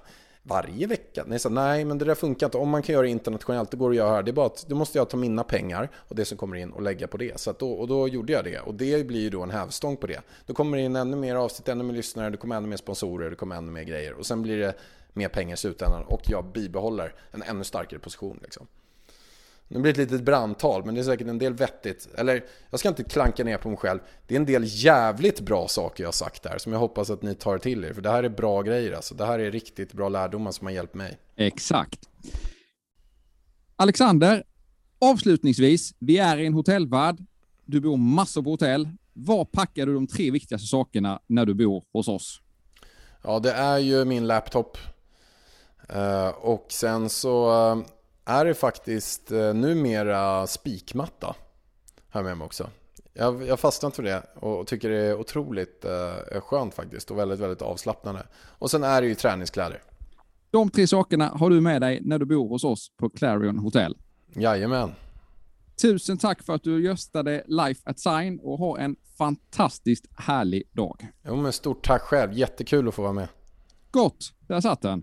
Varje 0.50 0.86
vecka? 0.86 1.24
Nej, 1.26 1.38
så, 1.38 1.48
nej, 1.48 1.84
men 1.84 1.98
det 1.98 2.04
där 2.04 2.14
funkar 2.14 2.46
inte. 2.46 2.58
Om 2.58 2.68
man 2.68 2.82
kan 2.82 2.92
göra 2.92 3.02
det 3.02 3.10
internationellt, 3.10 3.70
det 3.70 3.76
går 3.76 3.90
att 3.90 3.96
göra 3.96 4.10
här. 4.10 4.22
Det 4.22 4.30
är 4.30 4.32
bara 4.32 4.46
att 4.46 4.66
då 4.68 4.76
måste 4.76 4.98
jag 4.98 5.08
ta 5.08 5.16
mina 5.16 5.44
pengar 5.44 5.90
och 5.94 6.16
det 6.16 6.24
som 6.24 6.38
kommer 6.38 6.56
in 6.56 6.70
och 6.70 6.82
lägga 6.82 7.06
på 7.06 7.16
det. 7.16 7.40
Så 7.40 7.54
då, 7.58 7.72
och 7.72 7.88
då 7.88 8.08
gjorde 8.08 8.32
jag 8.32 8.44
det. 8.44 8.60
Och 8.60 8.74
det 8.74 9.06
blir 9.06 9.20
ju 9.20 9.30
då 9.30 9.42
en 9.42 9.50
hävstång 9.50 9.96
på 9.96 10.06
det. 10.06 10.20
Då 10.46 10.54
kommer 10.54 10.76
det 10.76 10.82
in 10.82 10.96
ännu 10.96 11.16
mer 11.16 11.34
avsnitt, 11.34 11.68
ännu 11.68 11.84
mer 11.84 11.94
lyssnare, 11.94 12.30
det 12.30 12.36
kommer 12.36 12.56
ännu 12.56 12.68
mer 12.68 12.76
sponsorer, 12.76 13.30
det 13.30 13.36
kommer 13.36 13.56
ännu 13.56 13.72
mer 13.72 13.82
grejer. 13.82 14.12
Och 14.12 14.26
sen 14.26 14.42
blir 14.42 14.58
det 14.58 14.74
mer 15.12 15.28
pengar 15.28 15.54
i 15.54 15.56
slutändan 15.56 16.02
och 16.02 16.20
jag 16.24 16.44
bibehåller 16.44 17.14
en 17.30 17.42
ännu 17.42 17.64
starkare 17.64 18.00
position. 18.00 18.38
Liksom. 18.42 18.66
Det 19.72 19.78
blir 19.78 19.92
ett 19.92 19.98
litet 19.98 20.22
brandtal, 20.22 20.84
men 20.84 20.94
det 20.94 21.00
är 21.00 21.04
säkert 21.04 21.28
en 21.28 21.38
del 21.38 21.54
vettigt. 21.54 22.08
Eller, 22.14 22.44
jag 22.70 22.80
ska 22.80 22.88
inte 22.88 23.04
klanka 23.04 23.44
ner 23.44 23.58
på 23.58 23.68
mig 23.68 23.78
själv. 23.78 24.00
Det 24.26 24.34
är 24.34 24.40
en 24.40 24.46
del 24.46 24.62
jävligt 24.66 25.40
bra 25.40 25.68
saker 25.68 26.02
jag 26.02 26.08
har 26.08 26.12
sagt 26.12 26.42
där, 26.42 26.58
som 26.58 26.72
jag 26.72 26.78
hoppas 26.78 27.10
att 27.10 27.22
ni 27.22 27.34
tar 27.34 27.58
till 27.58 27.84
er. 27.84 27.92
För 27.92 28.02
det 28.02 28.10
här 28.10 28.22
är 28.22 28.28
bra 28.28 28.62
grejer 28.62 28.92
alltså. 28.92 29.14
Det 29.14 29.26
här 29.26 29.38
är 29.38 29.50
riktigt 29.50 29.92
bra 29.92 30.08
lärdomar 30.08 30.50
som 30.50 30.66
har 30.66 30.72
hjälpt 30.72 30.94
mig. 30.94 31.18
Exakt. 31.36 32.08
Alexander, 33.76 34.44
avslutningsvis. 34.98 35.94
Vi 35.98 36.18
är 36.18 36.38
i 36.38 36.46
en 36.46 36.54
hotellvärld. 36.54 37.16
Du 37.64 37.80
bor 37.80 37.96
massor 37.96 38.42
på 38.42 38.50
hotell. 38.50 38.88
Var 39.12 39.44
packar 39.44 39.86
du 39.86 39.94
de 39.94 40.06
tre 40.06 40.30
viktigaste 40.30 40.66
sakerna 40.66 41.20
när 41.26 41.46
du 41.46 41.54
bor 41.54 41.84
hos 41.92 42.08
oss? 42.08 42.40
Ja, 43.22 43.38
det 43.38 43.52
är 43.52 43.78
ju 43.78 44.04
min 44.04 44.26
laptop. 44.26 44.78
Uh, 45.96 46.28
och 46.28 46.66
sen 46.68 47.08
så 47.08 47.50
uh, 47.72 47.82
är 48.30 48.44
det 48.44 48.54
faktiskt 48.54 49.32
uh, 49.32 49.54
numera 49.54 50.46
spikmatta. 50.46 51.36
Här 52.08 52.22
med 52.22 52.38
mig 52.38 52.44
också. 52.44 52.70
Jag, 53.12 53.46
jag 53.46 53.60
fastnat 53.60 53.96
för 53.96 54.02
det 54.02 54.22
och 54.34 54.66
tycker 54.66 54.90
det 54.90 54.96
är 54.96 55.14
otroligt 55.20 55.84
uh, 56.34 56.40
skönt 56.40 56.74
faktiskt 56.74 57.10
och 57.10 57.18
väldigt, 57.18 57.40
väldigt 57.40 57.62
avslappnande. 57.62 58.26
Och 58.58 58.70
sen 58.70 58.84
är 58.84 59.02
det 59.02 59.08
ju 59.08 59.14
träningskläder. 59.14 59.82
De 60.50 60.70
tre 60.70 60.86
sakerna 60.86 61.28
har 61.28 61.50
du 61.50 61.60
med 61.60 61.80
dig 61.80 62.00
när 62.02 62.18
du 62.18 62.24
bor 62.26 62.48
hos 62.48 62.64
oss 62.64 62.92
på 62.96 63.10
Clarion 63.10 63.58
Hotel. 63.58 63.96
Jajamän. 64.34 64.92
Tusen 65.82 66.18
tack 66.18 66.42
för 66.42 66.54
att 66.54 66.62
du 66.62 66.84
gästade 66.84 67.44
Life 67.46 67.80
at 67.84 68.00
Sign 68.00 68.40
och 68.42 68.58
ha 68.58 68.78
en 68.78 68.96
fantastiskt 69.18 70.06
härlig 70.16 70.62
dag. 70.72 71.06
Jo, 71.22 71.36
men 71.36 71.52
stort 71.52 71.86
tack 71.86 72.02
själv. 72.02 72.32
Jättekul 72.32 72.88
att 72.88 72.94
få 72.94 73.02
vara 73.02 73.12
med. 73.12 73.28
Gott, 73.90 74.32
där 74.46 74.60
satt 74.60 74.82
den. 74.82 75.02